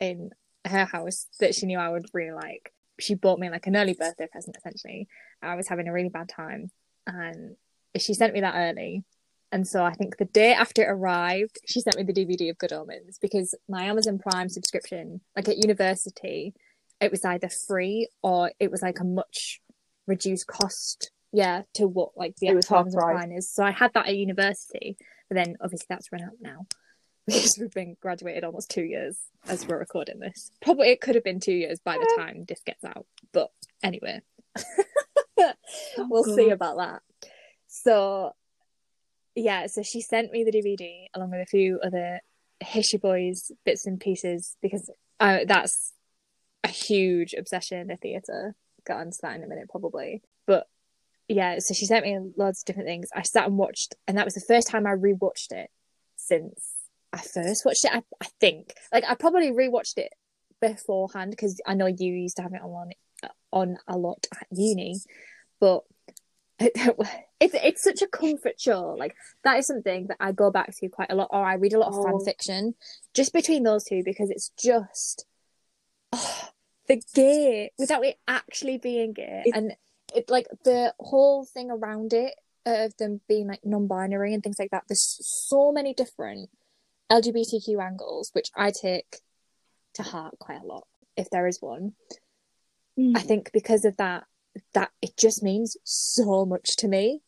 in 0.00 0.30
her 0.66 0.86
house 0.86 1.26
that 1.40 1.54
she 1.54 1.66
knew 1.66 1.78
I 1.78 1.90
would 1.90 2.06
really 2.12 2.32
like. 2.32 2.72
She 2.98 3.14
bought 3.14 3.38
me 3.38 3.50
like 3.50 3.66
an 3.66 3.76
early 3.76 3.94
birthday 3.94 4.28
present, 4.30 4.56
essentially. 4.56 5.08
I 5.42 5.54
was 5.54 5.68
having 5.68 5.88
a 5.88 5.92
really 5.92 6.08
bad 6.08 6.28
time, 6.28 6.70
and 7.06 7.56
she 7.98 8.14
sent 8.14 8.34
me 8.34 8.40
that 8.40 8.54
early 8.56 9.04
and 9.52 9.66
so 9.66 9.84
I 9.84 9.92
think 9.94 10.16
the 10.16 10.26
day 10.26 10.52
after 10.52 10.82
it 10.82 10.90
arrived, 10.90 11.58
she 11.66 11.80
sent 11.80 11.96
me 11.96 12.04
the 12.04 12.12
DVD 12.12 12.50
of 12.50 12.58
Good 12.58 12.72
Omens 12.72 13.18
because 13.20 13.54
my 13.68 13.84
Amazon 13.84 14.18
Prime 14.18 14.48
subscription, 14.48 15.20
like 15.34 15.48
at 15.48 15.58
university, 15.58 16.54
it 17.00 17.10
was 17.10 17.24
either 17.24 17.48
free 17.48 18.08
or 18.22 18.52
it 18.60 18.70
was 18.70 18.82
like 18.82 19.00
a 19.00 19.04
much 19.04 19.60
reduced 20.06 20.46
cost. 20.46 21.10
Yeah, 21.32 21.62
to 21.74 21.86
what 21.86 22.10
like 22.16 22.36
the 22.36 22.48
actual 22.48 22.78
Amazon 22.78 23.00
Prime 23.00 23.32
is. 23.32 23.50
So 23.50 23.64
I 23.64 23.70
had 23.70 23.92
that 23.94 24.08
at 24.08 24.16
university, 24.16 24.96
but 25.28 25.36
then 25.36 25.56
obviously 25.60 25.86
that's 25.88 26.10
run 26.12 26.22
out 26.22 26.32
now 26.40 26.66
because 27.26 27.56
we've 27.60 27.72
been 27.72 27.96
graduated 28.00 28.44
almost 28.44 28.70
two 28.70 28.82
years 28.82 29.16
as 29.46 29.66
we're 29.66 29.78
recording 29.78 30.18
this. 30.20 30.50
Probably 30.60 30.90
it 30.90 31.00
could 31.00 31.14
have 31.14 31.24
been 31.24 31.40
two 31.40 31.52
years 31.52 31.80
by 31.80 31.96
the 31.98 32.14
time 32.18 32.44
this 32.46 32.62
gets 32.64 32.84
out, 32.84 33.06
but 33.32 33.50
anyway, 33.82 34.20
oh, 35.38 35.54
we'll 35.98 36.24
God. 36.24 36.34
see 36.36 36.50
about 36.50 36.76
that. 36.78 37.02
So 37.68 38.32
yeah, 39.40 39.66
so 39.66 39.82
she 39.82 40.00
sent 40.00 40.32
me 40.32 40.44
the 40.44 40.52
DVD 40.52 41.06
along 41.14 41.30
with 41.30 41.40
a 41.40 41.46
few 41.46 41.80
other 41.82 42.20
Hishy 42.62 43.00
Boys 43.00 43.50
bits 43.64 43.86
and 43.86 43.98
pieces 43.98 44.56
because 44.60 44.90
uh, 45.18 45.40
that's 45.46 45.92
a 46.62 46.68
huge 46.68 47.34
obsession 47.34 47.88
the 47.88 47.96
theatre. 47.96 48.54
Get 48.86 48.96
onto 48.96 49.16
that 49.22 49.36
in 49.36 49.44
a 49.44 49.46
minute, 49.46 49.68
probably. 49.70 50.22
But 50.46 50.66
yeah, 51.28 51.58
so 51.58 51.74
she 51.74 51.86
sent 51.86 52.04
me 52.04 52.18
loads 52.36 52.62
of 52.62 52.66
different 52.66 52.88
things. 52.88 53.08
I 53.14 53.22
sat 53.22 53.46
and 53.46 53.56
watched, 53.56 53.94
and 54.06 54.18
that 54.18 54.24
was 54.24 54.34
the 54.34 54.44
first 54.46 54.68
time 54.68 54.86
I 54.86 54.90
rewatched 54.90 55.52
it 55.52 55.70
since 56.16 56.72
I 57.12 57.18
first 57.18 57.64
watched 57.64 57.84
it. 57.84 57.92
I, 57.92 58.02
I 58.20 58.26
think, 58.40 58.74
like, 58.92 59.04
I 59.08 59.14
probably 59.14 59.52
rewatched 59.52 59.96
it 59.96 60.12
beforehand 60.60 61.30
because 61.30 61.60
I 61.66 61.74
know 61.74 61.86
you 61.86 62.12
used 62.12 62.36
to 62.36 62.42
have 62.42 62.54
it 62.54 62.62
on 62.62 62.90
on 63.52 63.78
a 63.88 63.96
lot 63.96 64.26
at 64.38 64.46
uni, 64.50 65.00
but 65.60 65.82
it's 67.40 67.54
it's 67.54 67.82
such 67.82 68.02
a 68.02 68.06
comfort 68.06 68.60
show. 68.60 68.94
Like 68.98 69.14
that 69.44 69.58
is 69.58 69.66
something 69.66 70.08
that 70.08 70.18
I 70.20 70.32
go 70.32 70.50
back 70.50 70.74
to 70.76 70.88
quite 70.88 71.10
a 71.10 71.14
lot, 71.14 71.28
or 71.30 71.42
I 71.44 71.54
read 71.54 71.72
a 71.72 71.78
lot 71.78 71.88
of 71.88 71.94
Oh. 71.98 72.02
fan 72.04 72.20
fiction 72.24 72.74
just 73.14 73.32
between 73.32 73.62
those 73.62 73.84
two 73.84 74.02
because 74.04 74.30
it's 74.30 74.50
just 74.58 75.24
oh, 76.12 76.48
the 76.88 77.02
gay 77.14 77.70
without 77.78 78.04
it 78.04 78.18
actually 78.28 78.76
being 78.78 79.12
gay, 79.14 79.42
It- 79.46 79.56
and 79.56 79.72
it 80.14 80.28
like 80.28 80.48
the 80.64 80.92
whole 81.00 81.44
thing 81.44 81.70
around 81.70 82.12
it 82.12 82.34
of 82.66 82.94
them 82.98 83.20
being 83.26 83.46
like 83.48 83.60
non-binary 83.64 84.34
and 84.34 84.42
things 84.42 84.58
like 84.58 84.70
that. 84.72 84.84
There's 84.86 85.18
so 85.48 85.72
many 85.72 85.94
different 85.94 86.50
LGBTQ 87.10 87.80
angles, 87.82 88.30
which 88.34 88.50
I 88.54 88.70
take 88.70 89.16
to 89.94 90.02
heart 90.02 90.38
quite 90.38 90.60
a 90.60 90.66
lot, 90.66 90.86
if 91.16 91.30
there 91.30 91.46
is 91.46 91.62
one. 91.62 91.94
Mm. 92.98 93.16
I 93.16 93.20
think 93.20 93.50
because 93.52 93.84
of 93.86 93.96
that, 93.96 94.24
that 94.74 94.90
it 95.02 95.16
just 95.16 95.42
means 95.42 95.76
so 95.84 96.44
much 96.44 96.76
to 96.76 96.88
me. 96.88 97.22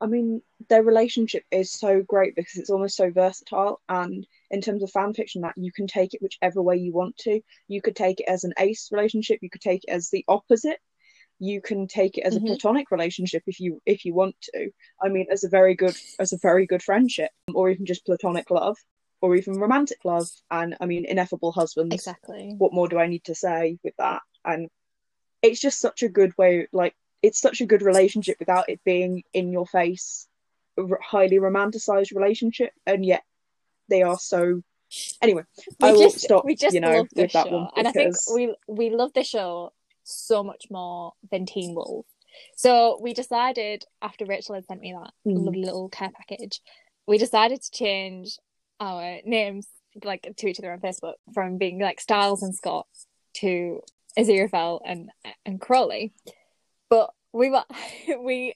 I 0.00 0.06
mean, 0.06 0.42
their 0.68 0.82
relationship 0.82 1.44
is 1.50 1.72
so 1.72 2.02
great 2.02 2.36
because 2.36 2.56
it's 2.56 2.70
almost 2.70 2.96
so 2.96 3.10
versatile. 3.10 3.80
And 3.88 4.26
in 4.50 4.60
terms 4.60 4.82
of 4.82 4.90
fan 4.90 5.12
fiction, 5.12 5.42
that 5.42 5.54
you 5.56 5.72
can 5.72 5.86
take 5.88 6.14
it 6.14 6.22
whichever 6.22 6.62
way 6.62 6.76
you 6.76 6.92
want 6.92 7.16
to. 7.18 7.40
You 7.66 7.82
could 7.82 7.96
take 7.96 8.20
it 8.20 8.28
as 8.28 8.44
an 8.44 8.52
ace 8.60 8.90
relationship. 8.92 9.40
You 9.42 9.50
could 9.50 9.60
take 9.60 9.82
it 9.84 9.90
as 9.90 10.10
the 10.10 10.24
opposite. 10.28 10.78
You 11.40 11.60
can 11.60 11.88
take 11.88 12.16
it 12.16 12.22
as 12.22 12.34
Mhm. 12.34 12.42
a 12.42 12.46
platonic 12.46 12.90
relationship 12.90 13.42
if 13.46 13.60
you 13.60 13.80
if 13.86 14.04
you 14.04 14.14
want 14.14 14.40
to. 14.54 14.70
I 15.02 15.08
mean, 15.08 15.26
as 15.30 15.44
a 15.44 15.48
very 15.48 15.74
good 15.74 15.96
as 16.18 16.32
a 16.32 16.38
very 16.38 16.66
good 16.66 16.82
friendship, 16.82 17.30
or 17.52 17.70
even 17.70 17.86
just 17.86 18.04
platonic 18.06 18.50
love, 18.50 18.76
or 19.20 19.36
even 19.36 19.58
romantic 19.58 20.04
love. 20.04 20.28
And 20.50 20.76
I 20.80 20.86
mean, 20.86 21.04
ineffable 21.04 21.52
husbands. 21.52 21.94
Exactly. 21.94 22.54
What 22.58 22.72
more 22.72 22.88
do 22.88 22.98
I 22.98 23.06
need 23.06 23.24
to 23.24 23.34
say 23.34 23.78
with 23.82 23.94
that? 23.98 24.22
And 24.44 24.68
it's 25.42 25.60
just 25.60 25.80
such 25.80 26.02
a 26.02 26.08
good 26.08 26.36
way. 26.38 26.68
Like 26.72 26.94
it's 27.22 27.40
such 27.40 27.60
a 27.60 27.66
good 27.66 27.82
relationship 27.82 28.36
without 28.38 28.68
it 28.68 28.80
being 28.84 29.22
in 29.32 29.50
your 29.52 29.66
face 29.66 30.28
r- 30.78 31.00
highly 31.02 31.38
romanticized 31.38 32.14
relationship 32.14 32.72
and 32.86 33.04
yet 33.04 33.24
they 33.88 34.02
are 34.02 34.18
so 34.18 34.62
anyway 35.20 35.42
I 35.82 35.92
will 35.92 36.10
stop, 36.10 36.44
we 36.44 36.54
just 36.54 36.74
you 36.74 36.80
know, 36.80 36.98
love 36.98 37.08
with 37.14 37.24
this 37.26 37.32
that 37.32 37.46
show, 37.48 37.52
one 37.56 37.68
and 37.76 37.88
I 37.88 37.92
think 37.92 38.14
we 38.32 38.54
we 38.68 38.90
love 38.90 39.12
this 39.14 39.28
show 39.28 39.72
so 40.04 40.42
much 40.44 40.66
more 40.70 41.12
than 41.30 41.44
Teen 41.44 41.74
Wolf. 41.74 42.06
So 42.56 42.98
we 43.02 43.12
decided 43.14 43.84
after 44.00 44.24
Rachael 44.24 44.54
had 44.54 44.66
sent 44.66 44.80
me 44.80 44.92
that 44.92 45.12
Mm. 45.26 45.44
lovely 45.44 45.64
little 45.64 45.88
care 45.88 46.10
package, 46.14 46.60
we 47.06 47.18
decided 47.18 47.60
to 47.62 47.70
change 47.70 48.38
our 48.80 49.18
names 49.24 49.66
like 50.04 50.32
to 50.36 50.48
each 50.48 50.58
other 50.58 50.72
on 50.72 50.80
Facebook 50.80 51.14
from 51.32 51.58
being 51.58 51.80
like 51.80 52.00
Stiles 52.00 52.42
and 52.42 52.54
Scott 52.54 52.86
to 53.34 53.80
Aziraphale 54.18 54.80
and 54.84 55.10
and 55.44 55.60
Crowley. 55.60 56.12
But 56.88 57.10
we 57.32 57.50
were 57.50 57.64
we 58.20 58.54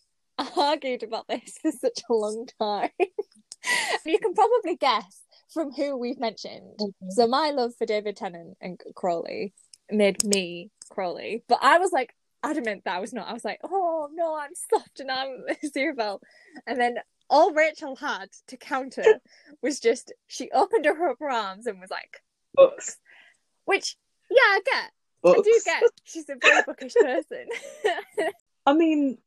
argued 0.57 1.03
about 1.03 1.29
this 1.29 1.59
for 1.61 1.73
such 1.73 2.01
a 2.09 2.15
long 2.15 2.47
time. 2.61 2.91
you 4.05 4.19
can 4.19 4.35
probably 4.35 4.77
guess 4.77 5.23
from 5.53 5.73
who 5.73 5.97
we've 5.97 6.21
mentioned. 6.21 6.79
Mm-hmm. 6.81 7.11
So 7.11 7.27
my 7.27 7.51
love 7.51 7.73
for 7.77 7.87
David 7.87 8.17
Tennant 8.17 8.57
and 8.61 8.81
Crowley 8.95 9.53
made 9.91 10.25
me 10.25 10.71
Crowley, 10.91 11.45
but 11.49 11.59
I 11.63 11.79
was 11.79 11.93
like 11.93 12.15
adamant 12.43 12.85
that 12.85 12.97
I 12.97 13.01
was 13.01 13.13
not. 13.13 13.29
I 13.29 13.33
was 13.33 13.45
like, 13.45 13.61
oh 13.63 14.09
no, 14.13 14.37
I'm 14.37 14.55
soft 14.71 15.01
and 15.01 15.11
I'm 15.11 15.45
Aziraphale, 15.65 16.21
and 16.67 16.81
then 16.81 16.97
all 17.33 17.53
Rachael 17.53 17.97
had 17.97 18.29
to 18.49 18.57
counter 18.57 19.21
was 19.63 19.81
just 19.81 20.13
she 20.29 20.51
opened 20.53 20.85
her 20.85 21.09
up 21.09 21.17
her 21.19 21.31
arms 21.31 21.67
and 21.67 21.81
was 21.81 21.91
like, 21.91 22.23
books 22.55 22.99
which 23.65 23.97
yeah, 24.31 24.37
I 24.39 24.61
get. 24.65 24.91
I 25.25 25.41
do 25.43 25.61
get. 25.65 25.83
She's 26.05 26.29
a 26.29 26.37
very 26.41 26.63
bookish 26.67 26.95
person. 26.95 27.47
I 28.67 28.75
mean 28.75 29.19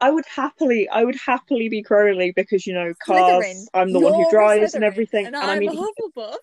I 0.00 0.10
would 0.10 0.24
happily 0.26 0.88
I 0.88 1.04
would 1.04 1.16
happily 1.16 1.68
be 1.68 1.82
Crowley 1.82 2.32
because 2.32 2.66
you 2.66 2.74
know 2.74 2.92
cars 3.04 3.44
Slytherin. 3.44 3.66
I'm 3.72 3.92
the 3.92 4.00
one 4.00 4.14
who 4.14 4.20
You're 4.20 4.30
drives 4.30 4.74
and 4.74 4.84
everything 4.84 5.26
and 5.26 5.34
and 5.34 5.44
I 5.44 5.54
I'm 5.54 5.58
mean 5.60 5.76
Hufflepuff. 5.76 6.36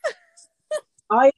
I 1.10 1.32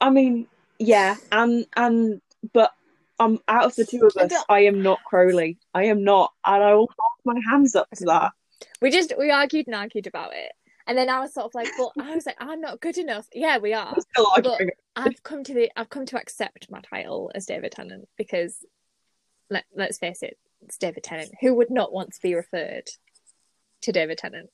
I 0.00 0.10
mean 0.10 0.46
yeah 0.78 1.16
and 1.32 1.66
and 1.76 2.20
but 2.52 2.72
um 3.18 3.40
out 3.48 3.64
of 3.64 3.74
the 3.76 3.84
two 3.84 4.06
of 4.06 4.16
us 4.16 4.32
I 4.48 4.60
am 4.60 4.82
not 4.82 5.00
Crowley 5.04 5.58
I 5.74 5.84
am 5.84 6.04
not 6.04 6.32
and 6.44 6.62
I 6.62 6.74
will 6.74 6.90
hold 6.98 7.36
my 7.36 7.40
hands 7.50 7.74
up 7.74 7.88
to 7.96 8.04
that 8.06 8.32
We 8.80 8.90
just 8.90 9.12
we 9.18 9.30
argued 9.30 9.66
and 9.66 9.74
argued 9.74 10.06
about 10.06 10.32
it, 10.34 10.52
and 10.86 10.96
then 10.96 11.08
I 11.10 11.20
was 11.20 11.34
sort 11.34 11.46
of 11.46 11.54
like, 11.54 11.68
"Well, 11.78 11.92
I 12.00 12.14
was 12.14 12.26
like, 12.26 12.36
I'm 12.40 12.60
not 12.60 12.80
good 12.80 12.98
enough." 12.98 13.26
Yeah, 13.32 13.58
we 13.58 13.72
are. 13.74 13.94
I'm 13.94 14.00
still 14.00 14.26
arguing 14.34 14.70
I've 14.96 15.22
come 15.22 15.44
to 15.44 15.54
the 15.54 15.70
I've 15.76 15.90
come 15.90 16.06
to 16.06 16.18
accept 16.18 16.70
my 16.70 16.80
title 16.80 17.30
as 17.34 17.46
David 17.46 17.72
Tennant 17.72 18.08
because 18.16 18.64
let 19.50 19.64
let's 19.74 19.98
face 19.98 20.22
it, 20.22 20.38
it's 20.62 20.78
David 20.78 21.04
Tennant. 21.04 21.32
Who 21.40 21.54
would 21.54 21.70
not 21.70 21.92
want 21.92 22.14
to 22.14 22.22
be 22.22 22.34
referred 22.34 22.88
to 23.82 23.92
David 23.92 24.18
Tennant? 24.18 24.50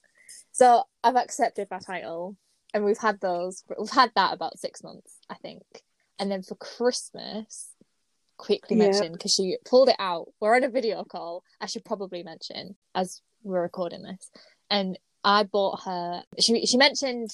So 0.53 0.85
I've 1.03 1.17
accepted 1.17 1.69
my 1.71 1.79
title, 1.79 2.37
and 2.73 2.85
we've 2.85 2.99
had 2.99 3.21
those. 3.21 3.65
We've 3.79 3.89
had 3.91 4.13
that 4.17 4.35
about 4.35 4.59
six 4.59 4.83
months, 4.83 5.19
I 5.31 5.35
think. 5.35 5.63
And 6.19 6.31
then 6.31 6.43
for 6.43 6.55
Christmas, 6.55 7.71
quickly 8.37 8.77
mention 8.77 9.13
because 9.13 9.33
she 9.33 9.57
pulled 9.65 9.89
it 9.89 9.97
out. 9.99 10.29
We're 10.41 10.57
on 10.57 10.65
a 10.65 10.69
video 10.69 11.05
call. 11.05 11.43
I 11.61 11.67
should 11.67 11.85
probably 11.85 12.23
mention 12.23 12.77
as 12.95 13.21
we're 13.43 13.63
recording 13.63 14.03
this, 14.03 14.31
and 14.71 14.99
I 15.23 15.45
bought 15.45 15.83
her. 15.85 16.23
She 16.41 16.67
she 16.67 16.77
mentioned 16.77 17.31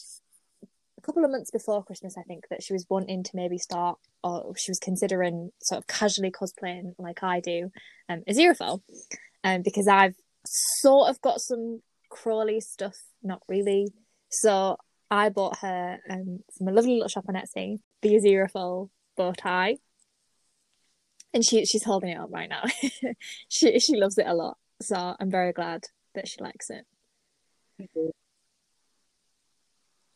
a 1.01 1.07
couple 1.07 1.25
of 1.25 1.31
months 1.31 1.51
before 1.51 1.85
Christmas, 1.85 2.17
I 2.19 2.23
think, 2.23 2.45
that 2.51 2.63
she 2.63 2.73
was 2.73 2.87
wanting 2.89 3.25
to 3.25 3.31
maybe 3.35 3.59
start, 3.59 3.99
or 4.23 4.55
she 4.57 4.71
was 4.71 4.79
considering 4.79 5.51
sort 5.63 5.79
of 5.79 5.87
casually 5.87 6.31
cosplaying 6.31 6.95
like 6.99 7.23
I 7.23 7.41
do, 7.41 7.71
um, 8.09 8.23
Aziraphale, 8.29 8.83
um, 9.43 9.63
because 9.63 9.89
I've 9.89 10.15
sort 10.45 11.11
of 11.11 11.21
got 11.21 11.41
some 11.41 11.83
Crowley 12.11 12.61
stuff, 12.61 12.97
not 13.23 13.43
really. 13.49 13.89
So 14.29 14.77
I 15.11 15.29
bought 15.31 15.59
her 15.59 15.99
um, 16.09 16.41
from 16.57 16.69
a 16.69 16.73
lovely 16.73 16.95
little 16.95 17.09
shop 17.09 17.25
on 17.29 17.35
Etsy, 17.35 17.79
the 18.03 18.15
Aziraphale 18.15 18.91
bow 19.17 19.33
tie, 19.33 19.79
and 21.33 21.45
she 21.45 21.65
she's 21.65 21.85
holding 21.85 22.11
it 22.11 22.19
up 22.19 22.31
right 22.31 22.49
now. 22.49 22.63
she 23.49 23.79
she 23.79 23.97
loves 23.97 24.19
it 24.19 24.27
a 24.27 24.35
lot, 24.35 24.57
so 24.81 25.17
I'm 25.19 25.31
very 25.31 25.53
glad 25.53 25.85
that 26.15 26.29
she 26.29 26.41
likes 26.41 26.71
it. 26.71 26.85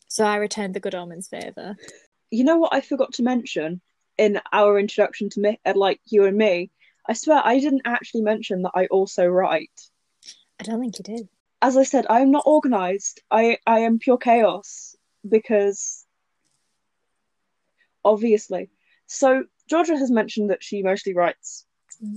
So 0.09 0.25
I 0.25 0.37
returned 0.37 0.75
the 0.75 0.81
Good 0.81 0.95
Omens 0.95 1.29
favour. 1.29 1.77
you 2.31 2.45
know 2.45 2.59
what 2.59 2.75
I 2.75 2.81
forgot 2.81 3.12
to 3.15 3.23
mention 3.23 3.81
in 4.19 4.41
our 4.53 4.79
introduction 4.79 5.29
to 5.31 5.41
me, 5.41 5.61
uh, 5.65 5.73
like 5.75 6.01
you 6.07 6.25
and 6.25 6.37
me. 6.37 6.71
I 7.09 7.15
swear 7.15 7.41
I 7.45 7.59
didn't 7.59 7.83
actually 7.85 8.23
mention 8.23 8.62
that 8.62 8.73
I 8.75 8.87
also 8.87 9.27
write. 9.27 9.81
I 10.61 10.65
don't 10.65 10.81
think 10.81 10.99
you 10.99 11.05
did. 11.05 11.29
As 11.61 11.77
I 11.77 11.83
said, 11.83 12.07
I 12.09 12.21
am 12.21 12.31
not 12.31 12.45
organized. 12.47 13.23
I 13.31 13.59
I 13.67 13.81
am 13.81 13.99
pure 13.99 14.19
chaos 14.19 14.97
because 15.29 16.05
obviously. 18.05 18.71
So 19.07 19.45
Georgia 19.69 19.97
has 19.97 20.11
mentioned 20.11 20.51
that 20.51 20.62
she 20.62 20.83
mostly 20.83 21.15
writes, 21.15 21.65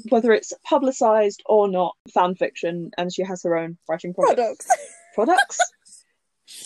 whether 0.10 0.32
it's 0.32 0.54
publicized 0.64 1.41
or 1.45 1.68
not, 1.68 1.95
fan 2.14 2.36
fiction, 2.36 2.91
and 2.98 3.14
she 3.14 3.24
has 3.24 3.43
her 3.43 3.58
own 3.58 3.78
writing 3.88 4.14
projects. 4.14 4.68
Products. 4.68 4.68
Products. 5.16 5.60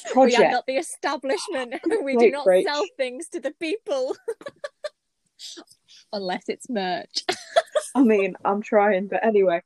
We 0.05 0.11
Project. 0.13 0.41
are 0.41 0.51
not 0.51 0.65
the 0.67 0.77
establishment. 0.77 1.75
we 2.03 2.15
do 2.15 2.31
not 2.31 2.43
great. 2.43 2.65
sell 2.65 2.83
things 2.97 3.27
to 3.29 3.39
the 3.39 3.51
people. 3.59 4.15
Unless 6.13 6.49
it's 6.49 6.69
merch. 6.69 7.23
I 7.95 8.03
mean, 8.03 8.35
I'm 8.45 8.61
trying, 8.61 9.07
but 9.07 9.25
anyway, 9.25 9.61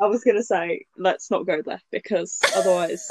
I 0.00 0.06
was 0.06 0.24
gonna 0.24 0.42
say 0.42 0.86
let's 0.96 1.30
not 1.30 1.46
go 1.46 1.62
there 1.62 1.80
because 1.92 2.40
otherwise 2.56 3.06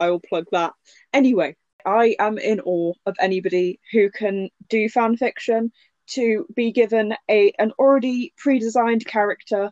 I 0.00 0.10
will 0.10 0.20
plug 0.20 0.46
that. 0.52 0.72
Anyway, 1.12 1.56
I 1.84 2.16
am 2.18 2.38
in 2.38 2.60
awe 2.60 2.94
of 3.04 3.16
anybody 3.20 3.80
who 3.92 4.10
can 4.10 4.48
do 4.68 4.88
fan 4.88 5.16
fiction 5.16 5.72
to 6.08 6.46
be 6.54 6.72
given 6.72 7.14
a 7.30 7.52
an 7.58 7.72
already 7.78 8.32
pre-designed 8.36 9.06
character 9.06 9.70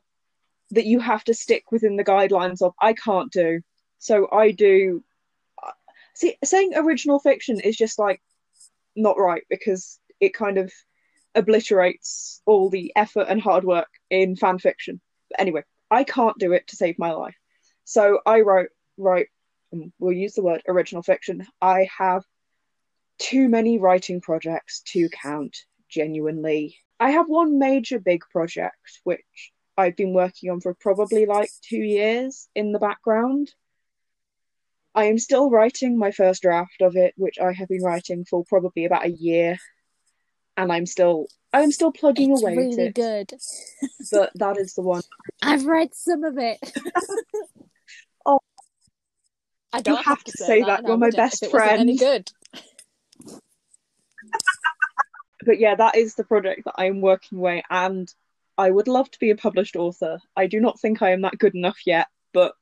that 0.71 0.87
you 0.87 1.01
have 1.01 1.25
to 1.25 1.35
stick 1.35 1.73
within 1.73 1.97
the 1.97 2.05
guidelines 2.05 2.63
of. 2.63 2.73
I 2.81 2.93
can't 2.93 3.33
do. 3.33 3.61
So 3.99 4.29
I 4.31 4.53
do 4.53 5.05
see 6.15 6.37
saying 6.45 6.73
original 6.77 7.19
fiction 7.19 7.61
is 7.61 7.77
just 7.77 7.99
like 7.99 8.23
not 8.97 9.19
right 9.19 9.43
because 9.49 9.99
it 10.21 10.35
kind 10.35 10.59
of 10.59 10.73
obliterates 11.35 12.43
all 12.47 12.71
the 12.71 12.93
effort 12.97 13.27
and 13.29 13.41
hard 13.41 13.65
work 13.65 13.89
in 14.11 14.37
fan 14.37 14.59
fiction. 14.59 15.01
But 15.31 15.41
anyway, 15.41 15.63
I 15.91 16.05
can't 16.05 16.39
do 16.39 16.53
it 16.53 16.67
to 16.69 16.77
save 16.77 16.99
my 16.99 17.13
life. 17.13 17.37
So 17.85 18.21
I 18.27 18.41
wrote 18.41 18.71
wrote 18.97 19.27
um, 19.73 19.93
we'll 19.99 20.13
use 20.13 20.35
the 20.35 20.43
word 20.43 20.63
original 20.69 21.03
fiction. 21.03 21.47
I 21.61 21.89
have 21.99 22.25
too 23.19 23.49
many 23.49 23.79
writing 23.79 24.21
projects 24.21 24.81
to 24.93 25.09
count 25.09 25.57
genuinely. 25.91 26.77
I 26.99 27.11
have 27.11 27.29
one 27.29 27.59
major 27.59 27.99
big 27.99 28.23
project 28.31 29.01
which 29.05 29.53
I've 29.77 29.97
been 29.97 30.13
working 30.13 30.51
on 30.51 30.61
for 30.61 30.75
probably 30.75 31.27
like 31.27 31.51
2 31.69 31.77
years 31.77 32.49
in 32.55 32.73
the 32.73 32.79
background. 32.79 33.51
I 34.95 35.05
am 35.05 35.19
still 35.19 35.51
writing 35.51 35.97
my 35.99 36.11
first 36.11 36.43
draft 36.43 36.83
of 36.83 36.97
it, 36.97 37.15
which 37.17 37.39
I 37.39 37.53
have 37.53 37.69
been 37.69 37.83
writing 37.83 38.25
for 38.29 38.45
probably 38.45 38.85
about 38.85 39.07
a 39.07 39.11
year, 39.11 39.57
and 40.57 40.73
I'm 40.73 40.85
still 40.87 41.27
I'm 41.53 41.73
still 41.73 41.93
plugging 41.93 42.33
It's 42.33 42.43
away 42.43 42.57
really 42.57 42.87
it. 42.89 42.95
good. 42.95 43.33
But 44.13 44.33
that 44.35 44.57
is 44.57 44.75
the 44.75 44.83
one. 44.83 45.03
I've 45.43 45.67
read 45.67 45.95
some 45.95 46.25
of 46.25 46.39
it. 46.39 46.59
Oh. 48.27 48.41
I 49.73 49.81
don't 49.81 50.05
have 50.05 50.23
to 50.25 50.33
say 50.33 50.63
that, 50.63 50.81
and 50.81 50.89
you're 50.89 50.99
my 50.99 51.11
best 51.11 51.43
if 51.43 51.55
Any 51.55 51.97
friend. 51.97 51.99
good. 51.99 52.33
But 55.51 55.59
yeah, 55.59 55.75
that 55.75 55.97
is 55.97 56.15
the 56.15 56.23
project 56.23 56.67
that 56.67 56.77
I'm 56.79 57.01
working 57.01 57.39
away, 57.39 57.65
and 57.69 58.09
I 58.57 58.71
would 58.71 58.87
love 58.87 59.11
to 59.11 59.19
be 59.19 59.31
a 59.31 59.37
published 59.37 59.75
author. 59.75 60.21
I 60.37 60.47
do 60.47 60.61
not 60.61 60.79
think 60.79 61.03
I 61.03 61.11
am 61.11 61.23
that 61.23 61.41
good 61.41 61.57
enough 61.57 61.79
yet, 61.85 62.07
but 62.33 62.53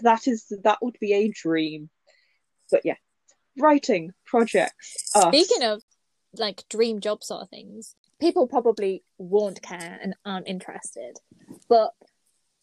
that 0.00 0.26
is 0.26 0.52
that 0.64 0.78
would 0.82 0.96
be 1.00 1.12
a 1.12 1.28
dream. 1.28 1.88
But 2.68 2.80
yeah, 2.82 2.96
writing 3.56 4.12
projects. 4.24 5.12
Us. 5.14 5.28
Speaking 5.28 5.62
of 5.62 5.84
like 6.36 6.64
dream 6.68 6.98
job 6.98 7.22
sort 7.22 7.42
of 7.42 7.48
things, 7.48 7.94
people 8.20 8.48
probably 8.48 9.04
won't 9.18 9.62
care 9.62 9.96
and 10.02 10.16
aren't 10.24 10.48
interested. 10.48 11.18
But 11.68 11.92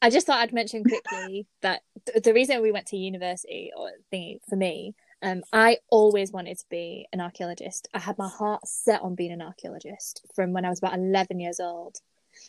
I 0.02 0.10
just 0.10 0.28
thought 0.28 0.40
I'd 0.40 0.52
mention 0.52 0.84
quickly 0.84 1.48
that 1.62 1.84
th- 2.06 2.22
the 2.22 2.34
reason 2.34 2.62
we 2.62 2.74
went 2.74 2.88
to 2.88 2.98
university 2.98 3.72
or 3.78 3.92
thingy 4.12 4.40
for 4.50 4.58
me, 4.58 4.94
um, 5.24 5.42
I 5.52 5.78
always 5.90 6.32
wanted 6.32 6.60
to 6.60 6.66
be 6.70 7.08
an 7.14 7.22
archaeologist. 7.22 7.88
I 7.94 8.00
had 8.00 8.18
my 8.18 8.28
heart 8.30 8.68
set 8.68 9.02
on 9.02 9.16
being 9.16 9.32
an 9.32 9.42
archaeologist 9.42 10.26
from 10.36 10.54
when 10.54 10.66
I 10.66 10.70
was 10.70 10.80
about 10.80 10.94
eleven 10.96 11.40
years 11.40 11.60
old. 11.60 11.98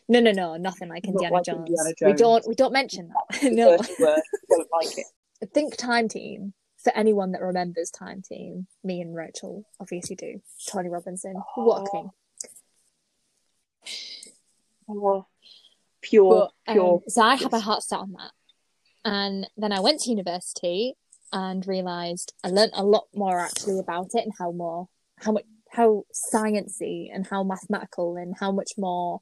No, 0.08 0.20
no, 0.20 0.32
no, 0.32 0.56
nothing 0.56 0.88
like 0.88 1.06
Indiana, 1.06 1.34
like 1.34 1.44
Jones. 1.44 1.68
Indiana 1.68 1.94
We 2.02 2.12
don't, 2.14 2.48
we 2.48 2.54
don't 2.54 2.72
mention 2.72 3.08
that. 3.08 3.42
no. 3.52 3.76
Don't 3.76 4.68
like 4.72 4.98
it. 4.98 5.06
Think 5.54 5.76
Time 5.76 6.08
Team. 6.08 6.54
For 6.82 6.92
anyone 6.94 7.32
that 7.32 7.40
remembers 7.40 7.90
Time 7.90 8.20
Team, 8.20 8.66
me 8.82 9.00
and 9.00 9.14
Rachael 9.14 9.64
obviously 9.80 10.16
do. 10.16 10.42
Tony 10.70 10.90
Robinson, 10.90 11.34
what 11.54 11.82
a 11.86 11.90
king. 11.90 12.10
Oh, 14.88 15.26
pure, 16.02 16.50
But, 16.66 16.72
pure. 16.74 16.94
um, 16.96 17.00
so 17.08 17.22
I 17.22 17.36
had 17.36 17.50
my 17.50 17.58
heart 17.58 17.82
set 17.82 18.00
on 18.00 18.12
that. 18.12 18.32
And 19.02 19.48
then 19.56 19.72
I 19.72 19.80
went 19.80 20.00
to 20.02 20.10
university 20.10 20.94
and 21.34 21.66
realised 21.66 22.32
I 22.44 22.48
learnt 22.48 22.72
a 22.74 22.84
lot 22.84 23.08
more 23.12 23.40
actually 23.40 23.80
about 23.80 24.10
it 24.14 24.24
and 24.24 24.32
how 24.38 24.52
more 24.52 24.88
how 25.18 25.32
much 25.32 25.44
how 25.72 26.04
sciencey 26.32 27.08
and 27.12 27.26
how 27.26 27.42
mathematical 27.42 28.16
and 28.16 28.36
how 28.38 28.52
much 28.52 28.72
more 28.78 29.20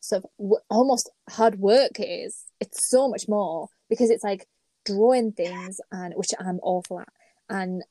sort 0.00 0.24
of 0.24 0.30
w- 0.38 0.60
almost 0.68 1.10
hard 1.30 1.58
work 1.58 1.98
it 1.98 2.04
is. 2.04 2.44
It's 2.60 2.90
so 2.90 3.08
much 3.08 3.26
more 3.26 3.68
because 3.88 4.10
it's 4.10 4.22
like 4.22 4.46
drawing 4.84 5.32
things 5.32 5.80
and 5.90 6.12
which 6.14 6.28
I'm 6.38 6.60
awful 6.62 7.00
at 7.00 7.08
and 7.48 7.82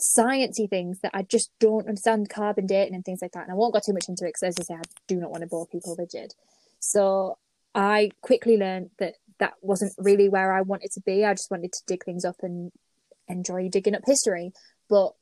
sciencey 0.00 0.68
things 0.68 0.98
that 1.02 1.12
I 1.14 1.22
just 1.22 1.50
don't 1.60 1.88
understand 1.88 2.28
carbon 2.28 2.66
dating 2.66 2.96
and 2.96 3.04
things 3.04 3.22
like 3.22 3.32
that. 3.32 3.44
And 3.44 3.52
I 3.52 3.54
won't 3.54 3.72
go 3.72 3.80
too 3.84 3.92
much 3.92 4.08
into 4.08 4.24
it 4.24 4.34
because 4.34 4.42
as 4.42 4.56
I 4.58 4.62
say, 4.64 4.74
I 4.74 4.82
do 5.06 5.16
not 5.16 5.30
want 5.30 5.42
to 5.42 5.48
bore 5.48 5.68
people 5.68 5.94
rigid. 5.96 6.34
So 6.80 7.38
I 7.76 8.10
quickly 8.22 8.56
learned 8.56 8.90
that 8.98 9.14
that 9.38 9.54
wasn't 9.60 9.92
really 9.98 10.28
where 10.28 10.52
I 10.52 10.62
wanted 10.62 10.90
to 10.92 11.00
be. 11.00 11.24
I 11.24 11.34
just 11.34 11.50
wanted 11.50 11.72
to 11.72 11.82
dig 11.86 12.04
things 12.04 12.24
up 12.24 12.36
and 12.42 12.72
enjoy 13.28 13.68
digging 13.68 13.94
up 13.94 14.02
history, 14.04 14.52
but 14.88 15.12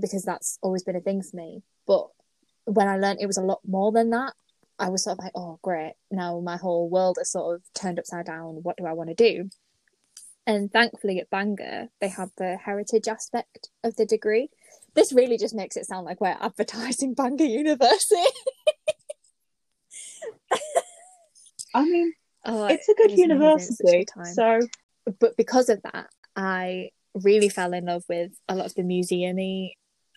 because 0.00 0.22
that's 0.22 0.58
always 0.62 0.82
been 0.82 0.96
a 0.96 1.00
thing 1.00 1.22
for 1.22 1.36
me. 1.36 1.62
But 1.86 2.08
when 2.64 2.88
I 2.88 2.96
learned 2.96 3.20
it 3.20 3.26
was 3.26 3.38
a 3.38 3.42
lot 3.42 3.60
more 3.66 3.92
than 3.92 4.10
that, 4.10 4.34
I 4.78 4.88
was 4.88 5.04
sort 5.04 5.18
of 5.18 5.24
like, 5.24 5.32
oh, 5.34 5.58
great. 5.62 5.94
Now 6.10 6.40
my 6.40 6.56
whole 6.56 6.88
world 6.88 7.18
is 7.20 7.30
sort 7.30 7.54
of 7.54 7.62
turned 7.74 7.98
upside 7.98 8.26
down. 8.26 8.62
What 8.62 8.76
do 8.76 8.86
I 8.86 8.92
want 8.92 9.10
to 9.10 9.14
do? 9.14 9.50
And 10.46 10.70
thankfully 10.70 11.20
at 11.20 11.30
Bangor, 11.30 11.88
they 12.00 12.08
have 12.08 12.30
the 12.36 12.56
heritage 12.56 13.08
aspect 13.08 13.70
of 13.82 13.96
the 13.96 14.04
degree. 14.04 14.50
This 14.94 15.12
really 15.12 15.38
just 15.38 15.54
makes 15.54 15.76
it 15.76 15.86
sound 15.86 16.04
like 16.04 16.20
we're 16.20 16.36
advertising 16.40 17.14
Bangor 17.16 17.44
University. 17.44 18.16
I 21.74 21.84
mean, 21.84 22.12
Oh, 22.44 22.66
it's 22.66 22.88
a 22.88 22.94
good 22.94 23.10
it 23.10 23.16
was 23.16 23.30
amazing. 23.30 23.40
It 23.40 23.54
was 23.54 23.76
such 23.78 23.86
a 23.86 23.96
university. 23.96 24.04
So 24.34 24.60
but 25.20 25.36
because 25.36 25.68
of 25.68 25.82
that, 25.82 26.08
I 26.36 26.90
really 27.14 27.48
fell 27.48 27.72
in 27.72 27.86
love 27.86 28.04
with 28.08 28.32
a 28.48 28.54
lot 28.54 28.66
of 28.66 28.74
the 28.74 28.82
museumy 28.82 29.72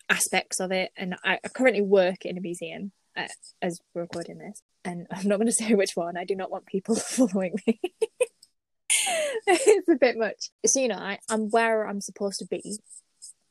aspects 0.08 0.60
of 0.60 0.72
it. 0.72 0.90
And 0.96 1.16
I, 1.24 1.38
currently 1.54 1.82
work 1.82 2.24
in 2.24 2.36
a 2.36 2.40
museum 2.40 2.92
uh, 3.16 3.28
as 3.62 3.80
we're 3.94 4.02
recording 4.02 4.38
this, 4.38 4.62
and 4.84 5.06
I'm 5.12 5.28
not 5.28 5.36
going 5.36 5.46
to 5.46 5.52
say 5.52 5.74
which 5.74 5.92
one. 5.94 6.16
I 6.16 6.24
do 6.24 6.34
not 6.34 6.50
want 6.50 6.66
people 6.66 6.94
following 6.96 7.54
me. 7.66 7.80
it's 9.46 9.88
a 9.88 9.96
bit 9.96 10.16
much. 10.16 10.50
So 10.66 10.80
you 10.80 10.88
know, 10.88 10.96
I, 10.96 11.18
I'm 11.28 11.50
where 11.50 11.86
I'm 11.86 12.00
supposed 12.00 12.38
to 12.40 12.46
be, 12.46 12.78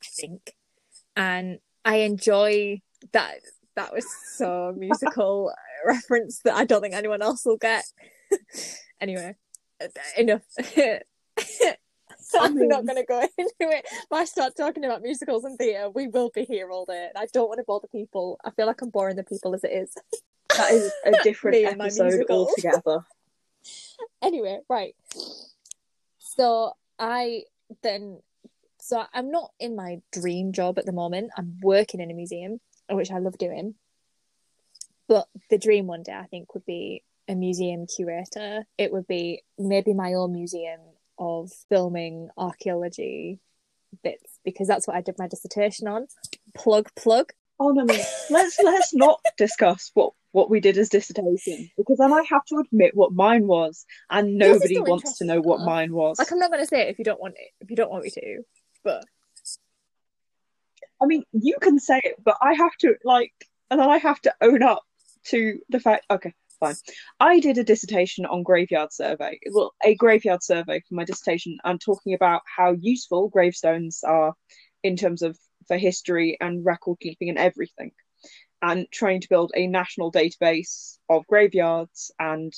I 0.02 0.06
think, 0.20 0.54
and 1.16 1.58
I 1.84 1.96
enjoy 1.98 2.82
that. 3.12 3.36
That 3.76 3.92
was 3.92 4.06
so 4.34 4.74
musical 4.76 5.52
reference 5.86 6.40
that 6.44 6.56
I 6.56 6.64
don't 6.64 6.80
think 6.80 6.94
anyone 6.94 7.22
else 7.22 7.46
will 7.46 7.58
get. 7.58 7.84
anyway, 9.00 9.36
enough. 10.16 10.42
I'm 12.40 12.68
not 12.68 12.84
going 12.84 12.96
to 12.96 13.04
go 13.04 13.20
into 13.38 13.54
it. 13.60 13.84
If 13.86 14.12
I 14.12 14.24
start 14.24 14.56
talking 14.56 14.84
about 14.84 15.02
musicals 15.02 15.44
and 15.44 15.56
theatre, 15.58 15.90
we 15.90 16.08
will 16.08 16.30
be 16.34 16.44
here 16.44 16.70
all 16.70 16.84
day. 16.84 17.08
I 17.16 17.26
don't 17.32 17.48
want 17.48 17.58
to 17.58 17.64
bother 17.64 17.88
people. 17.88 18.38
I 18.44 18.50
feel 18.50 18.66
like 18.66 18.82
I'm 18.82 18.90
boring 18.90 19.16
the 19.16 19.24
people 19.24 19.54
as 19.54 19.64
it 19.64 19.72
is. 19.72 19.94
that 20.56 20.70
is 20.72 20.92
a 21.04 21.12
different 21.22 21.56
Me 21.56 21.64
and 21.64 21.78
my 21.78 21.86
episode 21.86 22.24
altogether. 22.30 23.04
anyway, 24.22 24.60
right. 24.68 24.94
So 26.18 26.72
I 26.98 27.44
then, 27.82 28.20
so 28.80 29.04
I'm 29.12 29.30
not 29.30 29.52
in 29.60 29.76
my 29.76 30.00
dream 30.12 30.52
job 30.52 30.78
at 30.78 30.86
the 30.86 30.92
moment. 30.92 31.30
I'm 31.36 31.58
working 31.62 32.00
in 32.00 32.10
a 32.10 32.14
museum, 32.14 32.60
which 32.90 33.10
I 33.10 33.18
love 33.18 33.38
doing. 33.38 33.74
But 35.06 35.26
the 35.50 35.58
dream 35.58 35.86
one 35.86 36.02
day, 36.02 36.12
I 36.12 36.26
think, 36.26 36.54
would 36.54 36.66
be 36.66 37.02
a 37.28 37.34
museum 37.34 37.86
curator. 37.86 38.66
It 38.76 38.92
would 38.92 39.06
be 39.06 39.42
maybe 39.58 39.94
my 39.94 40.14
own 40.14 40.32
museum 40.32 40.80
of 41.18 41.50
filming 41.68 42.28
archaeology 42.36 43.40
bits 44.02 44.38
because 44.44 44.68
that's 44.68 44.86
what 44.86 44.96
I 44.96 45.00
did 45.00 45.16
my 45.18 45.28
dissertation 45.28 45.88
on. 45.88 46.06
Plug, 46.54 46.88
plug. 46.94 47.32
Oh 47.60 47.70
no, 47.70 47.82
no, 47.82 47.94
let's 48.30 48.58
let's 48.62 48.94
not 48.94 49.20
discuss 49.36 49.90
what 49.94 50.12
what 50.30 50.48
we 50.48 50.60
did 50.60 50.78
as 50.78 50.88
dissertation 50.88 51.70
because 51.76 51.98
then 51.98 52.12
I 52.12 52.22
have 52.30 52.44
to 52.46 52.58
admit 52.58 52.94
what 52.94 53.12
mine 53.12 53.46
was, 53.46 53.84
and 54.10 54.38
nobody 54.38 54.78
wants 54.78 55.18
to 55.18 55.24
know 55.24 55.40
what 55.40 55.60
mine 55.60 55.92
was. 55.92 56.18
Like 56.18 56.30
I'm 56.30 56.38
not 56.38 56.50
going 56.50 56.62
to 56.62 56.66
say 56.66 56.82
it 56.82 56.90
if 56.90 56.98
you 56.98 57.04
don't 57.04 57.20
want 57.20 57.34
it, 57.36 57.50
if 57.60 57.70
you 57.70 57.76
don't 57.76 57.90
want 57.90 58.04
me 58.04 58.10
to. 58.10 58.42
But 58.84 59.04
I 61.00 61.06
mean, 61.06 61.24
you 61.32 61.56
can 61.60 61.78
say 61.78 62.00
it, 62.02 62.16
but 62.22 62.36
I 62.40 62.54
have 62.54 62.76
to 62.80 62.94
like, 63.04 63.32
and 63.70 63.80
then 63.80 63.88
I 63.88 63.98
have 63.98 64.20
to 64.22 64.34
own 64.40 64.62
up 64.62 64.82
to 65.26 65.58
the 65.68 65.80
fact. 65.80 66.06
Okay, 66.10 66.34
fine. 66.60 66.74
I 67.20 67.40
did 67.40 67.58
a 67.58 67.64
dissertation 67.64 68.26
on 68.26 68.42
graveyard 68.42 68.92
survey. 68.92 69.38
Well, 69.50 69.72
a 69.84 69.94
graveyard 69.94 70.42
survey 70.42 70.80
for 70.88 70.94
my 70.94 71.04
dissertation. 71.04 71.58
I'm 71.64 71.78
talking 71.78 72.14
about 72.14 72.42
how 72.56 72.72
useful 72.78 73.28
gravestones 73.28 74.02
are 74.04 74.34
in 74.82 74.96
terms 74.96 75.22
of 75.22 75.38
for 75.66 75.76
history 75.76 76.36
and 76.40 76.64
record 76.64 76.98
keeping 77.00 77.28
and 77.28 77.38
everything, 77.38 77.92
and 78.62 78.86
trying 78.92 79.20
to 79.20 79.28
build 79.28 79.52
a 79.54 79.66
national 79.66 80.12
database 80.12 80.98
of 81.08 81.26
graveyards 81.26 82.10
and 82.18 82.52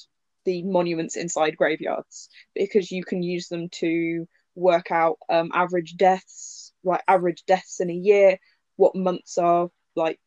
the 0.44 0.62
monuments 0.62 1.16
inside 1.16 1.56
graveyards 1.56 2.28
because 2.54 2.90
you 2.90 3.04
can 3.04 3.22
use 3.22 3.48
them 3.48 3.68
to 3.68 4.26
work 4.54 4.90
out 4.90 5.18
um, 5.28 5.50
average 5.52 5.96
deaths, 5.96 6.72
like 6.82 7.02
average 7.06 7.44
deaths 7.46 7.80
in 7.80 7.90
a 7.90 7.94
year, 7.94 8.38
what 8.76 8.96
months 8.96 9.38
are 9.38 9.68
like. 9.96 10.18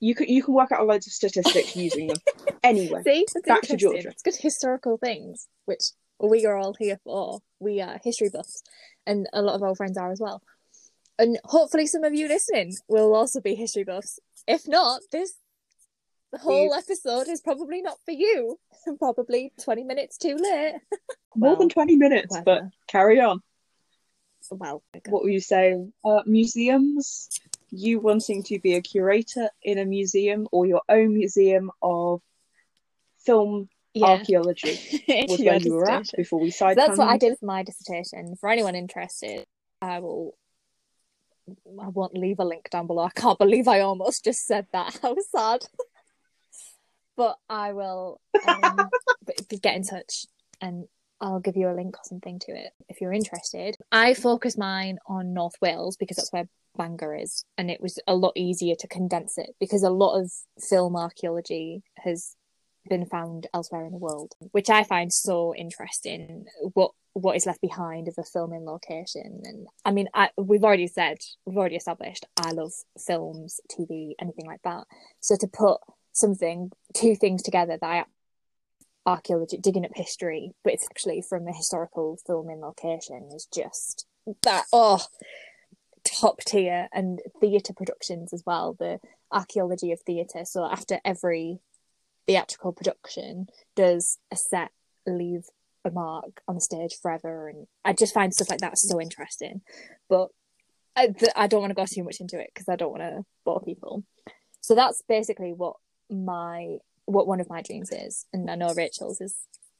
You 0.00 0.14
can 0.14 0.28
you 0.28 0.42
can 0.42 0.54
work 0.54 0.72
out 0.72 0.80
a 0.80 0.84
loads 0.84 1.06
of 1.06 1.12
statistics 1.12 1.76
using 1.76 2.08
them. 2.08 2.16
Anyway, 2.62 3.00
see, 3.04 3.24
that's 3.32 3.46
back 3.46 3.62
to. 3.62 3.76
Georgia. 3.76 4.08
It's 4.08 4.22
good 4.22 4.36
historical 4.36 4.98
things, 4.98 5.48
which 5.64 5.92
we 6.18 6.44
are 6.44 6.56
all 6.58 6.74
here 6.78 7.00
for. 7.04 7.40
We 7.58 7.80
are 7.80 7.98
history 8.04 8.28
buffs, 8.28 8.62
and 9.06 9.26
a 9.32 9.40
lot 9.40 9.54
of 9.54 9.62
our 9.62 9.74
friends 9.74 9.96
are 9.96 10.12
as 10.12 10.20
well. 10.20 10.42
And 11.18 11.38
hopefully, 11.44 11.86
some 11.86 12.04
of 12.04 12.12
you 12.12 12.28
listening 12.28 12.76
will 12.86 13.14
also 13.14 13.40
be 13.40 13.54
history 13.54 13.84
buffs. 13.84 14.18
If 14.46 14.68
not, 14.68 15.00
this 15.10 15.32
whole 16.38 16.74
episode 16.74 17.28
is 17.28 17.40
probably 17.40 17.80
not 17.80 17.98
for 18.04 18.12
you. 18.12 18.58
Probably 18.98 19.52
twenty 19.62 19.84
minutes 19.84 20.18
too 20.18 20.36
late. 20.36 20.74
more 21.34 21.50
Well, 21.52 21.56
than 21.56 21.70
twenty 21.70 21.96
minutes, 21.96 22.36
but 22.44 22.64
carry 22.88 23.20
on. 23.20 23.40
Well, 24.50 24.82
What 25.08 25.22
were 25.22 25.30
you 25.30 25.40
saying? 25.40 25.92
Uh, 26.04 26.22
museums. 26.26 27.28
You 27.70 28.00
wanting 28.00 28.42
to 28.44 28.58
be 28.58 28.74
a 28.74 28.82
curator 28.82 29.48
in 29.62 29.78
a 29.78 29.84
museum 29.84 30.48
or 30.52 30.66
your 30.66 30.82
own 30.88 31.14
museum 31.14 31.70
of 31.82 32.20
film 33.24 33.68
yeah. 33.94 34.06
archaeology 34.06 35.04
was 35.28 35.40
where 35.40 35.56
you 35.58 35.74
were 35.74 35.90
at 35.90 36.10
before 36.16 36.40
we 36.40 36.50
So 36.50 36.66
side. 36.66 36.76
that's 36.76 36.98
what 36.98 37.08
I 37.08 37.16
did 37.16 37.38
for 37.38 37.46
my 37.46 37.62
dissertation. 37.62 38.36
For 38.36 38.48
anyone 38.48 38.74
interested, 38.74 39.46
I 39.82 40.00
will. 40.00 40.36
I 41.82 41.88
won't 41.88 42.16
leave 42.16 42.38
a 42.38 42.44
link 42.44 42.70
down 42.70 42.86
below. 42.86 43.02
I 43.02 43.10
can't 43.10 43.38
believe 43.38 43.66
I 43.66 43.80
almost 43.80 44.24
just 44.24 44.46
said 44.46 44.66
that. 44.72 44.98
How 45.02 45.16
sad. 45.34 45.62
but 47.16 47.36
I 47.48 47.72
will 47.72 48.20
um, 48.46 48.88
get 49.60 49.74
in 49.74 49.82
touch 49.82 50.26
and 50.60 50.86
I'll 51.20 51.40
give 51.40 51.56
you 51.56 51.68
a 51.68 51.74
link 51.74 51.96
or 51.96 52.04
something 52.04 52.38
to 52.40 52.52
it 52.52 52.72
if 52.88 53.00
you're 53.00 53.12
interested. 53.12 53.76
I 53.90 54.14
focus 54.14 54.56
mine 54.56 54.98
on 55.06 55.34
North 55.34 55.54
Wales 55.60 55.96
because 55.96 56.18
that's 56.18 56.32
where 56.32 56.48
Bangor 56.80 57.14
is, 57.14 57.44
and 57.58 57.70
it 57.70 57.82
was 57.82 57.98
a 58.06 58.14
lot 58.14 58.32
easier 58.36 58.74
to 58.74 58.88
condense 58.88 59.36
it 59.36 59.50
because 59.60 59.82
a 59.82 59.90
lot 59.90 60.18
of 60.18 60.32
film 60.58 60.96
archaeology 60.96 61.82
has 61.98 62.36
been 62.88 63.04
found 63.04 63.46
elsewhere 63.52 63.84
in 63.84 63.92
the 63.92 63.98
world, 63.98 64.32
which 64.52 64.70
I 64.70 64.82
find 64.84 65.12
so 65.12 65.54
interesting. 65.54 66.46
What 66.72 66.92
what 67.12 67.36
is 67.36 67.44
left 67.44 67.60
behind 67.60 68.08
of 68.08 68.14
a 68.16 68.24
filming 68.24 68.64
location, 68.64 69.42
and 69.44 69.66
I 69.84 69.90
mean, 69.90 70.08
I, 70.14 70.30
we've 70.38 70.64
already 70.64 70.86
said, 70.86 71.18
we've 71.44 71.58
already 71.58 71.76
established, 71.76 72.24
I 72.38 72.52
love 72.52 72.72
films, 73.04 73.60
TV, 73.70 74.12
anything 74.18 74.46
like 74.46 74.62
that. 74.62 74.84
So 75.20 75.36
to 75.36 75.48
put 75.48 75.80
something, 76.12 76.72
two 76.94 77.14
things 77.14 77.42
together 77.42 77.76
that 77.78 77.86
I 77.86 78.04
archaeology 79.04 79.58
digging 79.58 79.84
up 79.84 79.90
history, 79.94 80.52
but 80.64 80.72
it's 80.72 80.86
actually 80.90 81.20
from 81.28 81.46
a 81.46 81.52
historical 81.52 82.18
filming 82.26 82.60
location 82.60 83.28
is 83.34 83.46
just 83.52 84.06
that 84.42 84.64
oh 84.72 85.04
top 86.04 86.40
tier 86.40 86.88
and 86.92 87.20
theatre 87.40 87.72
productions 87.72 88.32
as 88.32 88.42
well, 88.46 88.76
the 88.78 89.00
archaeology 89.32 89.92
of 89.92 90.00
theatre. 90.00 90.44
So 90.44 90.64
after 90.64 91.00
every 91.04 91.60
theatrical 92.26 92.72
production 92.72 93.48
does 93.76 94.18
a 94.30 94.36
set 94.36 94.70
leave 95.06 95.44
a 95.84 95.90
mark 95.90 96.42
on 96.46 96.56
the 96.56 96.60
stage 96.60 96.94
forever 97.00 97.48
and 97.48 97.66
I 97.84 97.92
just 97.92 98.14
find 98.14 98.34
stuff 98.34 98.50
like 98.50 98.60
that 98.60 98.78
so 98.78 99.00
interesting. 99.00 99.62
But 100.08 100.28
I, 100.96 101.14
I 101.36 101.46
don't 101.46 101.60
want 101.60 101.70
to 101.70 101.74
go 101.74 101.86
too 101.86 102.04
much 102.04 102.20
into 102.20 102.38
it 102.38 102.50
because 102.52 102.68
I 102.68 102.76
don't 102.76 102.90
want 102.90 103.02
to 103.02 103.24
bore 103.44 103.60
people. 103.60 104.04
So 104.60 104.74
that's 104.74 105.02
basically 105.08 105.52
what 105.52 105.76
my 106.10 106.78
what 107.06 107.26
one 107.26 107.40
of 107.40 107.48
my 107.48 107.62
dreams 107.62 107.90
is, 107.90 108.26
and 108.32 108.50
I 108.50 108.54
know 108.54 108.72
Rachael's 108.74 109.20
is 109.20 109.34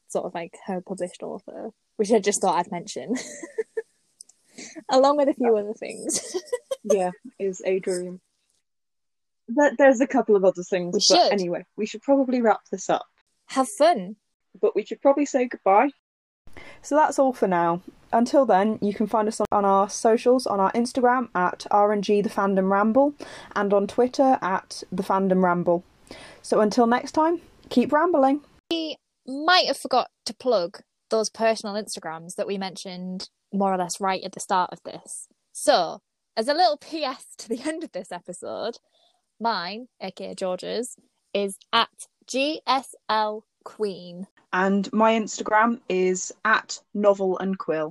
sort 0.08 0.24
of 0.24 0.34
like 0.34 0.56
her 0.66 0.80
published 0.80 1.22
author, 1.22 1.70
which 1.96 2.10
I 2.10 2.18
just 2.18 2.40
thought 2.40 2.58
I'd 2.58 2.72
mention, 2.72 3.14
along 4.88 5.16
with 5.16 5.28
a 5.28 5.34
few 5.34 5.56
other 5.56 5.74
things. 5.74 6.36
yeah, 6.84 7.10
is 7.38 7.62
a 7.64 7.78
dream. 7.78 8.20
But 9.48 9.74
there's 9.78 10.00
a 10.00 10.06
couple 10.06 10.36
of 10.36 10.44
other 10.44 10.62
things. 10.62 10.94
We 10.94 10.98
but 10.98 11.02
should. 11.02 11.32
anyway, 11.32 11.64
we 11.76 11.86
should 11.86 12.02
probably 12.02 12.40
wrap 12.40 12.60
this 12.70 12.88
up. 12.88 13.06
Have 13.46 13.68
fun. 13.68 14.16
But 14.60 14.74
we 14.74 14.84
should 14.84 15.00
probably 15.00 15.26
say 15.26 15.48
goodbye. 15.48 15.90
So 16.82 16.96
that's 16.96 17.18
all 17.18 17.32
for 17.32 17.48
now. 17.48 17.82
Until 18.12 18.44
then, 18.44 18.78
you 18.80 18.92
can 18.92 19.06
find 19.06 19.28
us 19.28 19.40
on, 19.40 19.46
on 19.52 19.64
our 19.64 19.88
socials 19.88 20.46
on 20.46 20.58
our 20.58 20.72
Instagram 20.72 21.28
at 21.34 21.66
RNG 21.70 22.22
the 22.22 22.28
Fandom 22.28 22.70
Ramble 22.70 23.14
and 23.54 23.72
on 23.72 23.86
Twitter 23.86 24.38
at 24.42 24.82
the 24.90 25.02
Fandom 25.02 25.42
Ramble. 25.42 25.84
So 26.42 26.60
until 26.60 26.86
next 26.86 27.12
time, 27.12 27.40
keep 27.68 27.92
rambling. 27.92 28.40
We 28.70 28.96
might 29.26 29.66
have 29.66 29.76
forgot 29.76 30.10
to 30.26 30.34
plug 30.34 30.80
those 31.10 31.28
personal 31.28 31.74
Instagrams 31.74 32.36
that 32.36 32.46
we 32.46 32.58
mentioned 32.58 33.28
more 33.52 33.72
or 33.72 33.78
less 33.78 34.00
right 34.00 34.22
at 34.22 34.32
the 34.32 34.40
start 34.40 34.70
of 34.72 34.82
this. 34.84 35.28
So, 35.52 36.00
as 36.36 36.48
a 36.48 36.54
little 36.54 36.76
PS 36.76 37.36
to 37.38 37.48
the 37.48 37.60
end 37.66 37.84
of 37.84 37.92
this 37.92 38.12
episode, 38.12 38.78
mine, 39.38 39.88
aka 40.00 40.34
George's, 40.34 40.96
is 41.34 41.58
at 41.72 42.06
GSL 42.26 43.42
Queen. 43.64 44.26
And 44.52 44.92
my 44.92 45.12
Instagram 45.12 45.80
is 45.88 46.32
at 46.44 46.80
novel 46.94 47.38
and 47.38 47.58
quill. 47.58 47.88